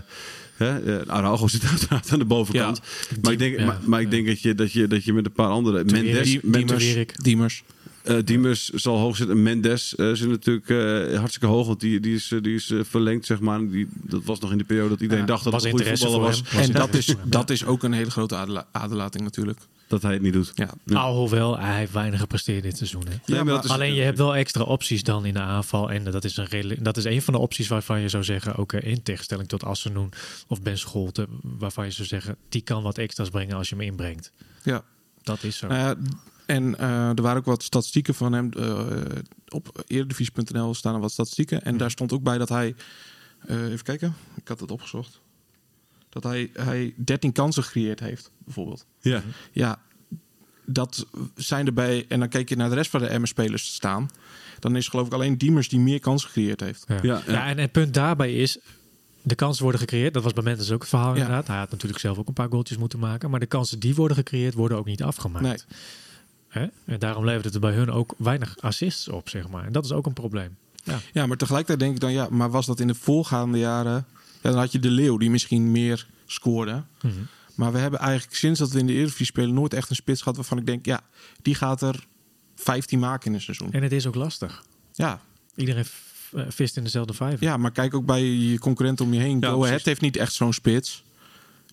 hè, 0.55 0.99
eh, 0.99 1.07
Araujo 1.07 1.47
zit 1.47 1.63
uiteraard 1.71 2.11
aan 2.11 2.19
de 2.19 2.25
bovenkant. 2.25 2.81
maar 3.21 3.31
ik 3.31 3.39
denk, 3.39 3.59
ja, 3.59 3.65
maar, 3.65 3.79
maar 3.85 3.99
ik 3.99 4.05
ja. 4.05 4.11
denk 4.11 4.27
dat, 4.27 4.41
je, 4.41 4.55
dat, 4.55 4.71
je, 4.71 4.87
dat 4.87 5.03
je 5.03 5.13
met 5.13 5.25
een 5.25 5.31
paar 5.31 5.49
andere. 5.49 5.83
Mendes, 5.83 6.29
Die- 6.29 6.39
Mendes, 6.43 6.61
Diemers, 6.67 6.85
Erik. 6.85 7.23
Diemers. 7.23 7.63
Eh, 8.03 8.17
Diemers 8.25 8.69
zal 8.69 8.97
hoog 8.97 9.15
zitten. 9.15 9.43
Mendes 9.43 9.95
eh 9.95 10.11
zit 10.13 10.29
natuurlijk 10.29 10.69
eh, 10.69 11.17
hartstikke 11.17 11.47
hoog. 11.47 11.67
Want 11.67 11.79
die, 11.79 11.99
die 11.99 12.15
is, 12.15 12.33
die 12.41 12.55
is 12.55 12.73
verlengd, 12.81 13.25
zeg 13.25 13.39
maar. 13.39 13.67
Die, 13.67 13.87
dat 13.93 14.23
was 14.23 14.39
nog 14.39 14.51
in 14.51 14.57
de 14.57 14.63
periode 14.63 14.89
dat 14.89 15.01
iedereen 15.01 15.23
Ja, 15.23 15.29
dacht 15.29 15.43
dat 15.43 15.53
het 15.53 15.63
een 15.63 15.69
goede 15.71 15.85
voetballer 15.97 16.13
voor 16.13 16.21
was. 16.27 16.37
hem. 16.45 16.57
Was 16.59 16.67
En 16.67 16.73
dat 16.73 16.93
is, 16.93 17.15
dat 17.25 17.49
is 17.49 17.65
ook 17.65 17.83
een 17.83 17.93
hele 17.93 18.11
grote 18.11 18.35
adela- 18.35 18.67
aderlating 18.71 19.23
natuurlijk. 19.23 19.59
Dat 19.87 20.01
hij 20.01 20.13
het 20.13 20.21
niet 20.21 20.33
doet. 20.33 20.51
Ja. 20.55 20.69
Ja. 20.85 20.99
Alhoewel, 20.99 21.59
hij 21.59 21.77
heeft 21.77 21.91
weinig 21.91 22.19
gepresteerd 22.19 22.63
dit 22.63 22.77
seizoen. 22.77 23.03
Hè? 23.09 23.33
Nee, 23.33 23.43
maar 23.43 23.63
is- 23.63 23.69
Alleen 23.69 23.93
je 23.93 24.01
hebt 24.01 24.17
wel 24.17 24.35
extra 24.35 24.63
opties 24.63 25.03
dan 25.03 25.25
in 25.25 25.33
de 25.33 25.39
aanval. 25.39 25.91
En 25.91 26.03
dat 26.03 26.23
is 26.23 26.37
een, 26.37 26.45
redelijk- 26.45 26.83
dat 26.83 26.97
is 26.97 27.03
een 27.03 27.21
van 27.21 27.33
de 27.33 27.39
opties 27.39 27.67
waarvan 27.67 27.99
je 28.01 28.09
zou 28.09 28.23
zeggen, 28.23 28.55
ook 28.55 28.73
in 28.73 29.03
tegenstelling 29.03 29.47
tot 29.47 29.63
Assenoen 29.63 30.09
of 30.47 30.61
Ben 30.61 30.77
Scholte, 30.77 31.27
waarvan 31.41 31.85
je 31.85 31.91
zou 31.91 32.07
zeggen, 32.07 32.35
die 32.49 32.61
kan 32.61 32.83
wat 32.83 32.97
extra's 32.97 33.29
brengen 33.29 33.55
als 33.55 33.69
je 33.69 33.75
hem 33.75 33.83
inbrengt. 33.83 34.31
Ja. 34.63 34.83
Dat 35.23 35.43
is 35.43 35.57
zo. 35.57 35.67
Nou 35.67 35.79
ja, 35.79 35.95
en 36.55 36.77
eh, 36.77 37.09
er 37.09 37.21
waren 37.21 37.37
ook 37.37 37.45
wat 37.45 37.63
statistieken 37.63 38.15
van 38.15 38.33
hem. 38.33 38.51
eh, 38.53 38.79
op 39.47 39.83
eredivisie.nl 39.87 40.73
staan 40.73 40.93
er 40.95 40.99
wat 41.01 41.11
statistieken. 41.11 41.63
En 41.63 41.77
daar 41.77 41.91
stond 41.91 42.13
ook 42.13 42.23
bij 42.23 42.37
dat 42.37 42.49
hij... 42.49 42.75
eh, 43.45 43.63
even 43.71 43.83
kijken, 43.83 44.13
ik 44.35 44.47
had 44.47 44.59
het 44.59 44.71
opgezocht. 44.71 45.19
Dat 46.09 46.23
hij, 46.23 46.49
hij 46.53 46.93
13 46.97 47.31
kansen 47.31 47.63
gecreëerd 47.63 47.99
heeft, 47.99 48.31
bijvoorbeeld. 48.37 48.85
Ja. 48.99 49.21
Ja, 49.51 49.79
dat 50.65 51.05
zijn 51.35 51.65
erbij. 51.65 52.05
En 52.07 52.19
dan 52.19 52.29
kijk 52.29 52.49
je 52.49 52.55
naar 52.55 52.69
de 52.69 52.75
rest 52.75 52.89
van 52.89 52.99
de 52.99 53.07
Emmen-spelers 53.07 53.73
staan. 53.73 54.09
Dan 54.59 54.75
is 54.75 54.87
geloof 54.87 55.07
ik 55.07 55.13
alleen 55.13 55.37
Diemers 55.37 55.69
die 55.69 55.79
meer 55.79 55.99
kansen 55.99 56.27
gecreëerd 56.27 56.59
heeft. 56.59 56.85
Ja, 56.87 56.99
Ja, 57.01 57.21
ja. 57.25 57.31
ja. 57.33 57.47
en 57.47 57.57
het 57.57 57.71
punt 57.71 57.93
daarbij 57.93 58.33
is, 58.33 58.57
de 59.21 59.35
kansen 59.35 59.63
worden 59.63 59.81
gecreëerd. 59.81 60.13
Dat 60.13 60.23
was 60.23 60.33
bij 60.33 60.43
Mendes 60.43 60.71
ook 60.71 60.79
het 60.81 60.89
verhaal 60.89 61.09
Ja. 61.13 61.15
inderdaad. 61.15 61.47
Hij 61.47 61.57
had 61.57 61.71
natuurlijk 61.71 61.99
zelf 62.01 62.17
ook 62.17 62.27
een 62.27 62.33
paar 62.33 62.49
goaltjes 62.49 62.77
moeten 62.77 62.99
maken. 62.99 63.29
Maar 63.29 63.39
de 63.39 63.45
kansen 63.45 63.79
die 63.79 63.95
worden 63.95 64.17
gecreëerd, 64.17 64.53
worden 64.53 64.77
ook 64.77 64.85
niet 64.85 65.03
afgemaakt. 65.03 65.45
Nee. 65.45 65.57
Hè? 66.51 66.65
En 66.85 66.99
daarom 66.99 67.25
levert 67.25 67.45
het 67.45 67.53
er 67.53 67.59
bij 67.59 67.73
hun 67.73 67.91
ook 67.91 68.13
weinig 68.17 68.55
assists 68.59 69.07
op, 69.07 69.29
zeg 69.29 69.47
maar. 69.49 69.65
En 69.65 69.71
dat 69.71 69.85
is 69.85 69.91
ook 69.91 70.05
een 70.05 70.13
probleem. 70.13 70.55
Ja. 70.83 70.99
Ja, 71.13 71.25
maar 71.25 71.37
tegelijkertijd 71.37 71.79
denk 71.79 71.93
ik 71.93 71.99
dan, 71.99 72.11
ja, 72.11 72.27
maar 72.29 72.49
was 72.51 72.65
dat 72.65 72.79
in 72.79 72.87
de 72.87 72.95
voorgaande 72.95 73.57
jaren... 73.57 74.05
Ja, 74.41 74.49
dan 74.49 74.59
had 74.59 74.71
je 74.71 74.79
de 74.79 74.89
Leeuw 74.89 75.17
die 75.17 75.29
misschien 75.29 75.71
meer 75.71 76.07
scoorde. 76.25 76.83
Mhm. 77.01 77.13
Maar 77.55 77.71
we 77.71 77.77
hebben 77.77 77.99
eigenlijk 77.99 78.35
sinds 78.37 78.59
dat 78.59 78.71
we 78.71 78.79
in 78.79 78.87
de 78.87 78.93
Eredivisie 78.93 79.25
spelen... 79.25 79.53
nooit 79.53 79.73
echt 79.73 79.89
een 79.89 79.95
spits 79.95 80.19
gehad 80.21 80.35
waarvan 80.35 80.57
ik 80.57 80.65
denk... 80.65 80.85
ja, 80.85 81.01
die 81.41 81.55
gaat 81.55 81.81
er 81.81 82.05
15 82.55 82.99
maken 82.99 83.27
in 83.27 83.33
een 83.33 83.41
seizoen. 83.41 83.71
En 83.71 83.83
het 83.83 83.91
is 83.91 84.05
ook 84.07 84.15
lastig. 84.15 84.63
Ja, 84.93 85.21
Iedereen 85.55 85.85
f- 85.85 86.31
eh, 86.35 86.43
vist 86.49 86.77
in 86.77 86.83
dezelfde 86.83 87.13
vijver. 87.13 87.43
ja, 87.45 87.57
maar 87.57 87.71
kijk 87.71 87.93
ook 87.93 88.05
bij 88.05 88.23
je 88.23 88.59
concurrenten 88.59 89.05
om 89.05 89.13
je 89.13 89.19
heen. 89.19 89.39
Ja, 89.39 89.49
Go. 89.49 89.63
Ahead 89.65 89.81
heeft 89.81 90.01
niet 90.01 90.17
echt 90.17 90.33
zo'n 90.33 90.53
spits. 90.53 91.03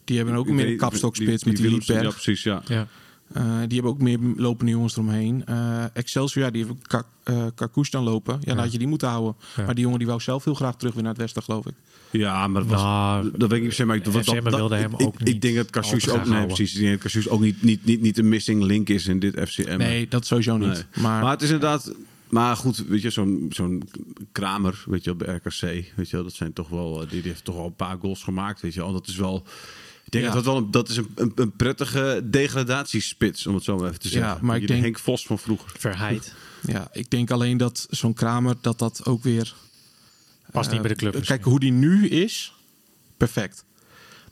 Die 0.05 0.17
hebben 0.17 0.35
ook 0.35 0.49
meer 0.49 0.67
een 0.67 0.77
kapstokspits 0.77 1.45
met 1.45 1.57
die 1.57 1.65
Willemsen, 1.65 2.03
Ja, 2.03 2.11
precies, 2.11 2.43
ja. 2.43 2.63
Ja. 2.67 2.87
Eh, 3.33 3.43
die 3.43 3.81
hebben 3.81 3.91
ook 3.91 4.01
meer 4.01 4.19
lopende 4.37 4.73
jongens 4.73 4.93
eromheen. 4.93 5.47
Eh 5.47 5.85
Excelsior, 5.93 6.45
ja, 6.45 6.51
die 6.51 6.65
heeft 6.65 7.05
eh, 7.23 7.47
Karkoes 7.55 7.91
dan 7.91 8.05
lopen. 8.05 8.35
Ja, 8.35 8.45
dan 8.45 8.57
Ja. 8.57 8.63
had 8.63 8.73
je 8.73 8.79
die 8.79 8.87
moeten 8.87 9.09
houden. 9.09 9.35
Ja. 9.57 9.65
Maar 9.65 9.75
die 9.75 9.83
jongen 9.83 9.99
die 9.99 10.09
wou 10.09 10.21
zelf 10.21 10.45
heel 10.45 10.55
graag 10.55 10.77
terug 10.77 10.95
weer 10.95 11.03
naar 11.03 11.13
het 11.13 11.21
westen, 11.21 11.43
geloof 11.43 11.67
ik. 11.67 11.75
Ja, 12.11 12.49
maar 12.49 12.63
dat 12.63 12.71
was... 12.71 12.83
Nou, 12.83 13.31
dat 13.37 13.51
weet 13.51 13.65
ik 13.65 13.73
se, 13.73 13.85
maar 13.85 13.97
ik, 13.97 14.05
dat, 14.05 14.25
dat, 14.25 14.55
wilde 14.55 14.77
hem 14.77 14.93
ik, 14.93 15.03
ook 15.03 15.21
ik, 15.21 15.27
niet 15.27 15.43
denk 15.43 15.57
dat 15.57 15.65
al 15.65 15.71
Cassius 15.71 16.09
ook, 16.09 16.27
nee, 16.27 16.47
precies, 16.47 16.75
ik 16.75 16.81
denk 16.81 17.03
dat 17.13 17.29
ook 17.29 17.41
niet, 17.41 17.63
niet, 17.63 17.85
niet, 17.85 18.01
niet 18.01 18.19
een 18.19 18.29
missing 18.29 18.63
link 18.63 18.89
is 18.89 19.07
in 19.07 19.19
dit 19.19 19.41
FCM. 19.49 19.77
Nee, 19.77 20.09
dat 20.09 20.27
sowieso 20.27 20.57
niet. 20.57 20.69
Nee. 20.69 21.03
Maar, 21.05 21.23
Maar 21.23 21.31
het 21.31 21.43
is 21.43 21.51
inderdaad. 21.51 21.95
Maar 22.29 22.57
goed, 22.57 22.85
weet 22.89 23.03
je, 23.03 23.11
zo'n 23.11 23.47
zo'n 23.51 23.89
Kramer, 24.33 24.85
weet 24.87 25.05
je, 25.05 25.15
bij 25.15 25.35
RKC, 25.35 25.61
weet 25.97 26.11
je, 26.11 26.23
dat 26.23 26.33
zijn 26.33 26.53
toch 26.53 26.69
wel, 26.69 26.99
die, 26.99 27.09
die 27.09 27.31
heeft 27.31 27.45
toch 27.45 27.55
wel 27.55 27.67
een 27.67 27.75
paar 27.75 27.97
goals 28.01 28.23
gemaakt, 28.23 28.61
weet 28.61 28.75
je. 28.75 28.81
Dat 28.81 29.07
is 29.09 29.17
wel. 29.17 29.47
Ik 30.09 30.15
denk 30.15 30.25
Ja. 30.27 30.33
dat 30.35 30.45
dat 30.45 30.55
wel 30.55 30.63
een, 30.65 30.71
dat 30.71 30.89
is 30.89 30.97
een, 30.97 31.11
een, 31.15 31.33
een 31.35 31.53
prettige 31.53 32.21
degradatiespits, 32.25 33.47
om 33.47 33.55
het 33.55 33.65
zo 33.65 33.77
maar 33.77 33.89
even 33.89 34.01
te 34.01 34.09
Ja, 34.09 34.13
zeggen. 34.15 34.45
maar 34.45 34.53
Weet 34.55 34.63
ik 34.63 34.69
denk- 34.69 34.83
Henk 34.83 34.99
Vos 34.99 35.27
van 35.27 35.39
vroeger. 35.39 35.73
Verheid. 35.79 36.35
ja, 36.75 36.89
ik 36.93 37.11
denk 37.11 37.31
alleen 37.31 37.57
dat 37.57 37.87
zo'n 37.91 38.15
Kramer, 38.15 38.55
dat 38.61 38.79
dat 38.79 39.01
ook 39.07 39.23
weer... 39.23 39.55
Past 40.53 40.67
niet 40.71 40.77
eh, 40.77 40.87
bij 40.87 40.91
de 40.95 40.97
club. 40.99 41.13
Kijk, 41.13 41.29
misschien. 41.29 41.51
hoe 41.51 41.61
die 41.61 41.73
nu 41.73 42.09
is, 42.09 42.53
perfect. 43.17 43.65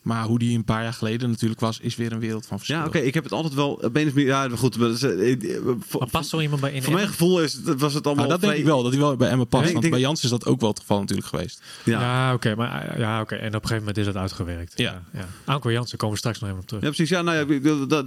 Maar 0.07 0.25
hoe 0.25 0.39
die 0.39 0.57
een 0.57 0.65
paar 0.65 0.83
jaar 0.83 0.93
geleden 0.93 1.31
natuurlijk 1.31 1.61
was, 1.61 1.79
is 1.81 1.97
weer 1.97 2.13
een 2.13 2.19
wereld 2.21 2.47
van 2.47 2.57
verschil. 2.59 2.79
Ja, 2.79 2.85
oké, 2.87 2.99
ik 2.99 3.15
heb 3.15 3.25
het 3.25 3.33
altijd 3.33 3.55
wel. 3.55 3.71
op 3.73 3.83
een 3.83 3.87
of 3.87 3.95
andere 3.97 4.15
manier- 4.15 4.27
Ja, 4.27 4.49
maar 4.49 4.59
goed. 4.59 4.79
Maar, 4.79 4.89
dat 4.89 4.97
is, 4.97 5.03
eh, 5.03 5.33
eh, 5.57 5.61
voor, 5.89 6.01
Maar 6.01 6.09
past 6.11 6.29
zo 6.31 6.41
iemand 6.41 6.61
bij 6.61 6.73
in 6.73 6.83
voor 6.83 6.93
mijn 6.93 7.09
gevoel 7.09 7.43
is, 7.43 7.53
het- 7.53 7.81
was 7.81 7.95
het 7.95 8.07
allemaal. 8.07 8.25
Maar 8.29 8.33
dat 8.39 8.49
denk 8.49 8.59
ik 8.61 8.65
wel, 8.65 8.83
dat 8.83 8.93
hij 8.93 9.01
wel 9.01 9.17
bij 9.17 9.29
Emma 9.31 9.45
past. 9.45 9.63
Ja, 9.63 9.67
ik 9.69 9.73
want 9.73 9.83
denk- 9.83 9.95
bij 9.95 10.03
Jans 10.05 10.25
is 10.25 10.31
dat 10.31 10.47
ook 10.47 10.61
wel 10.61 10.71
het 10.71 10.81
geval 10.81 11.01
natuurlijk 11.01 11.29
geweest. 11.29 11.63
Ja. 11.85 12.01
Ja, 12.01 12.35
oké. 12.35 12.55
maar 12.55 12.89
eh, 12.89 12.99
ja, 12.99 13.21
oké. 13.21 13.35
En 13.35 13.47
op 13.47 13.53
een 13.55 13.61
gegeven 13.61 13.79
moment 13.79 13.99
is 13.99 14.05
dat 14.05 14.17
uitgewerkt. 14.17 14.73
Ja. 14.77 15.03
ja. 15.13 15.29
Anko 15.45 15.71
Jansen 15.73 15.99
komen 15.99 16.13
we 16.15 16.19
straks 16.21 16.39
nog 16.41 16.49
even 16.49 16.61
op 16.63 16.67
terug. 16.69 16.83
Ja, 16.83 16.89
precies. 16.89 17.09
Ja, 17.09 17.23
nou 17.23 17.37
ja, 17.37 17.55
ik- 17.55 17.65
dat, 17.65 17.91
dat, 17.91 18.07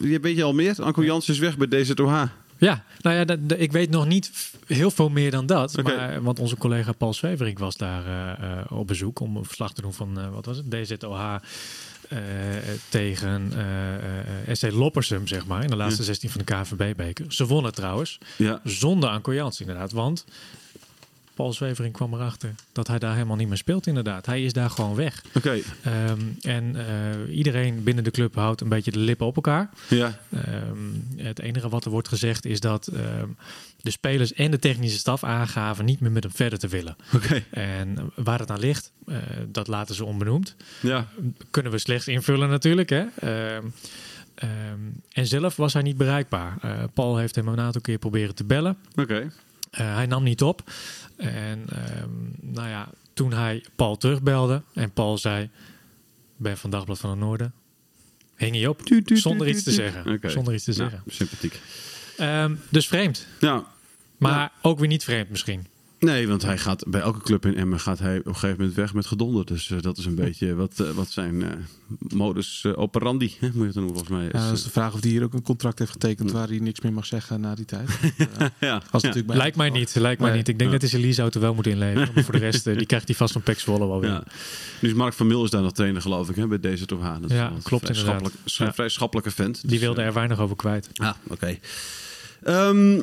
je 0.00 0.18
weet 0.20 0.36
je 0.36 0.42
al 0.42 0.52
meer. 0.54 0.82
Anko 0.82 1.04
Jans 1.04 1.28
is 1.28 1.38
weg 1.38 1.56
bij 1.56 1.66
DZOH. 1.82 2.22
Ja, 2.58 2.84
nou 3.00 3.16
ja, 3.16 3.24
dat, 3.24 3.38
ik 3.56 3.72
weet 3.72 3.90
nog 3.90 4.06
niet 4.06 4.30
heel 4.66 4.90
veel 4.90 5.08
meer 5.08 5.30
dan 5.30 5.46
dat. 5.46 5.82
Maar, 5.82 6.22
want 6.22 6.38
onze 6.38 6.56
collega 6.56 6.92
Paul 6.92 7.14
Zweverink 7.14 7.58
was 7.58 7.76
daar 7.76 8.06
eh, 8.06 8.50
eh, 8.60 8.72
op 8.72 8.86
bezoek 8.86 9.20
om 9.20 9.36
een 9.36 9.44
verslag 9.44 9.72
te 9.72 9.80
doen 9.82 9.94
van, 9.94 10.18
eh, 10.18 10.28
wat 10.30 10.46
was 10.46 10.56
het, 10.56 10.70
DZOH 10.70 11.34
eh, 12.08 12.18
tegen 12.88 13.52
eh, 13.56 14.18
eh, 14.48 14.54
SC 14.54 14.70
Loppersum, 14.72 15.26
zeg 15.26 15.46
maar, 15.46 15.62
in 15.62 15.70
de 15.70 15.76
laatste 15.76 16.02
16 16.02 16.30
van 16.30 16.40
de 16.44 16.54
KVB-beker. 16.54 17.32
Ze 17.32 17.46
wonnen 17.46 17.74
trouwens, 17.74 18.18
Ja. 18.36 18.60
zonder 18.64 19.34
Jans 19.34 19.60
inderdaad, 19.60 19.92
want 19.92 20.24
Paul 21.38 21.52
Zweverink 21.52 21.94
kwam 21.94 22.14
erachter 22.14 22.54
dat 22.72 22.86
hij 22.86 22.98
daar 22.98 23.12
helemaal 23.12 23.36
niet 23.36 23.48
meer 23.48 23.56
speelt 23.56 23.86
inderdaad. 23.86 24.26
Hij 24.26 24.44
is 24.44 24.52
daar 24.52 24.70
gewoon 24.70 24.94
weg. 24.94 25.24
Oké. 25.34 25.58
Ehm, 25.82 26.20
en 26.40 26.76
eh, 26.76 27.36
iedereen 27.36 27.82
binnen 27.82 28.04
de 28.04 28.10
club 28.10 28.34
houdt 28.34 28.60
een 28.60 28.68
beetje 28.68 28.90
de 28.90 28.98
lippen 28.98 29.26
op 29.26 29.36
elkaar. 29.36 29.70
Ja. 29.88 30.20
Ehm, 30.30 30.76
het 31.16 31.38
enige 31.38 31.68
wat 31.68 31.84
er 31.84 31.90
wordt 31.90 32.08
gezegd 32.08 32.44
is 32.44 32.60
dat 32.60 32.86
ehm, 32.86 33.28
de 33.80 33.90
spelers 33.90 34.32
en 34.32 34.50
de 34.50 34.58
technische 34.58 34.98
staf 34.98 35.24
aangaven 35.24 35.84
niet 35.84 36.00
meer 36.00 36.12
met 36.12 36.22
hem 36.22 36.32
verder 36.32 36.58
te 36.58 36.68
willen. 36.68 36.96
Oké. 37.14 37.44
En 37.50 38.12
waar 38.14 38.38
het 38.38 38.50
aan 38.50 38.58
ligt, 38.58 38.92
eh, 39.06 39.16
dat 39.48 39.68
laten 39.68 39.94
ze 39.94 40.04
onbenoemd. 40.04 40.56
Ja. 40.80 41.06
Kunnen 41.50 41.72
we 41.72 41.78
slechts 41.78 42.08
invullen 42.08 42.48
natuurlijk. 42.48 42.88
Hè? 42.88 43.04
En 45.12 45.26
zelf 45.26 45.56
was 45.56 45.72
hij 45.72 45.82
niet 45.82 45.96
bereikbaar. 45.96 46.56
Eh, 46.60 46.70
Paul 46.94 47.16
heeft 47.16 47.34
hem 47.34 47.48
een 47.48 47.60
aantal 47.60 47.80
keer 47.80 47.98
proberen 47.98 48.34
te 48.34 48.44
bellen. 48.44 48.76
Oké. 48.94 49.30
Hij 49.82 50.06
nam 50.06 50.22
niet 50.22 50.42
op. 50.42 50.70
En 51.16 51.64
ehm, 51.68 52.10
nou 52.40 52.68
ja, 52.68 52.88
toen 53.12 53.32
hij 53.32 53.64
Paul 53.76 53.96
terugbelde 53.96 54.62
en 54.74 54.90
Paul 54.90 55.18
zei: 55.18 55.50
Ben 56.36 56.58
van 56.58 56.70
Dagblad 56.70 56.98
van 56.98 57.10
het 57.10 57.18
Noorden. 57.18 57.52
Hing 58.36 58.54
hij 58.56 58.66
op 58.66 58.80
zonder 59.04 59.48
iets 59.48 59.62
te 59.62 59.72
zeggen. 59.72 60.20
Zonder 60.30 60.54
iets 60.54 60.64
te 60.64 60.70
Nou, 60.76 60.90
zeggen. 60.90 61.10
sympathiek. 61.10 61.60
Ehm, 62.16 62.54
dus 62.70 62.88
vreemd. 62.88 63.26
Ja. 63.40 63.64
Maar 64.16 64.52
ook 64.62 64.78
weer 64.78 64.88
niet 64.88 65.04
vreemd 65.04 65.30
misschien. 65.30 65.66
Nee, 66.00 66.28
want 66.28 66.42
hij 66.42 66.58
gaat 66.58 66.84
bij 66.88 67.00
elke 67.00 67.20
club 67.20 67.46
in 67.46 67.56
Emmen 67.56 67.80
gaat 67.80 67.98
hij 67.98 68.18
op 68.18 68.26
een 68.26 68.32
gegeven 68.34 68.56
moment 68.58 68.76
weg 68.76 68.94
met 68.94 69.06
gedonder. 69.06 69.46
Dus 69.46 69.70
eh, 69.70 69.80
dat 69.80 69.98
is 69.98 70.04
een 70.04 70.14
beetje 70.14 70.54
wat, 70.54 70.80
eh, 70.80 70.90
wat 70.90 71.10
zijn 71.10 71.42
eh, 71.42 71.48
modus 72.08 72.64
operandi, 72.64 73.34
hè, 73.40 73.46
moet 73.46 73.54
je 73.60 73.64
het 73.64 73.74
noemen 73.74 73.92
volgens 73.94 74.10
mij. 74.16 74.26
Is, 74.26 74.32
dat 74.48 74.52
is 74.52 74.62
de 74.62 74.70
vraag 74.70 74.94
of 74.94 75.00
hij 75.00 75.10
hier 75.10 75.22
ook 75.22 75.32
een 75.34 75.42
contract 75.42 75.78
heeft 75.78 75.90
getekend 75.90 76.30
waar 76.32 76.48
hij 76.48 76.58
niks 76.58 76.80
meer 76.80 76.92
mag 76.92 77.06
zeggen 77.06 77.40
na 77.40 77.54
die 77.54 77.64
tijd. 77.64 77.88
Ja, 78.60 78.82
bij 79.26 79.36
Lijkt 79.36 79.56
mij 79.56 79.70
niet. 79.70 79.94
Lijkt 79.94 80.20
mij 80.20 80.32
niet. 80.36 80.48
Ik 80.48 80.58
denk 80.58 80.60
Ja. 80.60 80.70
dat 80.70 80.80
hij 80.80 80.90
zijn 80.90 81.02
leaseauto 81.02 81.40
wel 81.40 81.54
moet 81.54 81.66
inleveren. 81.66 82.10
Maar 82.14 82.24
voor 82.24 82.32
de 82.32 82.38
rest, 82.40 82.64
die 82.64 82.86
krijgt 82.86 83.06
hij 83.08 83.16
vast 83.16 83.32
van 83.32 83.42
Pek 83.42 83.58
Zwolle 83.60 83.86
wel 83.86 84.00
weer. 84.00 84.10
Ja. 84.10 84.22
Nu 84.80 84.88
is 84.88 84.94
Mark 84.94 85.12
van 85.12 85.26
Mil 85.26 85.44
is 85.44 85.50
daar 85.50 85.62
nog 85.62 85.72
trainer, 85.72 86.02
geloof 86.02 86.28
ik, 86.28 86.36
hè, 86.36 86.46
bij 86.46 86.60
deze 86.60 86.86
toch 86.86 87.18
Dat 87.20 87.30
Ja, 87.30 87.50
een 87.50 87.62
klopt 87.62 87.84
vrij 87.86 87.96
inderdaad. 87.98 88.04
schappelijk- 88.04 88.36
Ja. 88.44 88.72
Vrij 88.72 88.88
schappelijke 88.88 89.30
vent. 89.30 89.60
Die 89.60 89.70
Dus, 89.70 89.80
wilde 89.80 90.02
er 90.02 90.12
weinig 90.12 90.38
over 90.38 90.56
kwijt. 90.56 90.88
Ah, 90.94 91.10
oké. 91.28 91.58
Ehm, 92.42 93.00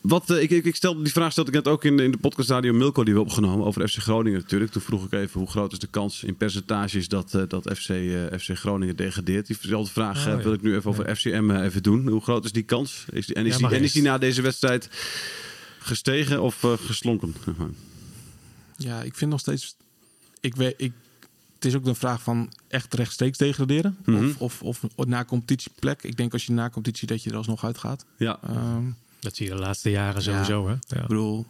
wat, 0.00 0.30
eh, 0.30 0.42
ik, 0.42 0.50
ik, 0.50 0.64
ik 0.64 0.76
stelde, 0.76 1.02
die 1.02 1.12
vraag 1.12 1.32
stelde 1.32 1.50
ik 1.50 1.56
net 1.56 1.68
ook 1.68 1.84
in 1.84 1.96
de, 1.96 2.02
in 2.04 2.10
de 2.10 2.16
podcast 2.18 2.48
Radio 2.48 2.72
Milko 2.72 3.04
die 3.04 3.12
we 3.14 3.18
hebben 3.20 3.36
opgenomen 3.36 3.66
over 3.66 3.88
FC 3.88 3.96
Groningen 3.96 4.40
natuurlijk. 4.40 4.70
Toen 4.72 4.82
vroeg 4.82 5.04
ik 5.04 5.12
even 5.12 5.40
hoe 5.40 5.50
groot 5.50 5.72
is 5.72 5.78
de 5.78 5.86
kans 5.86 6.24
in 6.24 6.36
percentages 6.36 7.08
dat, 7.08 7.34
eh, 7.34 7.42
dat 7.48 7.70
FC, 7.76 7.88
eh, 7.88 8.38
FC 8.38 8.58
Groningen 8.58 8.96
degradeert. 8.96 9.46
Diezelfde 9.46 9.92
vraag 9.92 10.18
Oh, 10.18 10.24
ja. 10.24 10.36
wil 10.42 10.52
ik 10.52 10.62
nu 10.62 10.74
even 10.74 10.90
over 10.90 11.16
FCM 11.16 11.50
even 11.50 11.82
doen. 11.82 12.08
Hoe 12.08 12.20
groot 12.20 12.44
is 12.44 12.52
die 12.52 12.62
kans? 12.62 13.04
Is 13.12 13.26
die, 13.26 13.34
en, 13.34 13.46
is 13.46 13.56
Ja, 13.56 13.68
die, 13.68 13.76
en 13.76 13.82
is 13.82 13.92
die 13.92 14.02
na 14.02 14.18
deze 14.18 14.42
wedstrijd 14.42 14.88
gestegen 15.78 16.42
of 16.42 16.66
geslonken? 16.86 17.34
Ja, 18.76 19.02
ik 19.02 19.14
vind 19.14 19.30
nog 19.30 19.40
steeds. 19.40 19.76
Ik 20.40 20.56
weet, 20.56 20.74
ik, 20.76 20.92
het 21.54 21.64
is 21.64 21.74
ook 21.74 21.86
een 21.86 21.94
vraag 21.94 22.22
van 22.22 22.52
echt 22.68 22.94
rechtstreeks 22.94 23.38
degraderen. 23.38 23.96
Mhm. 24.04 24.30
of, 24.38 24.62
of, 24.62 24.80
of 24.94 25.06
na 25.06 25.24
competitieplek. 25.24 26.02
Ik 26.02 26.16
denk 26.16 26.32
als 26.32 26.46
je 26.46 26.52
na 26.52 26.70
competitie 26.70 27.06
dat 27.06 27.22
je 27.22 27.30
er 27.30 27.36
alsnog 27.36 27.64
uitgaat. 27.64 28.04
Ja, 28.16 28.38
Ehm, 28.42 28.84
Dat 29.20 29.36
zie 29.36 29.46
je 29.48 29.52
de 29.54 29.58
laatste 29.58 29.90
jaren 29.90 30.22
sowieso, 30.22 30.66
hè? 30.68 30.74
Ja. 30.88 31.00
Ik 31.02 31.06
bedoel, 31.06 31.46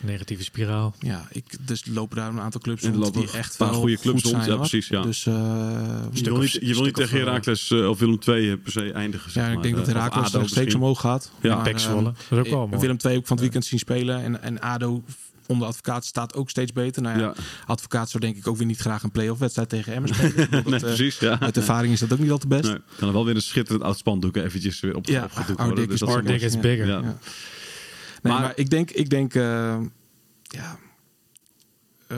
Negatieve 0.00 0.42
spiraal. 0.44 0.94
ja, 0.98 1.26
ik, 1.30 1.44
dus 1.60 1.86
lopen 1.86 2.16
daar 2.16 2.28
een 2.28 2.40
aantal 2.40 2.60
clubs 2.60 2.82
En 2.82 2.90
rond 2.90 3.02
lopen 3.04 3.20
die 3.20 3.30
een 3.30 3.38
echt 3.38 3.56
paar 3.56 3.70
wel 3.70 3.80
goede 3.80 3.98
clubs 3.98 4.22
goed 4.22 4.30
rond, 4.32 4.44
zijn, 4.44 4.54
ja, 4.54 4.60
precies, 4.60 4.88
ja. 4.88 5.02
Dus 5.02 5.26
eh, 5.26 5.34
Je 6.12 6.24
wil 6.24 6.36
niet, 6.38 6.52
je 6.52 6.60
wil 6.60 6.74
stuk 6.74 6.84
niet 6.84 6.96
of, 6.96 7.02
tegen 7.02 7.18
eh, 7.18 7.24
Heracles 7.24 7.70
eh, 7.70 7.88
of 7.88 7.98
Willem 7.98 8.18
II 8.26 8.56
per 8.56 8.72
se 8.72 8.92
eindigen. 8.92 9.30
zeg 9.30 9.42
ja, 9.42 9.48
ik 9.48 9.54
maar. 9.54 9.62
denk 9.62 9.76
dat 9.76 9.88
Eh, 9.88 9.94
Herakles 9.94 10.30
nog 10.30 10.48
steeds 10.48 10.74
omhoog 10.74 11.00
gaat. 11.00 11.32
Ja. 11.42 11.54
Maar, 11.54 11.64
Pek 11.64 11.74
eh, 11.74 11.80
Zwolle. 11.80 12.02
Dat 12.28 12.46
is 12.46 12.52
ook 12.52 12.70
wel. 12.70 12.80
Willem 12.80 12.96
II 13.04 13.16
ook 13.16 13.26
van 13.26 13.36
het 13.36 13.40
weekend 13.40 13.64
zien 13.64 13.78
spelen. 13.78 14.22
En, 14.22 14.42
en 14.42 14.60
ADO 14.60 15.02
onder 15.46 15.66
advocaat 15.68 16.04
staat 16.04 16.34
ook 16.34 16.50
steeds 16.50 16.72
beter. 16.72 17.02
Nou 17.02 17.18
ja, 17.18 17.24
Ja, 17.24 17.34
advocaat 17.66 18.10
zou 18.10 18.22
denk 18.24 18.36
ik 18.36 18.46
ook 18.46 18.56
weer 18.56 18.66
niet 18.66 18.78
graag 18.78 19.02
een 19.02 19.10
play-off 19.10 19.40
wedstrijd 19.40 19.68
tegen 19.68 19.92
Emmen 19.94 20.14
spelen. 20.14 20.34
Nee, 20.50 20.62
dat, 20.62 20.72
eh, 20.72 20.78
precies. 20.80 21.18
Ja. 21.18 21.40
Uit 21.40 21.56
ervaring 21.56 21.92
is 21.92 22.00
dat 22.00 22.12
ook 22.12 22.18
niet 22.18 22.30
al 22.30 22.38
te 22.38 22.46
best. 22.48 22.62
Nee, 22.62 22.78
kan 22.96 23.08
er 23.08 23.14
wel 23.14 23.24
weer 23.24 23.34
een 23.34 23.42
schitterend 23.42 23.84
oud 23.84 23.98
spandoek 23.98 24.36
eventjes 24.36 24.80
weer 24.80 24.96
op, 24.96 25.06
Ja, 25.06 25.24
opgedoekt 25.24 25.58
worden. 25.58 25.74
dick 25.76 25.84
Dus 25.84 25.94
is 25.94 26.00
dat 26.00 26.08
Our 26.08 26.22
is 26.24 26.26
dick 26.26 26.40
is 26.42 26.58
bigger. 26.60 26.86
Ja. 26.86 26.92
Ja. 26.92 27.00
Nee, 27.02 28.32
Maar- 28.32 28.40
maar, 28.42 28.52
ik 28.54 28.70
denk, 28.70 28.90
ik 28.90 29.10
denk 29.10 29.34
eh, 29.34 29.78
ja, 30.42 30.78
eh, 32.06 32.16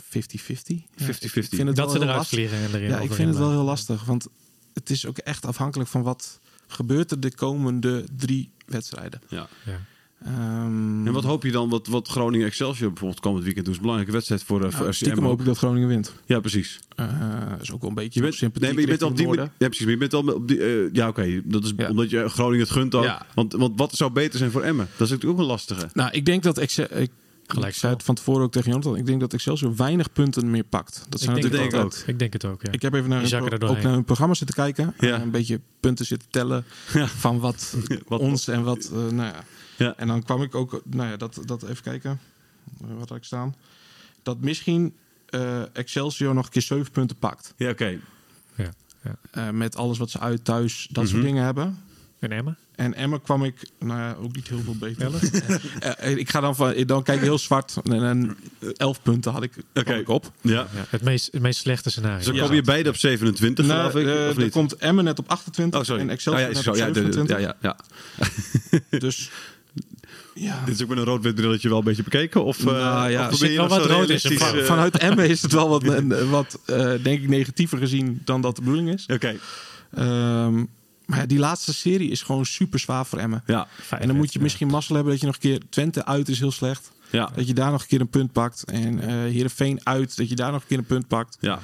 50-50. 0.00 0.86
Ja, 0.94 1.04
50-50. 1.04 1.50
Ik 1.50 1.56
vind 1.56 1.68
het 1.68 1.76
Dat 1.76 1.90
ze 1.90 1.96
eruit 1.96 2.16
lastig. 2.16 2.38
vliegen 2.38 2.58
en 2.58 2.74
erin 2.74 2.88
Ja, 2.88 2.98
ik 3.00 3.12
vind 3.12 3.28
het 3.28 3.38
wel 3.38 3.50
heel 3.50 3.62
lastig. 3.64 4.04
Want 4.04 4.26
het 4.74 4.90
is 4.90 5.06
ook 5.06 5.18
echt 5.18 5.46
afhankelijk 5.46 5.90
van 5.90 6.02
wat 6.02 6.40
gebeurt 6.66 7.10
er 7.10 7.20
de 7.20 7.34
komende 7.34 8.04
drie 8.16 8.50
wedstrijden. 8.66 9.20
Ja. 9.28 9.48
Ja. 9.64 9.80
Ehm, 10.24 11.06
En 11.06 11.12
wat 11.12 11.24
hoop 11.24 11.42
je 11.42 11.50
dan, 11.52 11.68
wat, 11.68 11.86
wat 11.86 12.08
Groningen 12.08 12.46
Excelsior 12.46 12.88
bijvoorbeeld 12.88 13.20
komend 13.20 13.44
weekend 13.44 13.64
doet? 13.64 13.74
is 13.74 13.80
een 13.80 13.86
belangrijke 13.86 14.14
wedstrijd 14.16 14.42
voor, 14.42 14.64
eh, 14.64 14.70
voor 14.70 14.80
nou, 14.80 14.92
stiekem 14.92 15.24
hoop 15.24 15.40
ik 15.40 15.46
dat 15.46 15.58
Groningen 15.58 15.88
wint. 15.88 16.12
Ja, 16.26 16.40
precies. 16.40 16.78
Eh, 16.96 17.06
is 17.60 17.72
ook 17.72 17.80
wel 17.80 17.88
een 17.90 17.94
beetje 17.96 18.18
Je 18.20 18.20
bent, 18.20 18.34
sympathiek 18.34 18.62
nee, 18.62 18.72
maar 18.72 18.82
je 18.82 18.88
bent 18.88 19.02
al 19.02 19.08
op 19.08 19.16
die 19.16 19.28
ja, 19.36 19.50
precies, 19.58 19.80
maar 19.80 19.90
je 19.92 19.98
bent 19.98 20.14
al 20.14 20.22
op 20.34 20.48
die, 20.48 20.64
eh, 20.64 20.92
ja, 20.92 21.08
oké, 21.08 21.40
dat 21.44 21.64
is 21.64 21.72
Ja. 21.76 21.88
omdat 21.88 22.10
je 22.10 22.28
Groningen 22.28 22.60
het 22.64 22.70
gunt 22.74 22.94
ook. 22.94 23.04
Ja. 23.04 23.26
Want, 23.34 23.52
want 23.52 23.78
wat 23.78 23.92
zou 23.94 24.10
beter 24.12 24.38
zijn 24.38 24.50
voor 24.50 24.62
Emmen? 24.62 24.88
Dat 24.96 25.06
is 25.06 25.12
natuurlijk 25.12 25.40
ook 25.40 25.44
een 25.46 25.50
lastige. 25.50 25.88
Nou, 25.92 26.10
ik 26.12 26.24
denk 26.24 26.42
dat 26.42 26.58
Excel, 26.58 26.86
ik, 26.96 27.10
Gelijk 27.46 27.72
ik 27.72 27.78
zei 27.78 27.92
het 27.92 28.02
van 28.02 28.14
tevoren 28.14 28.42
ook 28.42 28.52
tegen 28.52 28.70
Jonathan. 28.70 28.96
Ik 28.96 29.06
denk 29.06 29.20
dat 29.20 29.32
Excelsior 29.32 29.76
weinig 29.76 30.12
punten 30.12 30.50
meer 30.50 30.64
pakt. 30.64 31.06
Dat 31.08 31.20
zijn 31.20 31.34
natuurlijk 31.36 31.60
denk 31.60 31.72
het 31.72 31.82
ook. 32.00 32.08
Ik 32.08 32.18
denk 32.18 32.32
het 32.32 32.44
ook, 32.44 32.62
ja. 32.62 32.72
Ik 32.72 32.82
heb 32.82 32.94
even 32.94 33.08
naar 33.08 33.22
hun, 33.30 33.62
ook 33.62 33.82
naar 33.82 33.92
hun 33.92 34.04
programma 34.04 34.34
zitten 34.34 34.56
kijken. 34.56 34.94
Ja. 34.98 35.20
Een 35.22 35.30
beetje 35.30 35.60
punten 35.80 36.06
zitten 36.06 36.28
tellen 36.30 36.64
van 37.16 37.38
wat, 37.38 37.76
Wat- 38.08 38.20
ons 38.20 38.48
en 38.48 38.62
wat... 38.62 38.90
nou 38.92 39.16
ja. 39.16 39.44
Ja. 39.78 39.94
En 39.96 40.06
dan 40.06 40.22
kwam 40.22 40.42
ik 40.42 40.54
ook... 40.54 40.80
Nou 40.84 41.10
ja, 41.10 41.16
dat, 41.16 41.40
dat 41.44 41.62
even 41.62 41.82
kijken. 41.82 42.20
Eh, 42.82 42.86
wat 42.98 43.08
had 43.08 43.18
ik 43.18 43.24
staan? 43.24 43.54
Dat 44.22 44.40
misschien 44.40 44.94
eh, 45.28 45.76
Excelsior 45.76 46.34
nog 46.34 46.44
een 46.44 46.50
keer 46.50 46.62
7 46.62 46.90
punten 46.92 47.16
pakt. 47.16 47.54
Ja, 47.56 47.70
oké. 47.70 47.98
Eh, 49.30 49.50
met 49.50 49.76
alles 49.76 49.98
wat 49.98 50.10
ze 50.10 50.18
uit 50.18 50.44
thuis, 50.44 50.88
dat 50.90 51.04
Mhm. 51.04 51.12
soort 51.12 51.24
dingen 51.24 51.44
hebben. 51.44 51.78
En 52.18 52.30
Emmen? 52.32 52.58
En 52.74 52.94
Emma 52.94 53.18
kwam 53.22 53.44
ik, 53.44 53.70
nou 53.78 54.00
ja, 54.00 54.14
ook 54.20 54.34
niet 54.34 54.48
heel 54.48 54.60
veel 54.60 54.76
beter. 54.76 55.10
Ik 56.18 56.30
ga 56.30 56.40
dan 56.40 56.56
van, 56.56 56.74
dan 56.86 57.02
kijk 57.02 57.18
ik 57.18 57.24
heel 57.24 57.38
zwart. 57.38 57.76
En, 57.84 58.02
en 58.04 58.36
11 58.76 59.02
punten 59.02 59.32
had 59.32 59.42
ik, 59.42 59.52
Oké. 59.74 59.94
ik 59.94 60.08
op. 60.08 60.32
Ja. 60.40 60.52
Ja, 60.52 60.66
het, 60.88 61.02
meest, 61.02 61.32
het 61.32 61.42
meest 61.42 61.60
slechte 61.60 61.90
scenario. 61.90 62.16
Dus 62.16 62.26
dan 62.26 62.34
Ja. 62.34 62.44
kom 62.46 62.54
je 62.54 62.62
beide 62.62 62.88
op 62.88 62.96
27, 62.96 63.66
Nou, 63.66 63.90
geloof 63.90 64.06
ik, 64.06 64.30
of 64.30 64.36
er 64.36 64.42
niet? 64.42 64.52
komt 64.52 64.76
Emmen 64.76 65.04
net 65.04 65.18
op 65.18 65.28
28 65.28 65.80
Oh, 65.80 65.86
sorry. 65.86 66.02
en 66.02 66.10
Excelsior 66.10 66.46
Oh, 66.48 66.50
ja, 66.50 66.56
net 66.56 66.64
zo, 66.64 66.70
op 66.70 66.76
ja, 66.76 66.86
de- 66.86 66.92
de- 66.92 67.12
27. 67.12 67.38
ja, 67.40 67.54
ja, 67.60 67.76
ja. 68.90 68.98
Dus 68.98 69.30
ja, 70.40 70.62
Dit 70.64 70.74
is 70.74 70.82
ook 70.82 70.88
met 70.88 70.98
een 70.98 71.04
rood-wit 71.04 71.34
brilletje 71.34 71.68
wel 71.68 71.78
een 71.78 71.84
beetje 71.84 72.02
bekeken? 72.02 72.44
Of, 72.44 72.58
eh, 72.58 72.64
Nou 72.64 73.10
ja, 73.10 73.20
of 73.22 73.28
probeer 73.28 73.38
zit 73.38 73.50
je 73.50 73.56
wel 73.56 73.68
nog 73.68 73.78
wat 73.78 73.86
rood 73.86 74.20
vak. 74.38 74.54
eh, 74.54 74.64
vanuit 74.64 74.98
Emmen 74.98 75.28
is 75.28 75.42
het 75.42 75.52
wel 75.52 75.68
wat, 75.68 75.82
wat 76.30 76.58
eh, 76.66 76.76
denk 77.02 77.22
ik, 77.22 77.28
negatiever 77.28 77.78
gezien 77.78 78.20
dan 78.24 78.40
dat 78.40 78.56
de 78.56 78.62
bedoeling 78.62 78.88
is. 78.92 79.06
Oké, 79.06 79.36
Ehm, 79.94 80.54
maar 81.06 81.18
ja, 81.18 81.26
die 81.26 81.38
laatste 81.38 81.74
serie 81.74 82.10
is 82.10 82.22
gewoon 82.22 82.46
super 82.46 82.78
zwaar 82.78 83.06
voor 83.06 83.18
Emmen. 83.18 83.42
ja. 83.46 83.66
En 83.90 84.06
dan 84.06 84.16
moet 84.16 84.32
je 84.32 84.40
misschien 84.40 84.68
mazzel 84.68 84.94
hebben 84.94 85.12
dat 85.12 85.20
je 85.20 85.26
nog 85.26 85.34
een 85.34 85.40
keer 85.40 85.60
Twente 85.70 86.04
uit 86.04 86.28
is 86.28 86.38
heel 86.38 86.50
slecht. 86.52 86.90
Ja, 87.10 87.30
Dat 87.34 87.46
je 87.46 87.54
daar 87.54 87.70
nog 87.70 87.80
een 87.82 87.86
keer 87.88 88.00
een 88.00 88.08
punt 88.08 88.32
pakt. 88.32 88.64
En 88.64 89.00
eh 89.00 89.08
Heerenveen 89.08 89.80
uit, 89.82 90.16
dat 90.16 90.28
je 90.28 90.34
daar 90.34 90.52
nog 90.52 90.60
een 90.60 90.66
keer 90.66 90.78
een 90.78 90.84
punt 90.84 91.08
pakt. 91.08 91.36
ja. 91.40 91.58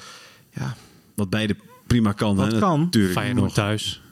Ja, 0.50 0.76
Wat 1.14 1.30
beide 1.30 1.56
prima 1.86 2.12
kan. 2.12 2.36
Wat 2.36 2.52
hè, 2.52 2.58
kan. 2.58 2.80
Natuurlijk. 2.80 3.14
Feyenoord 3.14 3.54
thuis. 3.54 4.02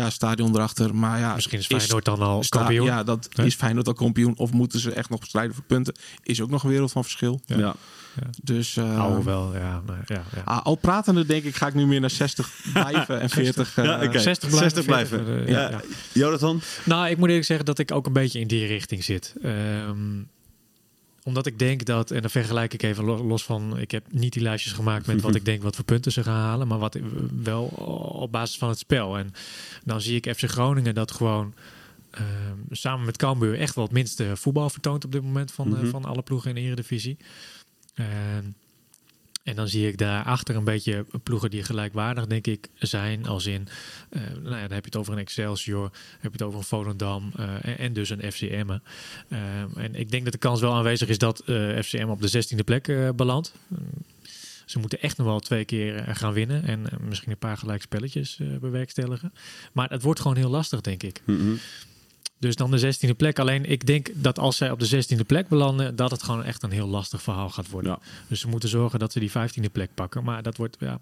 Ja 0.00 0.10
stadion 0.10 0.54
erachter. 0.54 0.94
Maar 0.94 1.18
ja, 1.18 1.34
Misschien 1.34 1.58
is 1.58 1.66
Feyenoord 1.66 2.04
dan 2.04 2.20
al 2.20 2.42
sta- 2.42 2.58
kampioen. 2.58 2.86
Ja, 2.86 3.02
dat 3.02 3.28
Hè? 3.32 3.44
is 3.44 3.54
Feyenoord 3.54 3.86
al 3.86 3.92
kampioen. 3.94 4.36
Of 4.36 4.52
moeten 4.52 4.80
ze 4.80 4.92
echt 4.92 5.10
nog 5.10 5.24
strijden 5.24 5.54
voor 5.54 5.64
punten? 5.64 5.94
Is 6.22 6.40
ook 6.40 6.50
nog 6.50 6.62
een 6.62 6.70
wereld 6.70 6.92
van 6.92 7.02
verschil. 7.02 7.40
Ja. 7.46 7.56
Ja. 7.58 7.74
Dus 8.42 8.76
eh, 8.76 9.00
Oude 9.00 9.22
wel, 9.22 9.54
ja. 9.54 9.82
ja, 10.06 10.22
ja. 10.34 10.42
ah, 10.44 10.62
al 10.64 10.74
pratende 10.74 11.26
denk 11.26 11.44
ik 11.44 11.56
ga 11.56 11.66
ik 11.66 11.74
nu 11.74 11.86
meer 11.86 12.00
naar 12.00 12.10
60 12.10 12.50
blijven 12.72 13.20
en 13.20 13.30
40. 13.30 13.76
eh, 13.78 13.84
Ja, 13.84 14.02
oké. 14.04 14.18
60 14.18 14.48
blijven. 14.48 14.58
60 14.70 14.84
blijven. 14.84 15.24
40, 15.24 15.44
eh, 15.46 15.52
Ja. 15.52 15.60
ja, 15.60 15.70
ja. 15.70 15.80
Jonathan? 16.12 16.60
Nou, 16.84 17.08
ik 17.08 17.16
moet 17.18 17.28
eerlijk 17.28 17.46
zeggen 17.46 17.66
dat 17.66 17.78
ik 17.78 17.90
ook 17.92 18.06
een 18.06 18.12
beetje 18.12 18.40
in 18.40 18.46
die 18.46 18.66
richting 18.66 19.04
zit. 19.04 19.34
Ehm, 19.42 19.96
omdat 21.26 21.46
ik 21.46 21.58
denk 21.58 21.84
dat, 21.84 22.10
en 22.10 22.20
dan 22.20 22.30
vergelijk 22.30 22.74
ik 22.74 22.82
even 22.82 23.04
lo- 23.04 23.24
los 23.24 23.44
van, 23.44 23.78
ik 23.78 23.90
heb 23.90 24.04
niet 24.10 24.32
die 24.32 24.42
lijstjes 24.42 24.72
gemaakt 24.72 25.06
met 25.06 25.20
wat 25.20 25.34
ik 25.40 25.44
denk 25.44 25.62
wat 25.62 25.76
voor 25.76 25.84
punten 25.84 26.12
ze 26.12 26.22
gaan 26.22 26.40
halen, 26.40 26.68
maar 26.68 26.78
wat 26.78 26.98
wel 27.42 27.64
op 28.20 28.32
basis 28.32 28.58
van 28.58 28.68
het 28.68 28.78
spel. 28.78 29.18
En 29.18 29.32
dan 29.84 30.00
zie 30.00 30.16
ik 30.20 30.36
FC 30.36 30.44
Groningen 30.50 30.94
dat 30.94 31.10
gewoon 31.12 31.54
ehm, 32.10 32.24
samen 32.70 33.06
met 33.06 33.16
Cambuur 33.16 33.58
echt 33.58 33.74
wel 33.74 33.84
het 33.84 33.92
minste 33.92 34.36
voetbal 34.36 34.70
vertoont 34.70 35.04
op 35.04 35.12
dit 35.12 35.22
moment 35.22 35.52
van, 35.52 35.66
eh, 35.76 35.80
Mhm. 35.82 35.90
van 35.90 36.04
alle 36.04 36.22
ploegen 36.22 36.48
in 36.48 36.54
de 36.54 36.60
Eredivisie. 36.60 37.16
En, 37.94 38.56
en 39.46 39.56
dan 39.56 39.68
zie 39.68 39.88
ik 39.88 39.98
daarachter 39.98 40.56
een 40.56 40.64
beetje 40.64 41.06
ploegen 41.22 41.50
die 41.50 41.62
gelijkwaardig, 41.62 42.26
denk 42.26 42.46
ik, 42.46 42.68
zijn. 42.78 43.26
Als 43.26 43.46
in, 43.46 43.68
eh, 44.08 44.20
nou 44.42 44.54
ja, 44.54 44.60
dan 44.60 44.72
heb 44.72 44.84
je 44.84 44.90
het 44.90 44.96
over 44.96 45.12
een 45.12 45.18
Excelsior, 45.18 45.90
heb 46.20 46.32
je 46.32 46.38
het 46.38 46.42
over 46.42 46.58
een 46.58 46.64
Volendam 46.64 47.32
eh, 47.36 47.54
en, 47.62 47.78
en 47.78 47.92
dus 47.92 48.10
een 48.10 48.32
FCM. 48.32 48.78
en 49.76 49.94
ik 49.94 50.10
denk 50.10 50.24
dat 50.24 50.32
de 50.32 50.38
kans 50.38 50.60
wel 50.60 50.74
aanwezig 50.74 51.08
is 51.08 51.18
dat 51.18 51.40
eh 51.40 51.78
FCM 51.82 52.08
op 52.08 52.22
de 52.22 52.44
16e 52.44 52.64
plek 52.64 52.88
eh 52.88 53.08
belandt. 53.14 53.52
Mm, 53.68 53.78
Ze 54.66 54.78
moeten 54.78 55.00
echt 55.00 55.16
nog 55.16 55.26
wel 55.26 55.40
twee 55.40 55.64
keer 55.64 55.96
eh, 55.96 56.16
gaan 56.16 56.32
winnen 56.32 56.64
en 56.64 56.90
eh, 56.90 56.98
misschien 56.98 57.30
een 57.30 57.38
paar 57.38 57.56
gelijk 57.56 57.82
spelletjes 57.82 58.38
eh, 58.40 58.46
bewerkstelligen. 58.60 59.32
Maar 59.72 59.90
het 59.90 60.02
wordt 60.02 60.20
gewoon 60.20 60.36
heel 60.36 60.50
lastig, 60.50 60.80
denk 60.80 61.02
ik. 61.02 61.20
Mhm. 61.24 61.54
Dus 62.38 62.56
dan 62.56 62.70
de 62.70 62.94
16e 62.94 63.16
plek. 63.16 63.38
Alleen 63.38 63.70
ik 63.70 63.86
denk 63.86 64.08
dat 64.14 64.38
als 64.38 64.56
zij 64.56 64.70
op 64.70 64.80
de 64.80 65.04
16e 65.04 65.26
plek 65.26 65.48
belanden, 65.48 65.96
dat 65.96 66.10
het 66.10 66.22
gewoon 66.22 66.44
echt 66.44 66.62
een 66.62 66.70
heel 66.70 66.86
lastig 66.86 67.22
verhaal 67.22 67.50
gaat 67.50 67.70
worden. 67.70 67.90
Ja. 67.90 67.98
Dus 68.28 68.40
ze 68.40 68.48
moeten 68.48 68.68
zorgen 68.68 68.98
dat 68.98 69.12
ze 69.12 69.20
die 69.20 69.30
15e 69.30 69.72
plek 69.72 69.90
pakken. 69.94 70.24
Maar 70.24 70.42
dat 70.42 70.56
wordt, 70.56 70.76
ja, 70.80 71.00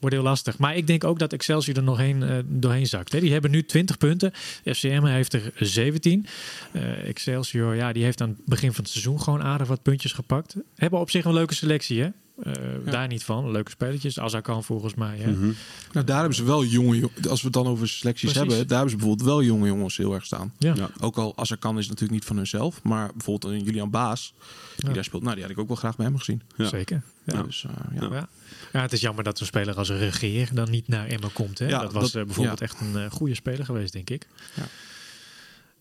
wordt 0.00 0.14
heel 0.14 0.24
lastig. 0.24 0.58
Maar 0.58 0.76
ik 0.76 0.86
denk 0.86 1.04
ook 1.04 1.18
dat 1.18 1.32
Excelsior 1.32 1.76
er 1.76 1.82
nog 1.82 1.98
heen, 1.98 2.22
eh, 2.22 2.38
doorheen 2.44 2.86
zakt. 2.86 3.12
Hè. 3.12 3.20
Die 3.20 3.32
hebben 3.32 3.50
nu 3.50 3.64
20 3.64 3.98
punten. 3.98 4.32
FCM 4.64 5.04
heeft 5.04 5.32
er 5.32 5.52
17. 5.54 6.26
Eh, 6.72 7.08
Excelsior, 7.08 7.74
ja, 7.74 7.92
die 7.92 8.04
heeft 8.04 8.20
aan 8.20 8.28
het 8.28 8.44
begin 8.44 8.72
van 8.72 8.84
het 8.84 8.92
seizoen 8.92 9.20
gewoon 9.20 9.42
aardig 9.42 9.66
wat 9.66 9.82
puntjes 9.82 10.12
gepakt. 10.12 10.56
Hebben 10.74 11.00
op 11.00 11.10
zich 11.10 11.24
een 11.24 11.32
leuke 11.32 11.54
selectie, 11.54 12.02
hè? 12.02 12.08
Eh, 12.42 12.52
Daar 12.84 13.08
niet 13.08 13.24
van. 13.24 13.50
Leuke 13.50 13.70
spelletjes. 13.70 14.18
Azarkan 14.18 14.64
volgens 14.64 14.94
mij. 14.94 15.16
Hè? 15.18 15.30
Mhm. 15.30 15.52
Nou, 15.92 16.06
daar 16.06 16.18
hebben 16.18 16.34
ze 16.36 16.44
wel 16.44 16.64
jonge 16.64 16.96
jongens. 16.98 17.28
Als 17.28 17.40
we 17.40 17.44
het 17.46 17.54
dan 17.56 17.66
over 17.66 17.88
selecties 17.88 18.30
Precies. 18.32 18.48
hebben, 18.48 18.68
daar 18.68 18.76
hebben 18.78 18.90
ze 18.90 18.96
bijvoorbeeld 18.96 19.28
wel 19.28 19.42
jonge 19.42 19.66
jongens 19.66 19.96
heel 19.96 20.14
erg 20.14 20.24
staan. 20.24 20.52
Ja. 20.58 20.74
Ja. 20.74 20.90
Ook 21.00 21.16
al 21.16 21.36
als 21.36 21.50
er 21.50 21.56
kan 21.56 21.72
is 21.78 21.80
het 21.80 21.88
natuurlijk 21.88 22.18
niet 22.18 22.24
van 22.24 22.36
hunzelf. 22.36 22.82
Maar 22.82 23.10
bijvoorbeeld 23.12 23.52
een 23.54 23.62
Julian 23.64 23.90
Baas, 23.90 24.34
die 24.76 24.88
Ja. 24.88 24.94
daar 24.94 25.04
speelt. 25.04 25.22
Nou, 25.22 25.34
die 25.34 25.42
had 25.44 25.52
ik 25.52 25.58
ook 25.58 25.68
wel 25.68 25.76
graag 25.76 25.96
bij 25.96 26.06
hem 26.06 26.18
gezien. 26.18 26.42
Ja. 26.56 26.66
Zeker. 26.68 27.02
Ja. 27.24 27.42
Dus, 27.42 27.64
eh, 27.68 28.00
ja. 28.00 28.28
Ja. 28.72 28.80
Het 28.80 28.92
is 28.92 29.00
jammer 29.00 29.24
dat 29.24 29.38
zo'n 29.38 29.46
speler 29.46 29.74
als 29.76 29.88
een 29.88 29.98
regeer 29.98 30.48
dan 30.52 30.70
niet 30.70 30.88
naar 30.88 31.06
Emma 31.06 31.28
komt. 31.32 31.58
Hè? 31.58 31.66
Ja, 31.68 31.80
dat 31.80 31.92
was 31.92 32.02
dat- 32.12 32.20
eh, 32.20 32.26
bijvoorbeeld 32.26 32.58
ja. 32.58 32.64
echt 32.64 32.80
een 32.80 32.96
eh, 32.96 33.10
goede 33.10 33.34
speler 33.34 33.64
geweest, 33.64 33.92
denk 33.92 34.10
ik. 34.10 34.26
Ja. 34.54 34.62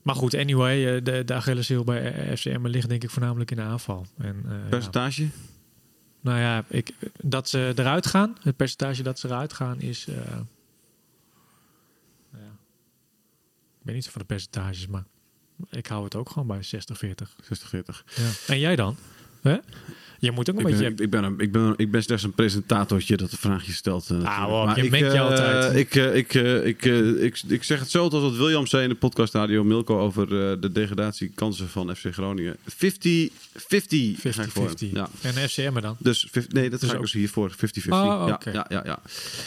Maar 0.01 0.15
goed, 0.15 0.33
anyway, 0.33 1.01
de, 1.01 1.23
de 1.25 1.33
Achilleshiel 1.33 1.83
bij 1.83 2.37
FC 2.37 2.45
Emmen 2.45 2.71
ligt 2.71 2.89
denk 2.89 3.03
ik 3.03 3.09
voornamelijk 3.09 3.51
in 3.51 3.57
de 3.57 3.63
aanval. 3.63 4.05
En, 4.17 4.35
eh, 4.71 4.79
ja. 4.91 5.09
Nou 6.23 6.39
ja, 6.39 6.63
ik, 6.67 6.93
dat 7.21 7.49
ze 7.49 7.73
eruit 7.75 8.05
gaan, 8.05 8.37
het 8.41 8.55
percentage 8.55 9.03
dat 9.03 9.19
ze 9.19 9.27
eruit 9.27 9.53
gaan 9.53 9.81
is... 9.81 10.07
eh, 10.07 10.15
nou 12.29 12.43
ja, 12.43 12.51
ik 13.79 13.81
ben 13.81 13.93
niet 13.93 14.03
zo 14.03 14.11
van 14.11 14.21
de 14.21 14.27
percentages, 14.27 14.87
maar 14.87 15.03
ik 15.69 15.87
hou 15.87 16.03
het 16.03 16.15
ook 16.15 16.29
gewoon 16.29 16.47
bij 16.47 16.57
60-40. 16.57 16.61
60, 17.43 17.69
40. 17.69 18.03
Ja. 18.15 18.53
En 18.53 18.59
jij 18.59 18.75
dan? 18.75 18.97
Hè? 19.41 19.57
Je 20.23 20.31
moet 20.31 20.49
ook 20.49 20.59
een 20.59 20.65
Ik 20.67 20.67
ben, 20.67 20.79
beetje... 20.79 20.93
ik, 20.93 20.99
ik, 20.99 21.09
ben, 21.09 21.23
een- 21.23 21.39
ik, 21.39 21.51
ben, 21.51 21.73
ik 21.77 21.91
ben 21.91 22.03
slechts 22.03 22.23
een 22.23 22.31
presentatortje 22.33 23.17
dat 23.17 23.29
de 23.31 23.37
vraagje 23.37 23.71
stelt. 23.71 24.03
eh, 24.03 24.09
natuurlijk. 24.09 24.35
hoor, 24.49 24.65
Maar 24.65 24.77
je 24.77 24.83
ik, 24.83 24.91
je 25.11 25.17
eh, 25.17 25.21
altijd. 25.21 25.75
Ik, 25.75 25.95
eh, 25.95 26.15
ik, 26.15 26.33
eh, 26.33 26.65
ik, 26.65 26.85
eh, 26.85 27.23
ik, 27.23 27.41
ik 27.47 27.63
zeg 27.63 27.79
het 27.79 27.89
zo 27.89 28.03
als 28.03 28.21
wat 28.21 28.35
William 28.35 28.67
zei 28.67 28.83
in 28.83 28.89
de 28.89 28.95
podcast 28.95 29.33
Radio 29.33 29.63
Milko 29.63 29.99
over 29.99 30.23
eh, 30.23 30.61
de 30.61 30.71
degradatiekansen 30.71 31.69
van 31.69 31.95
FC 31.95 32.05
Groningen. 32.11 32.55
50-50 32.57 32.67
ga 34.21 34.43
ik 34.43 34.51
voor. 34.51 34.69
50-50. 34.69 34.73
Ja. 34.91 35.09
En 35.21 35.33
FCM 35.33 35.81
dan? 35.81 35.95
Dus 35.99 36.27
50 36.31 36.53
nee, 36.53 36.69
dat 36.69 36.79
Dus 36.79 36.89
ga 36.89 36.95
ik 36.95 37.01
ook- 37.01 37.05
dus 37.05 37.13
hiervoor. 37.15 37.51
50-50. 37.51 37.55
Oh, 37.89 38.03
ja, 38.27 38.33
oké. 38.33 38.51
ja, 38.51 38.65
ja, 38.69 38.81
ja. 38.85 38.99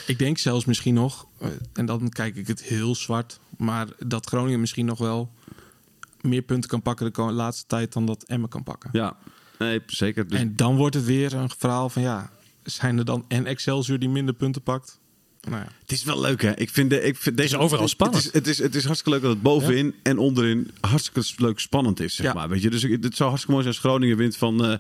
Ik 0.07 0.19
denk 0.19 0.39
zelfs 0.39 0.65
misschien 0.65 0.95
nog, 0.95 1.27
en 1.73 1.87
dan 1.87 2.09
kijk 2.09 2.37
ik 2.37 2.47
het 2.47 2.63
heel 2.63 2.95
zwart. 2.95 3.39
Maar 3.59 3.87
dat 4.07 4.27
Groningen 4.27 4.61
misschien 4.61 4.87
nog 4.87 4.99
wel 4.99 5.31
meer 6.21 6.43
punten 6.43 6.71
kan 6.71 6.83
pakken 6.83 7.13
de 7.13 7.33
laatste 7.33 7.65
tijd 7.67 7.93
dan 7.93 8.07
dat 8.07 8.23
Emmen 8.27 8.49
kan 8.49 8.63
pakken. 8.63 8.91
ja. 8.93 9.17
Nee, 9.59 9.81
zeker. 9.87 10.29
Dus, 10.29 10.39
En 10.41 10.57
dan 10.57 10.77
wordt 10.77 10.95
het 10.95 11.05
weer 11.05 11.35
een 11.35 11.51
verhaal 11.59 11.89
van 11.89 12.03
ja, 12.03 12.31
zijn 12.63 12.99
er 12.99 13.05
dan 13.05 13.25
en 13.29 13.47
Excelsior 13.47 13.99
die 13.99 14.09
minder 14.09 14.35
punten 14.35 14.63
pakt? 14.63 14.99
Nou 15.49 15.57
ja. 15.63 15.69
Het 15.81 15.93
is 15.93 16.05
wel 16.05 16.21
leuk, 16.21 16.43
hè? 16.43 16.57
Ik 16.57 16.71
vind, 16.71 16.91
de, 16.91 17.03
ik 17.03 17.17
vind 17.17 17.37
deze 17.37 17.55
is 17.55 17.61
overal 17.61 17.83
het 17.83 17.91
spannend. 17.91 18.25
Het 18.25 18.33
is, 18.33 18.39
het, 18.39 18.47
is, 18.47 18.59
het 18.59 18.75
is 18.75 18.85
hartstikke 18.85 19.11
leuk 19.19 19.23
dat 19.27 19.31
het 19.35 19.43
bovenin 19.43 19.95
en 20.03 20.19
onderin 20.19 20.71
hartstikke 20.81 21.33
leuk 21.37 21.59
spannend 21.59 22.01
is, 22.01 22.15
zeg 22.15 22.27
Ja. 22.27 22.33
maar. 22.33 22.49
Weet 22.49 22.63
je? 22.63 22.71
Dus 22.71 22.85
ik- 22.85 23.03
het 23.03 23.17
zou 23.17 23.29
hartstikke 23.29 23.61
mooi 23.61 23.63
zijn 23.65 23.75
als 23.75 23.79
Groningen 23.85 24.17
wint 24.17 24.37
van, 24.37 24.65
eh, 24.65 24.77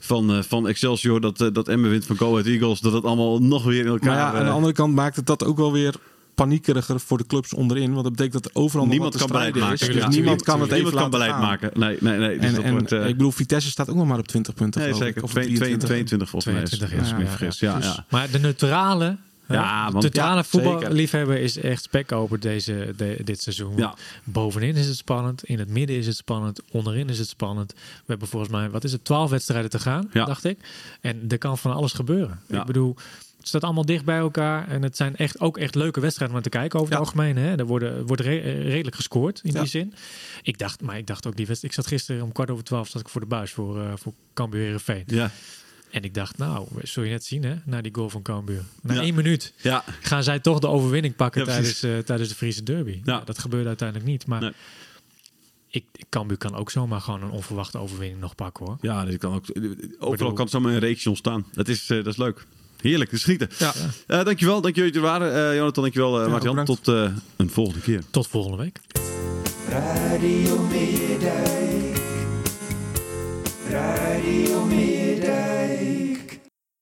van, 0.00 0.32
eh, 0.32 0.42
van 0.42 0.68
Excelsior, 0.68 1.20
dat, 1.20 1.40
eh, 1.40 1.48
dat 1.52 1.68
Emmen 1.68 1.90
wint 1.90 2.06
van 2.06 2.16
Go 2.16 2.30
Ahead 2.32 2.46
Eagles, 2.46 2.80
dat 2.80 2.92
het 2.92 3.04
allemaal 3.04 3.38
nog 3.42 3.64
weer 3.64 3.80
in 3.80 3.86
elkaar... 3.86 4.08
Maar 4.08 4.16
ja, 4.34 4.38
aan 4.38 4.44
de 4.44 4.50
andere 4.50 4.72
kant 4.72 4.94
maakt 4.94 5.16
het 5.16 5.26
dat 5.26 5.44
ook 5.44 5.56
wel 5.56 5.72
weer 5.72 5.94
paniekeriger 6.34 7.00
voor 7.00 7.18
de 7.18 7.26
clubs 7.26 7.54
onderin. 7.54 7.90
Want 7.92 8.04
dat 8.04 8.12
betekent 8.16 8.42
dat 8.42 8.52
er 8.54 8.60
overal 8.60 8.82
nog 8.84 8.90
niemand 8.92 9.12
wat 9.14 9.22
te 9.22 9.28
kan 9.28 9.36
beleid 9.38 9.54
maken. 9.54 9.88
is. 9.88 9.94
Ja, 9.96 10.06
Dus 10.06 10.14
niemand 10.14 10.42
kan 10.42 10.60
het 10.60 10.70
even 10.72 10.92
kan 10.92 11.10
beleid 11.10 11.30
gaan. 11.30 11.40
maken. 11.40 11.70
Nee, 11.74 11.96
nee, 12.00 12.18
nee. 12.18 12.38
Dus 12.38 12.48
En, 12.48 12.54
dat 12.54 12.64
en 12.64 12.70
wordt, 12.72 12.92
eh, 12.92 13.06
ik 13.08 13.16
bedoel, 13.16 13.32
Vitesse 13.32 13.70
staat 13.70 13.88
ook 13.90 13.96
nog 13.96 14.06
maar 14.06 14.18
op 14.18 14.28
20 14.28 14.54
punten. 14.54 14.80
nee, 14.80 14.92
zeker. 14.94 15.16
ik, 15.16 15.22
Of 15.22 15.30
Twee- 15.30 15.44
23. 15.44 15.88
22 15.88 16.28
volgens 16.28 16.54
mij. 16.54 16.62
is 16.62 16.70
het, 16.70 16.78
22, 16.78 16.98
als 17.00 17.10
ik 17.10 17.16
me 17.16 17.24
ja, 17.24 17.30
ja, 17.30 17.36
vergis. 17.36 17.58
Ja, 17.60 17.76
Dus- 17.76 17.84
ja. 17.94 18.04
Maar 18.08 18.30
de 18.30 18.38
neutrale, 18.38 19.16
Ja, 19.48 19.86
de 19.86 19.92
want- 19.92 20.02
neutrale 20.04 20.36
ja, 20.36 20.42
voetballiefhebber 20.44 21.38
is 21.38 21.56
echt 21.56 21.82
spekkoper 21.82 22.40
deze, 22.40 22.94
de- 22.96 23.20
dit 23.24 23.42
seizoen. 23.42 23.72
Ja. 23.76 23.94
Bovenin 24.24 24.74
is 24.76 24.86
het 24.86 24.96
spannend, 24.96 25.44
in 25.44 25.58
het 25.58 25.68
midden 25.68 25.96
is 25.96 26.06
het 26.06 26.16
spannend, 26.16 26.60
onderin 26.70 27.08
is 27.08 27.18
het 27.18 27.28
spannend. 27.28 27.72
We 27.74 28.04
hebben 28.06 28.28
volgens 28.28 28.52
mij, 28.52 28.70
wat 28.70 28.84
is 28.84 28.92
het, 28.92 29.04
12 29.04 29.30
wedstrijden 29.30 29.70
te 29.70 29.78
gaan, 29.78 30.08
Ja. 30.12 30.24
dacht 30.24 30.44
ik. 30.44 30.58
En 31.00 31.22
er 31.28 31.38
kan 31.38 31.58
van 31.58 31.72
alles 31.74 31.92
gebeuren. 31.92 32.40
Ja. 32.48 32.60
Ik 32.60 32.66
bedoel, 32.66 32.96
het 33.42 33.50
staat 33.50 33.64
allemaal 33.64 33.84
dicht 33.86 34.04
bij 34.04 34.18
elkaar. 34.18 34.68
En 34.68 34.82
het 34.82 34.96
zijn 34.96 35.16
echt 35.16 35.40
ook 35.40 35.58
echt 35.58 35.74
leuke 35.74 36.00
wedstrijden 36.00 36.36
om 36.36 36.42
te 36.42 36.48
kijken 36.48 36.78
over 36.80 36.90
het 36.92 37.00
algemeen. 37.00 37.36
Hè. 37.36 37.56
Er 37.56 37.66
worden, 37.66 38.06
wordt 38.06 38.22
re- 38.22 38.38
eh, 38.38 38.62
redelijk 38.62 38.96
gescoord 38.96 39.40
in 39.42 39.52
Ja. 39.52 39.60
die 39.60 39.68
zin. 39.68 39.94
Ik 40.42 40.58
dacht, 40.58 40.82
maar 40.82 40.98
ik 40.98 41.06
dacht 41.06 41.26
ook 41.26 41.36
die 41.36 41.46
wedstrijd. 41.46 41.74
Ik 41.76 41.80
zat 41.82 41.92
gisteren 41.92 42.22
om 42.22 42.32
kwart 42.32 42.50
over 42.50 42.64
twaalf 42.64 42.88
zat 42.88 43.00
ik 43.00 43.08
voor 43.08 43.20
de 43.20 43.26
buis 43.26 43.50
voor, 43.52 43.80
eh 43.82 43.92
voor 43.96 44.12
Cambuur 44.34 44.62
Heerenveen. 44.62 45.02
Ja. 45.06 45.30
En 45.90 46.02
ik 46.02 46.14
dacht, 46.14 46.38
nou, 46.38 46.66
zul 46.82 47.02
je 47.02 47.10
net 47.10 47.24
zien 47.24 47.42
hè, 47.44 47.54
na 47.64 47.80
die 47.80 47.94
goal 47.94 48.10
van 48.10 48.22
Cambuur. 48.22 48.62
Na 48.82 48.94
Ja. 48.94 49.00
één 49.00 49.14
minuut 49.14 49.52
ja. 49.56 49.84
gaan 50.00 50.22
zij 50.22 50.38
toch 50.40 50.58
de 50.58 50.68
overwinning 50.68 51.16
pakken 51.16 51.40
Ja, 51.40 51.46
tijdens, 51.46 51.82
eh, 51.82 51.98
tijdens 51.98 52.28
de 52.28 52.34
Friese 52.34 52.62
derby. 52.62 53.02
Dat 53.02 53.38
gebeurde 53.38 53.68
uiteindelijk 53.68 54.08
niet. 54.08 54.26
Maar 54.26 54.40
Nee. 54.40 54.52
ik, 55.68 55.84
Cambuur 56.08 56.36
kan 56.36 56.54
ook 56.54 56.70
zomaar 56.70 57.00
gewoon 57.00 57.22
een 57.22 57.30
onverwachte 57.30 57.78
overwinning 57.78 58.20
nog 58.20 58.34
pakken 58.34 58.66
hoor. 58.66 58.76
Ja, 58.80 59.04
dit 59.04 59.18
kan 59.18 59.34
ook, 59.34 59.44
overal 59.98 60.10
bedoel- 60.10 60.32
kan 60.32 60.48
zomaar 60.48 60.72
een 60.72 60.78
reeksje 60.78 61.08
ontstaan. 61.08 61.44
Dat 61.52 61.68
is, 61.68 61.90
eh, 61.90 61.96
dat 61.96 62.06
is 62.06 62.16
leuk. 62.16 62.46
Heerlijk, 62.82 63.10
te 63.10 63.18
schieten. 63.18 63.48
Ja. 63.58 63.72
Eh, 64.06 64.24
dankjewel, 64.24 64.60
dankjewel 64.60 64.60
dat 64.60 64.74
jullie 64.74 64.92
er 64.92 65.00
waren. 65.00 65.34
Eh, 65.50 65.56
Jonathan, 65.56 65.82
dankjewel. 65.82 66.22
Uh, 66.22 66.30
Martian, 66.30 66.56
bedankt. 66.56 66.84
tot 66.84 66.94
eh, 66.94 67.10
een 67.36 67.50
volgende 67.50 67.80
keer. 67.80 68.02
Tot 68.10 68.26
volgende 68.26 68.56
week. 68.56 68.80
Radio 69.68 70.58
Meerdijk. 70.58 72.00
Radio 73.70 74.64
Meerdijk. 74.64 74.91